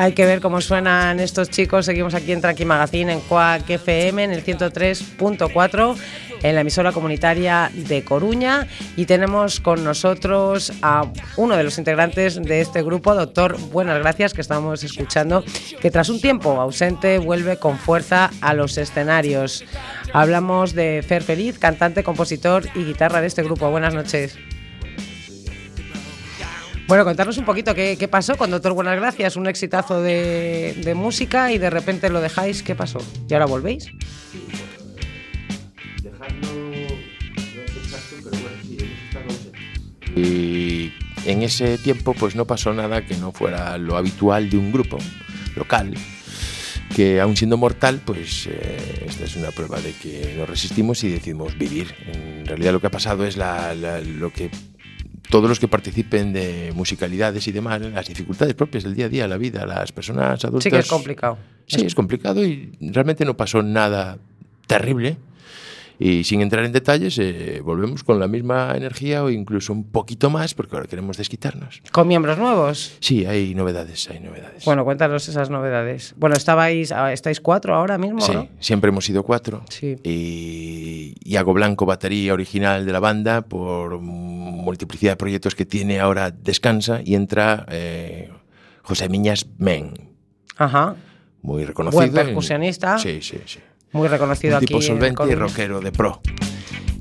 Hay 0.00 0.12
que 0.12 0.24
ver 0.24 0.40
cómo 0.40 0.62
suenan 0.62 1.20
estos 1.20 1.50
chicos. 1.50 1.84
Seguimos 1.84 2.14
aquí 2.14 2.32
en 2.32 2.40
Tranqui 2.40 2.64
Magazine, 2.64 3.12
en 3.12 3.20
Quack 3.20 3.68
FM, 3.68 4.24
en 4.24 4.30
el 4.30 4.42
103.4, 4.42 5.96
en 6.42 6.54
la 6.54 6.62
emisora 6.62 6.92
comunitaria 6.92 7.70
de 7.74 8.02
Coruña. 8.02 8.66
Y 8.96 9.04
tenemos 9.04 9.60
con 9.60 9.84
nosotros 9.84 10.72
a 10.80 11.04
uno 11.36 11.54
de 11.54 11.64
los 11.64 11.76
integrantes 11.76 12.42
de 12.42 12.62
este 12.62 12.82
grupo, 12.82 13.14
doctor 13.14 13.60
Buenas 13.72 13.98
Gracias, 13.98 14.32
que 14.32 14.40
estamos 14.40 14.82
escuchando, 14.82 15.44
que 15.82 15.90
tras 15.90 16.08
un 16.08 16.18
tiempo 16.18 16.58
ausente 16.58 17.18
vuelve 17.18 17.58
con 17.58 17.76
fuerza 17.76 18.30
a 18.40 18.54
los 18.54 18.78
escenarios. 18.78 19.66
Hablamos 20.14 20.72
de 20.72 21.04
Fer 21.06 21.22
Feliz, 21.22 21.58
cantante, 21.58 22.02
compositor 22.02 22.64
y 22.74 22.84
guitarra 22.84 23.20
de 23.20 23.26
este 23.26 23.42
grupo. 23.42 23.70
Buenas 23.70 23.92
noches. 23.92 24.38
Bueno, 26.90 27.04
contarnos 27.04 27.38
un 27.38 27.44
poquito 27.44 27.72
qué, 27.72 27.96
qué 27.96 28.08
pasó 28.08 28.36
con 28.36 28.50
Doctor 28.50 28.72
Buenas 28.72 28.96
Gracias, 28.98 29.36
un 29.36 29.46
exitazo 29.46 30.02
de, 30.02 30.74
de 30.84 30.94
música 30.96 31.52
y 31.52 31.58
de 31.58 31.70
repente 31.70 32.10
lo 32.10 32.20
dejáis, 32.20 32.64
¿qué 32.64 32.74
pasó? 32.74 32.98
¿Y 33.28 33.32
ahora 33.32 33.46
volvéis? 33.46 33.86
Y 40.16 40.92
en 41.26 41.42
ese 41.42 41.78
tiempo 41.78 42.14
pues 42.14 42.34
no 42.34 42.46
pasó 42.46 42.72
nada 42.72 43.04
que 43.06 43.16
no 43.16 43.32
fuera 43.32 43.78
lo 43.78 43.96
habitual 43.96 44.50
de 44.50 44.56
un 44.58 44.72
grupo 44.72 44.98
local 45.56 45.94
que 46.94 47.20
aún 47.20 47.36
siendo 47.36 47.56
mortal 47.56 48.00
pues 48.04 48.48
eh, 48.50 49.04
esta 49.06 49.24
es 49.24 49.36
una 49.36 49.50
prueba 49.52 49.80
de 49.80 49.92
que 49.92 50.34
nos 50.36 50.48
resistimos 50.48 51.04
y 51.04 51.08
decidimos 51.10 51.56
vivir. 51.56 51.94
En 52.12 52.44
realidad 52.46 52.72
lo 52.72 52.80
que 52.80 52.88
ha 52.88 52.90
pasado 52.90 53.24
es 53.24 53.36
la- 53.36 53.74
la- 53.74 54.00
lo 54.00 54.32
que 54.32 54.50
todos 55.30 55.48
los 55.48 55.60
que 55.60 55.68
participen 55.68 56.32
de 56.32 56.72
musicalidades 56.74 57.46
y 57.46 57.52
demás, 57.52 57.80
las 57.80 58.06
dificultades 58.06 58.54
propias 58.54 58.84
del 58.84 58.94
día 58.94 59.06
a 59.06 59.08
día, 59.08 59.28
la 59.28 59.38
vida, 59.38 59.64
las 59.64 59.92
personas 59.92 60.44
adultas. 60.44 60.64
Sí 60.64 60.70
que 60.70 60.78
es 60.78 60.88
complicado. 60.88 61.38
Sí, 61.66 61.86
es 61.86 61.94
complicado 61.94 62.44
y 62.44 62.76
realmente 62.80 63.24
no 63.24 63.36
pasó 63.36 63.62
nada 63.62 64.18
terrible. 64.66 65.16
Y 66.02 66.24
sin 66.24 66.40
entrar 66.40 66.64
en 66.64 66.72
detalles, 66.72 67.18
eh, 67.18 67.60
volvemos 67.62 68.02
con 68.04 68.18
la 68.18 68.26
misma 68.26 68.72
energía 68.74 69.22
o 69.22 69.28
incluso 69.28 69.74
un 69.74 69.84
poquito 69.84 70.30
más, 70.30 70.54
porque 70.54 70.74
ahora 70.74 70.88
queremos 70.88 71.18
desquitarnos. 71.18 71.82
¿Con 71.92 72.08
miembros 72.08 72.38
nuevos? 72.38 72.96
Sí, 73.00 73.26
hay 73.26 73.54
novedades, 73.54 74.08
hay 74.08 74.18
novedades. 74.20 74.64
Bueno, 74.64 74.84
cuéntanos 74.86 75.28
esas 75.28 75.50
novedades. 75.50 76.14
Bueno, 76.16 76.36
estabais, 76.36 76.90
ah, 76.90 77.12
estáis 77.12 77.38
cuatro 77.42 77.74
ahora 77.74 77.98
mismo, 77.98 78.22
Sí, 78.22 78.32
¿no? 78.32 78.48
siempre 78.60 78.88
hemos 78.88 79.04
sido 79.04 79.24
cuatro. 79.24 79.62
Sí. 79.68 79.96
Y 80.02 81.14
Iago 81.22 81.52
Blanco, 81.52 81.84
batería 81.84 82.32
original 82.32 82.86
de 82.86 82.92
la 82.92 83.00
banda, 83.00 83.42
por 83.42 84.00
multiplicidad 84.00 85.12
de 85.12 85.16
proyectos 85.16 85.54
que 85.54 85.66
tiene, 85.66 86.00
ahora 86.00 86.30
descansa 86.30 87.00
y 87.04 87.14
entra 87.14 87.66
eh, 87.70 88.30
José 88.82 89.10
Miñas 89.10 89.46
Men, 89.58 89.92
Ajá. 90.56 90.96
muy 91.42 91.64
reconocido. 91.66 92.00
Buen 92.06 92.16
en- 92.18 92.26
percusionista. 92.26 92.98
Sí, 92.98 93.20
sí, 93.20 93.38
sí. 93.44 93.58
Muy 93.92 94.08
reconocido 94.08 94.54
un 94.56 94.60
tipo 94.60 94.78
aquí. 94.78 94.86
en 94.86 94.92
solvente 94.92 95.22
y 95.30 95.34
rockero 95.34 95.80
de 95.80 95.92
pro. 95.92 96.20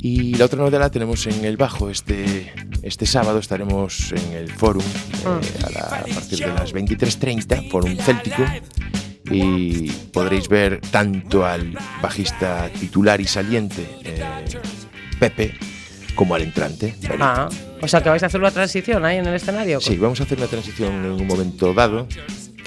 Y 0.02 0.36
la 0.36 0.46
otra 0.46 0.60
novedad 0.60 0.80
la 0.80 0.90
tenemos 0.92 1.26
en 1.28 1.44
el 1.46 1.58
bajo. 1.58 1.90
Este, 1.90 2.54
este 2.84 3.06
sábado 3.06 3.40
estaremos 3.40 4.12
en 4.14 4.34
el 4.34 4.52
Forum 4.52 4.84
Ah. 5.26 5.40
eh, 5.44 5.66
a, 5.66 5.70
la- 5.72 5.98
a 5.98 6.06
partir 6.16 6.40
de 6.40 6.48
las 6.48 6.74
23.30, 6.74 7.70
Forum 7.70 7.96
Céltico. 7.98 8.44
Y 9.32 9.92
podréis 10.12 10.48
ver 10.48 10.80
tanto 10.90 11.46
al 11.46 11.78
bajista 12.02 12.70
titular 12.80 13.22
y 13.22 13.26
saliente, 13.28 13.86
eh, 14.04 14.24
Pepe, 15.20 15.54
como 16.16 16.34
al 16.34 16.42
entrante. 16.42 16.96
Benito. 17.02 17.18
Ah, 17.24 17.50
o 17.82 17.88
sea 17.88 18.02
que 18.02 18.10
vais 18.10 18.24
a 18.24 18.26
hacer 18.26 18.40
una 18.40 18.50
transición 18.52 19.06
ahí 19.06 19.18
en 19.18 19.28
el 19.28 19.36
escenario. 19.36 19.80
Sí, 19.82 19.98
vamos 19.98 20.20
a 20.22 20.24
hacer 20.24 20.38
una 20.40 20.48
transición 20.48 20.94
en 21.06 21.12
un 21.12 21.28
momento 21.28 21.74
dado 21.74 22.08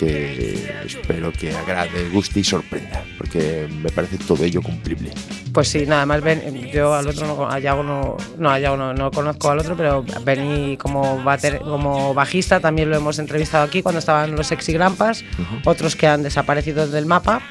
que 0.07 0.68
espero 0.84 1.32
que 1.32 1.55
agrade, 1.57 2.09
guste 2.11 2.40
y 2.40 2.44
sorprenda, 2.44 3.05
porque 3.16 3.68
me 3.82 3.88
parece 3.90 4.18
todo 4.18 4.42
ello 4.44 4.61
cumplible. 4.61 5.12
Pues 5.53 5.68
sí, 5.68 5.84
nada 5.86 6.07
más 6.07 6.22
ven, 6.22 6.42
yo 6.72 6.94
al 6.94 7.07
otro 7.07 7.26
no, 7.26 7.48
a 7.48 7.59
Yago 7.61 7.82
no, 7.84 8.16
no, 8.38 8.50
a 8.50 8.59
Yago 8.59 8.76
no, 8.76 8.94
no 8.94 9.11
conozco 9.12 9.50
al 9.50 9.61
otro, 9.61 9.76
pero 9.76 10.05
Benny 10.24 10.76
como, 10.76 11.22
bater- 11.22 11.61
como 11.61 12.14
bajista 12.14 12.59
también 12.59 12.90
lo 12.90 12.96
hemos 12.96 13.18
entrevistado 13.18 13.62
aquí 13.64 13.82
cuando 13.82 13.98
estaban 14.00 14.34
los 14.34 14.48
Sexy 14.48 14.72
Grampas, 14.72 15.24
otros 15.64 15.94
que 15.94 16.07
han 16.09 16.22
desaparecido 16.22 16.88
del 16.88 17.07
mapa. 17.07 17.42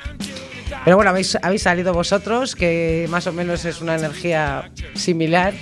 Pero 0.84 0.96
bueno, 0.96 1.12
habéis, 1.12 1.38
habéis 1.42 1.62
salido 1.62 1.94
vosotros, 1.94 2.56
que 2.56 3.06
más 3.10 3.28
o 3.28 3.34
menos 3.34 3.66
es 3.66 3.82
una 3.82 3.96
energía 3.96 4.72
similar. 4.96 5.54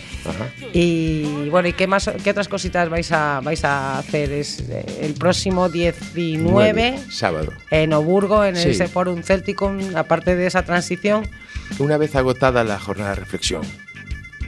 Y 0.74 1.50
bueno, 1.50 1.68
¿y 1.68 1.74
qué, 1.74 1.88
más, 1.88 2.10
qué 2.24 2.32
otras 2.32 2.48
cositas 2.48 2.90
vais 2.90 3.12
a, 3.12 3.42
vais 3.42 3.64
a 3.66 4.00
hacer? 4.00 4.32
Es 4.32 4.62
eh, 4.70 4.86
el 5.02 5.14
próximo 5.16 5.68
19 5.68 6.38
Nueve, 6.50 7.00
sábado. 7.10 7.52
en 7.72 7.92
Oburgo, 7.94 8.46
en 8.46 8.56
Sí. 8.56 8.70
ese 8.70 8.88
Forum 8.88 9.22
Celticum, 9.24 9.96
aparte 9.96 10.36
de 10.36 10.48
esa 10.48 10.64
transición. 10.64 11.28
Una 11.80 11.98
vez 11.98 12.16
agotada 12.16 12.64
la 12.64 12.80
jornada 12.80 13.10
de 13.12 13.16
reflexión, 13.16 13.62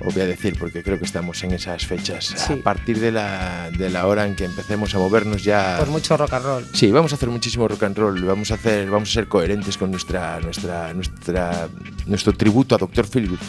os 0.05 0.13
voy 0.13 0.23
a 0.23 0.25
decir, 0.25 0.55
porque 0.59 0.83
creo 0.83 0.97
que 0.99 1.05
estamos 1.05 1.43
en 1.43 1.51
esas 1.51 1.85
fechas, 1.85 2.33
Sí. 2.35 2.53
a 2.53 2.63
partir 2.63 2.99
de 2.99 3.11
la, 3.11 3.69
de 3.77 3.89
la 3.89 4.07
hora 4.07 4.25
en 4.25 4.35
que 4.35 4.45
empecemos 4.45 4.93
a 4.95 4.99
movernos 4.99 5.43
ya... 5.43 5.75
Pues 5.77 5.89
mucho 5.89 6.17
rock 6.17 6.33
and 6.33 6.45
roll. 6.45 6.65
Sí, 6.73 6.91
vamos 6.91 7.11
a 7.11 7.15
hacer 7.15 7.29
muchísimo 7.29 7.67
rock 7.67 7.83
and 7.83 7.97
roll, 7.97 8.21
vamos 8.23 8.51
a 8.51 8.55
hacer, 8.55 8.89
vamos 8.89 9.09
a 9.09 9.13
ser 9.13 9.27
coherentes 9.27 9.77
con 9.77 9.91
nuestra, 9.91 10.39
nuestra, 10.39 10.93
nuestra, 10.93 11.67
nuestro 12.05 12.33
tributo 12.33 12.75
a 12.75 12.77
Dr. 12.77 13.05
Philgood. 13.07 13.39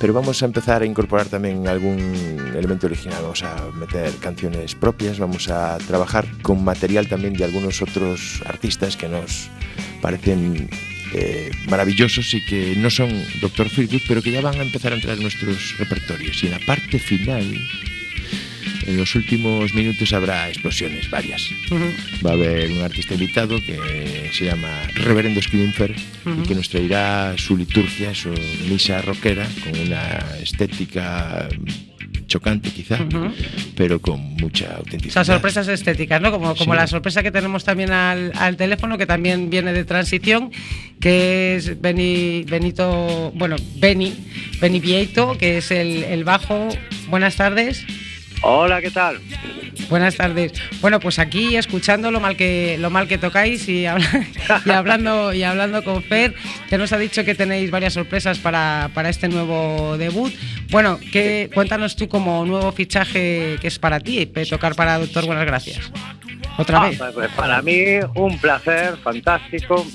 Pero 0.00 0.12
vamos 0.12 0.40
a 0.42 0.46
empezar 0.46 0.82
a 0.82 0.84
incorporar 0.86 1.26
también 1.26 1.66
algún 1.66 1.98
elemento 2.54 2.86
original. 2.86 3.18
Vamos 3.20 3.42
a 3.42 3.56
meter 3.74 4.12
canciones 4.20 4.76
propias, 4.76 5.18
vamos 5.18 5.48
a 5.48 5.76
trabajar 5.78 6.24
con 6.42 6.62
material 6.62 7.08
también 7.08 7.34
de 7.34 7.42
algunos 7.44 7.82
otros 7.82 8.40
artistas 8.46 8.96
que 8.96 9.08
nos 9.08 9.50
parecen 10.00 10.70
eh, 11.14 11.50
maravillosos 11.68 12.32
y 12.34 12.44
que 12.44 12.74
no 12.76 12.90
son 12.90 13.10
Dr. 13.40 13.68
Feelgood, 13.68 14.02
pero 14.06 14.22
que 14.22 14.30
ya 14.30 14.40
van 14.40 14.58
a 14.58 14.62
empezar 14.62 14.92
a 14.92 14.96
entrar 14.96 15.16
en 15.16 15.22
nuestros 15.22 15.76
repertorios. 15.78 16.42
Y 16.42 16.46
en 16.46 16.52
la 16.52 16.58
parte 16.60 16.98
final, 16.98 17.44
en 18.86 18.96
los 18.96 19.14
últimos 19.14 19.74
minutos 19.74 20.12
habrá 20.12 20.48
explosiones, 20.48 21.10
varias. 21.10 21.42
Va 22.24 22.30
a 22.30 22.34
haber 22.34 22.70
un 22.70 22.80
artista 22.82 23.14
invitado 23.14 23.60
que 23.64 24.30
se 24.32 24.46
llama 24.46 24.82
Reverendo 24.94 25.42
Skimfer 25.42 25.94
Ujú. 26.24 26.42
y 26.42 26.46
que 26.48 26.54
nos 26.54 26.68
traerá 26.68 27.34
su 27.36 27.56
liturgia, 27.56 28.14
su 28.14 28.32
misa 28.68 29.02
rockera, 29.02 29.46
con 29.64 29.78
una 29.78 30.18
estética 30.42 31.48
chocante 32.28 32.70
quizá, 32.70 32.98
pero 33.74 34.00
con 34.00 34.20
mucha 34.36 34.66
O 34.66 34.68
sea, 34.68 34.76
autenticidad. 34.76 35.24
sorpresas 35.24 35.66
estéticas, 35.68 36.20
¿no? 36.22 36.30
Como, 36.30 36.54
como 36.54 36.74
Sí. 36.74 36.78
la 36.78 36.86
sorpresa 36.86 37.22
que 37.24 37.32
tenemos 37.32 37.64
también 37.64 37.90
al, 37.90 38.30
al 38.36 38.56
teléfono, 38.56 38.96
que 38.98 39.06
también 39.06 39.50
viene 39.50 39.72
de 39.72 39.84
transición, 39.84 40.50
que 41.00 41.56
es 41.56 41.80
Beni, 41.80 42.44
Benito, 42.44 43.32
bueno, 43.34 43.56
Beni, 43.76 44.14
Beni 44.60 44.78
Vieito, 44.78 45.36
que 45.38 45.58
es 45.58 45.70
el, 45.72 46.04
el 46.04 46.22
bajo. 46.24 46.68
Buenas 47.08 47.36
tardes. 47.36 47.84
Hola, 48.42 48.80
¿qué 48.80 48.90
tal? 48.90 49.18
Buenas 49.90 50.16
tardes. 50.16 50.52
Bueno, 50.80 51.00
pues 51.00 51.18
aquí 51.18 51.56
escuchando 51.56 52.10
lo 52.10 52.20
mal 52.20 52.36
que 52.36 52.76
lo 52.78 52.88
mal 52.90 53.08
que 53.08 53.18
tocáis 53.18 53.68
y, 53.68 53.86
habla- 53.86 54.26
y 54.64 54.70
hablando 54.70 55.32
y 55.32 55.42
hablando 55.42 55.82
con 55.82 56.02
Fer, 56.02 56.34
que 56.68 56.78
nos 56.78 56.92
ha 56.92 56.98
dicho 56.98 57.24
que 57.24 57.34
tenéis 57.34 57.70
varias 57.70 57.94
sorpresas 57.94 58.38
para, 58.38 58.90
para 58.94 59.08
este 59.08 59.28
nuevo 59.28 59.96
debut. 59.98 60.32
Bueno, 60.70 60.98
que 61.12 61.50
cuéntanos 61.52 61.96
tú 61.96 62.08
como 62.08 62.44
nuevo 62.44 62.70
fichaje 62.72 63.56
que 63.60 63.66
es 63.68 63.78
para 63.78 63.98
ti, 64.00 64.26
pe- 64.26 64.46
tocar 64.46 64.74
para 64.74 64.98
Doctor 64.98 65.26
Buenas 65.26 65.46
Gracias. 65.46 65.90
Otra 66.58 66.82
Ah, 66.82 66.88
vez. 66.88 67.00
pues, 67.14 67.30
para 67.32 67.62
mí, 67.62 67.74
un 68.14 68.38
placer, 68.38 68.96
fantástico. 68.98 69.86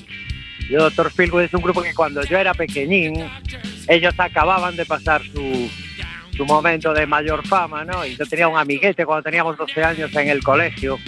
Yo, 0.70 0.80
Doctor 0.80 1.12
Philwood 1.12 1.44
es 1.44 1.54
un 1.54 1.62
grupo 1.62 1.82
que 1.82 1.94
cuando 1.94 2.24
yo 2.24 2.38
era 2.38 2.54
pequeñín, 2.54 3.16
ellos 3.90 4.14
acababan 4.18 4.76
de 4.78 4.86
pasar 4.86 5.22
su, 5.24 5.70
su 6.36 6.46
momento 6.46 6.94
de 6.94 7.06
mayor 7.06 7.46
fama, 7.48 7.84
¿no? 7.86 8.06
Y 8.06 8.16
yo 8.16 8.26
tenía 8.26 8.48
un 8.48 8.58
amiguete 8.58 9.06
cuando 9.06 9.24
teníamos 9.24 9.58
12 9.58 9.84
años 9.84 10.16
en 10.16 10.30
el 10.30 10.44
colegio, 10.44 11.00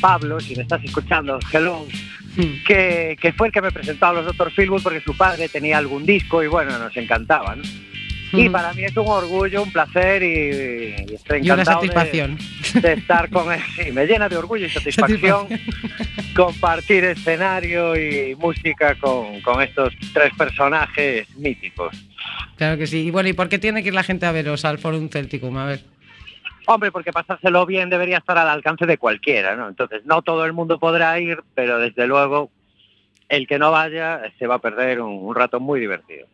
Pablo, 0.00 0.38
si 0.40 0.54
me 0.56 0.62
estás 0.62 0.82
escuchando, 0.84 1.38
hello, 1.52 1.86
que, 2.66 3.16
que 3.20 3.32
fue 3.32 3.48
el 3.48 3.52
que 3.52 3.62
me 3.62 3.70
presentó 3.72 4.06
a 4.06 4.12
los 4.12 4.26
Doctor 4.26 4.50
Philwood 4.52 4.82
porque 4.82 5.00
su 5.00 5.16
padre 5.16 5.48
tenía 5.48 5.78
algún 5.78 6.04
disco 6.04 6.42
y 6.42 6.46
bueno, 6.46 6.78
nos 6.78 6.96
encantaba, 6.96 7.56
¿no? 7.56 7.62
Y 8.36 8.48
para 8.48 8.72
mí 8.72 8.82
es 8.82 8.96
un 8.96 9.06
orgullo, 9.06 9.62
un 9.62 9.70
placer 9.70 10.20
y, 10.24 11.10
y 11.12 11.14
estoy 11.14 11.38
Y 11.38 11.50
una 11.50 11.62
encantado 11.62 11.82
de- 11.82 11.86
satisfacción. 11.88 12.38
de 12.82 12.92
estar 12.94 13.30
con 13.30 13.52
él. 13.52 13.60
Sí, 13.76 13.92
me 13.92 14.06
llena 14.06 14.28
de 14.28 14.36
orgullo 14.36 14.66
y 14.66 14.70
satisfacción 14.70 15.46
compartir 16.34 17.04
escenario 17.04 17.94
y 17.94 18.34
música 18.34 18.96
con, 18.96 19.40
con 19.42 19.62
estos 19.62 19.94
tres 20.12 20.32
personajes 20.36 21.28
míticos. 21.36 21.96
Claro 22.56 22.78
que 22.78 22.86
sí. 22.86 23.06
Y 23.06 23.10
bueno, 23.10 23.28
¿y 23.28 23.32
por 23.32 23.48
qué 23.48 23.58
tiene 23.58 23.82
que 23.82 23.88
ir 23.88 23.94
la 23.94 24.02
gente 24.02 24.26
a 24.26 24.32
veros 24.32 24.64
al 24.64 24.78
Forum 24.78 25.08
Celticum? 25.08 25.56
A 25.56 25.66
ver. 25.66 25.80
Hombre, 26.66 26.90
porque 26.90 27.12
pasárselo 27.12 27.66
bien 27.66 27.90
debería 27.90 28.18
estar 28.18 28.38
al 28.38 28.48
alcance 28.48 28.86
de 28.86 28.96
cualquiera, 28.96 29.54
¿no? 29.56 29.68
Entonces, 29.68 30.06
no 30.06 30.22
todo 30.22 30.44
el 30.46 30.52
mundo 30.52 30.78
podrá 30.78 31.18
ir, 31.20 31.42
pero 31.54 31.78
desde 31.78 32.06
luego 32.06 32.50
el 33.28 33.46
que 33.46 33.58
no 33.58 33.70
vaya 33.70 34.22
se 34.38 34.46
va 34.46 34.56
a 34.56 34.60
perder 34.60 35.00
un, 35.00 35.12
un 35.12 35.34
rato 35.34 35.60
muy 35.60 35.80
divertido. 35.80 36.26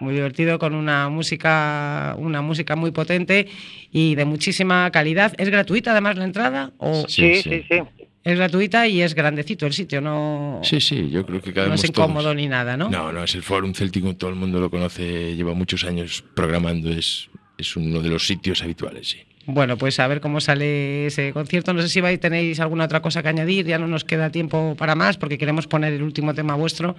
Muy 0.00 0.14
divertido, 0.14 0.58
con 0.58 0.74
una 0.74 1.08
música, 1.08 2.14
una 2.18 2.42
música 2.42 2.76
muy 2.76 2.90
potente 2.90 3.48
y 3.92 4.14
de 4.14 4.24
muchísima 4.24 4.90
calidad. 4.90 5.32
¿Es 5.38 5.48
gratuita 5.48 5.92
además 5.92 6.16
la 6.16 6.24
entrada? 6.24 6.70
¿O 6.78 7.06
Sí, 7.08 7.36
sí, 7.42 7.64
sí. 7.68 7.82
Es 8.26 8.36
gratuita 8.36 8.88
y 8.88 9.02
es 9.02 9.14
grandecito 9.14 9.66
el 9.66 9.72
sitio, 9.72 10.00
no, 10.00 10.60
Sí, 10.64 10.80
sí, 10.80 11.08
yo 11.10 11.24
creo 11.24 11.40
que 11.40 11.50
no 11.50 11.54
cabemos 11.54 11.84
es 11.84 11.92
todos. 11.92 12.08
incómodo 12.08 12.34
ni 12.34 12.48
nada, 12.48 12.76
¿no? 12.76 12.90
No, 12.90 13.12
no, 13.12 13.22
es 13.22 13.34
el 13.36 13.42
Forum 13.42 13.72
Celtico, 13.72 14.14
todo 14.16 14.30
el 14.30 14.36
mundo 14.36 14.58
lo 14.58 14.68
conoce, 14.68 15.36
lleva 15.36 15.54
muchos 15.54 15.84
años 15.84 16.24
programando, 16.34 16.90
es, 16.90 17.28
es 17.56 17.76
uno 17.76 18.02
de 18.02 18.08
los 18.08 18.26
sitios 18.26 18.62
habituales, 18.62 19.10
sí. 19.10 19.18
Bueno, 19.48 19.76
pues 19.78 20.00
a 20.00 20.08
ver 20.08 20.20
cómo 20.20 20.40
sale 20.40 21.06
ese 21.06 21.32
concierto. 21.32 21.72
No 21.72 21.80
sé 21.80 21.88
si 21.88 22.00
vais, 22.00 22.18
tenéis 22.18 22.58
alguna 22.58 22.86
otra 22.86 23.00
cosa 23.00 23.22
que 23.22 23.28
añadir, 23.28 23.64
ya 23.64 23.78
no 23.78 23.86
nos 23.86 24.02
queda 24.02 24.30
tiempo 24.30 24.74
para 24.76 24.96
más 24.96 25.18
porque 25.18 25.38
queremos 25.38 25.68
poner 25.68 25.92
el 25.92 26.02
último 26.02 26.34
tema 26.34 26.56
vuestro. 26.56 26.96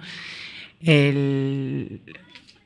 El 0.82 2.00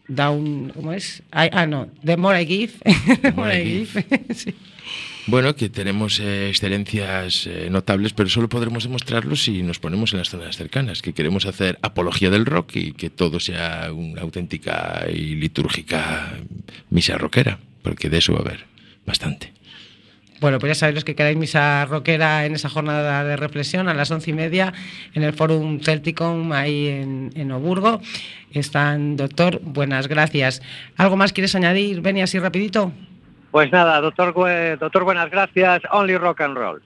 Down, 0.07 0.71
¿cómo 0.75 0.93
es? 0.93 1.21
I- 1.33 1.51
ah, 1.53 1.67
no, 1.67 1.89
The 2.05 2.17
More 2.17 2.41
I 2.41 2.47
Give. 2.47 2.73
The 3.23 3.33
More 3.33 3.61
I 3.61 3.65
Give. 3.87 4.05
Sí. 4.35 4.55
Bueno, 5.27 5.55
que 5.55 5.69
tenemos 5.69 6.19
eh, 6.19 6.49
excelencias 6.49 7.47
eh, 7.47 7.69
notables, 7.71 8.13
pero 8.13 8.29
solo 8.29 8.49
podremos 8.49 8.83
demostrarlo 8.83 9.37
si 9.37 9.63
nos 9.63 9.79
ponemos 9.79 10.13
en 10.13 10.19
las 10.19 10.31
zonas 10.31 10.57
cercanas, 10.57 11.01
que 11.01 11.13
queremos 11.13 11.47
hacer 11.47 11.79
apología 11.81 12.29
del 12.29 12.45
rock 12.45 12.75
y 12.75 12.93
que 12.93 13.09
todo 13.09 13.39
sea 13.39 13.93
una 13.93 14.23
auténtica 14.23 15.07
y 15.09 15.37
litúrgica 15.37 16.33
misa 16.91 17.19
rockera, 17.19 17.61
porque 17.83 18.11
de 18.11 18.19
eso 18.19 18.33
va 18.33 18.41
a 18.41 18.43
haber 18.43 18.67
bastante. 19.07 19.53
Bueno, 20.41 20.59
pues 20.59 20.71
ya 20.71 20.75
sabéis 20.75 20.97
los 20.97 21.05
que 21.05 21.15
queráis 21.15 21.37
misa 21.37 21.85
rockera 21.85 22.45
en 22.45 22.57
esa 22.57 22.69
jornada 22.69 23.23
de 23.23 23.37
reflexión 23.37 23.89
a 23.89 23.95
las 23.95 24.11
once 24.11 24.29
y 24.29 24.35
media 24.35 24.73
en 25.15 25.23
el 25.23 25.35
Forum 25.35 25.79
Celticum 25.79 26.51
ahí 26.51 26.89
en, 26.89 27.31
en 27.37 27.53
Oburgo. 27.53 28.01
Están, 28.51 29.17
doctor, 29.17 29.61
buenas 29.63 30.09
gracias. 30.09 30.63
¿Algo 30.97 31.17
más 31.17 31.33
quieres 31.33 31.55
añadir? 31.55 32.01
Ven 32.01 32.21
así 32.21 32.41
rapidito. 32.41 32.93
Pues 33.53 33.71
nada, 33.71 34.01
doctor, 34.01 34.35
doctor 34.81 35.05
buenas 35.05 35.31
gracias, 35.31 35.83
only 35.93 36.17
rock 36.17 36.41
and 36.41 36.57
roll. 36.57 36.83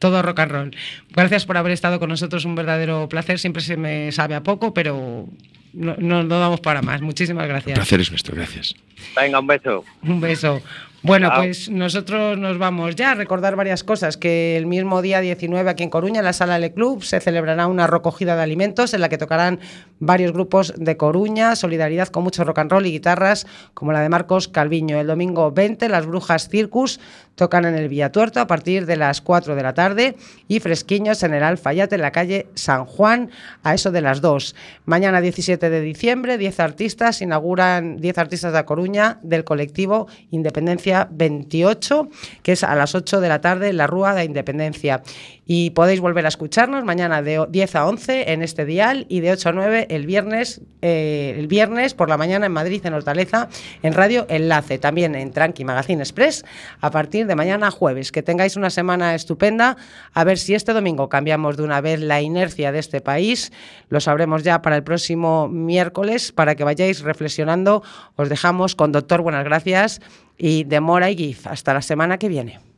Todo 0.00 0.22
rock 0.22 0.40
and 0.40 0.50
roll. 0.50 0.76
Gracias 1.10 1.46
por 1.46 1.56
haber 1.56 1.72
estado 1.72 2.00
con 2.00 2.08
nosotros, 2.08 2.44
un 2.46 2.54
verdadero 2.56 3.08
placer. 3.08 3.38
Siempre 3.38 3.62
se 3.62 3.76
me 3.76 4.10
sabe 4.10 4.34
a 4.34 4.42
poco, 4.42 4.74
pero 4.74 5.26
no, 5.72 5.94
no, 5.98 6.22
no 6.24 6.38
damos 6.40 6.60
para 6.60 6.82
más. 6.82 7.00
Muchísimas 7.02 7.44
El 7.44 7.48
gracias. 7.50 7.78
placer 7.78 8.00
es 8.00 8.10
nuestro, 8.10 8.34
gracias. 8.34 8.74
Venga, 9.14 9.38
un 9.38 9.46
beso. 9.46 9.84
Un 10.02 10.20
beso. 10.20 10.62
Bueno, 11.04 11.30
pues 11.36 11.68
nosotros 11.68 12.38
nos 12.38 12.56
vamos 12.56 12.96
ya 12.96 13.10
a 13.10 13.14
recordar 13.14 13.56
varias 13.56 13.84
cosas. 13.84 14.16
Que 14.16 14.56
el 14.56 14.64
mismo 14.64 15.02
día 15.02 15.20
19 15.20 15.68
aquí 15.68 15.82
en 15.82 15.90
Coruña, 15.90 16.20
en 16.20 16.24
la 16.24 16.32
sala 16.32 16.58
Le 16.58 16.72
Club, 16.72 17.04
se 17.04 17.20
celebrará 17.20 17.66
una 17.66 17.86
recogida 17.86 18.36
de 18.36 18.42
alimentos 18.42 18.94
en 18.94 19.02
la 19.02 19.10
que 19.10 19.18
tocarán 19.18 19.60
varios 19.98 20.32
grupos 20.32 20.72
de 20.78 20.96
Coruña, 20.96 21.56
solidaridad 21.56 22.08
con 22.08 22.24
mucho 22.24 22.42
rock 22.42 22.60
and 22.60 22.70
roll 22.70 22.86
y 22.86 22.92
guitarras, 22.92 23.46
como 23.74 23.92
la 23.92 24.00
de 24.00 24.08
Marcos 24.08 24.48
Calviño. 24.48 24.98
El 24.98 25.06
domingo 25.06 25.52
20, 25.52 25.90
las 25.90 26.06
Brujas 26.06 26.48
Circus 26.48 26.98
tocan 27.34 27.66
en 27.66 27.74
el 27.74 27.88
Villatuerto 27.88 28.40
a 28.40 28.46
partir 28.46 28.86
de 28.86 28.96
las 28.96 29.20
4 29.20 29.56
de 29.56 29.62
la 29.62 29.74
tarde 29.74 30.16
y 30.48 30.60
Fresquiños 30.60 31.22
en 31.22 31.34
el 31.34 31.42
Alfayate, 31.42 31.96
en 31.96 32.00
la 32.00 32.12
calle 32.12 32.46
San 32.54 32.86
Juan, 32.86 33.30
a 33.62 33.74
eso 33.74 33.90
de 33.90 34.00
las 34.00 34.22
2. 34.22 34.54
Mañana 34.86 35.20
17 35.20 35.68
de 35.68 35.80
diciembre, 35.82 36.38
10 36.38 36.60
artistas 36.60 37.20
inauguran 37.20 37.98
10 37.98 38.18
artistas 38.18 38.54
de 38.54 38.64
Coruña 38.64 39.18
del 39.22 39.44
colectivo 39.44 40.06
Independencia 40.30 40.93
día 40.94 41.08
28, 41.10 42.08
que 42.42 42.52
es 42.52 42.62
a 42.62 42.74
las 42.74 42.94
8 42.94 43.20
de 43.20 43.28
la 43.28 43.40
tarde 43.40 43.68
en 43.68 43.76
la 43.76 43.86
Rúa 43.86 44.14
de 44.14 44.24
Independencia. 44.24 45.02
Y 45.46 45.70
podéis 45.70 46.00
volver 46.00 46.24
a 46.24 46.28
escucharnos 46.28 46.84
mañana 46.84 47.20
de 47.20 47.46
10 47.48 47.76
a 47.76 47.86
11 47.86 48.32
en 48.32 48.42
este 48.42 48.64
dial 48.64 49.04
y 49.08 49.20
de 49.20 49.32
8 49.32 49.50
a 49.50 49.52
9 49.52 49.86
el 49.90 50.06
viernes, 50.06 50.62
eh, 50.80 51.34
el 51.36 51.46
viernes 51.48 51.92
por 51.92 52.08
la 52.08 52.16
mañana 52.16 52.46
en 52.46 52.52
Madrid, 52.52 52.84
en 52.86 52.94
Hortaleza, 52.94 53.48
en 53.82 53.92
Radio 53.92 54.26
Enlace, 54.30 54.78
también 54.78 55.14
en 55.14 55.32
Tranqui 55.32 55.64
Magazine 55.64 56.02
Express, 56.02 56.44
a 56.80 56.90
partir 56.90 57.26
de 57.26 57.34
mañana 57.34 57.70
jueves. 57.70 58.10
Que 58.10 58.22
tengáis 58.22 58.56
una 58.56 58.70
semana 58.70 59.14
estupenda. 59.14 59.76
A 60.12 60.24
ver 60.24 60.38
si 60.38 60.54
este 60.54 60.72
domingo 60.72 61.08
cambiamos 61.08 61.56
de 61.56 61.62
una 61.62 61.80
vez 61.80 62.00
la 62.00 62.22
inercia 62.22 62.72
de 62.72 62.78
este 62.78 63.00
país. 63.00 63.52
Lo 63.90 64.00
sabremos 64.00 64.42
ya 64.42 64.62
para 64.62 64.76
el 64.76 64.84
próximo 64.84 65.48
miércoles, 65.48 66.32
para 66.32 66.54
que 66.54 66.64
vayáis 66.64 67.00
reflexionando. 67.00 67.82
Os 68.16 68.28
dejamos 68.28 68.74
con 68.74 68.92
Doctor 68.92 69.20
Buenas 69.20 69.44
Gracias 69.44 70.00
y 70.38 70.64
de 70.64 70.80
Mora 70.80 71.10
y 71.10 71.16
Gif. 71.16 71.46
Hasta 71.46 71.74
la 71.74 71.82
semana 71.82 72.18
que 72.18 72.28
viene. 72.28 72.73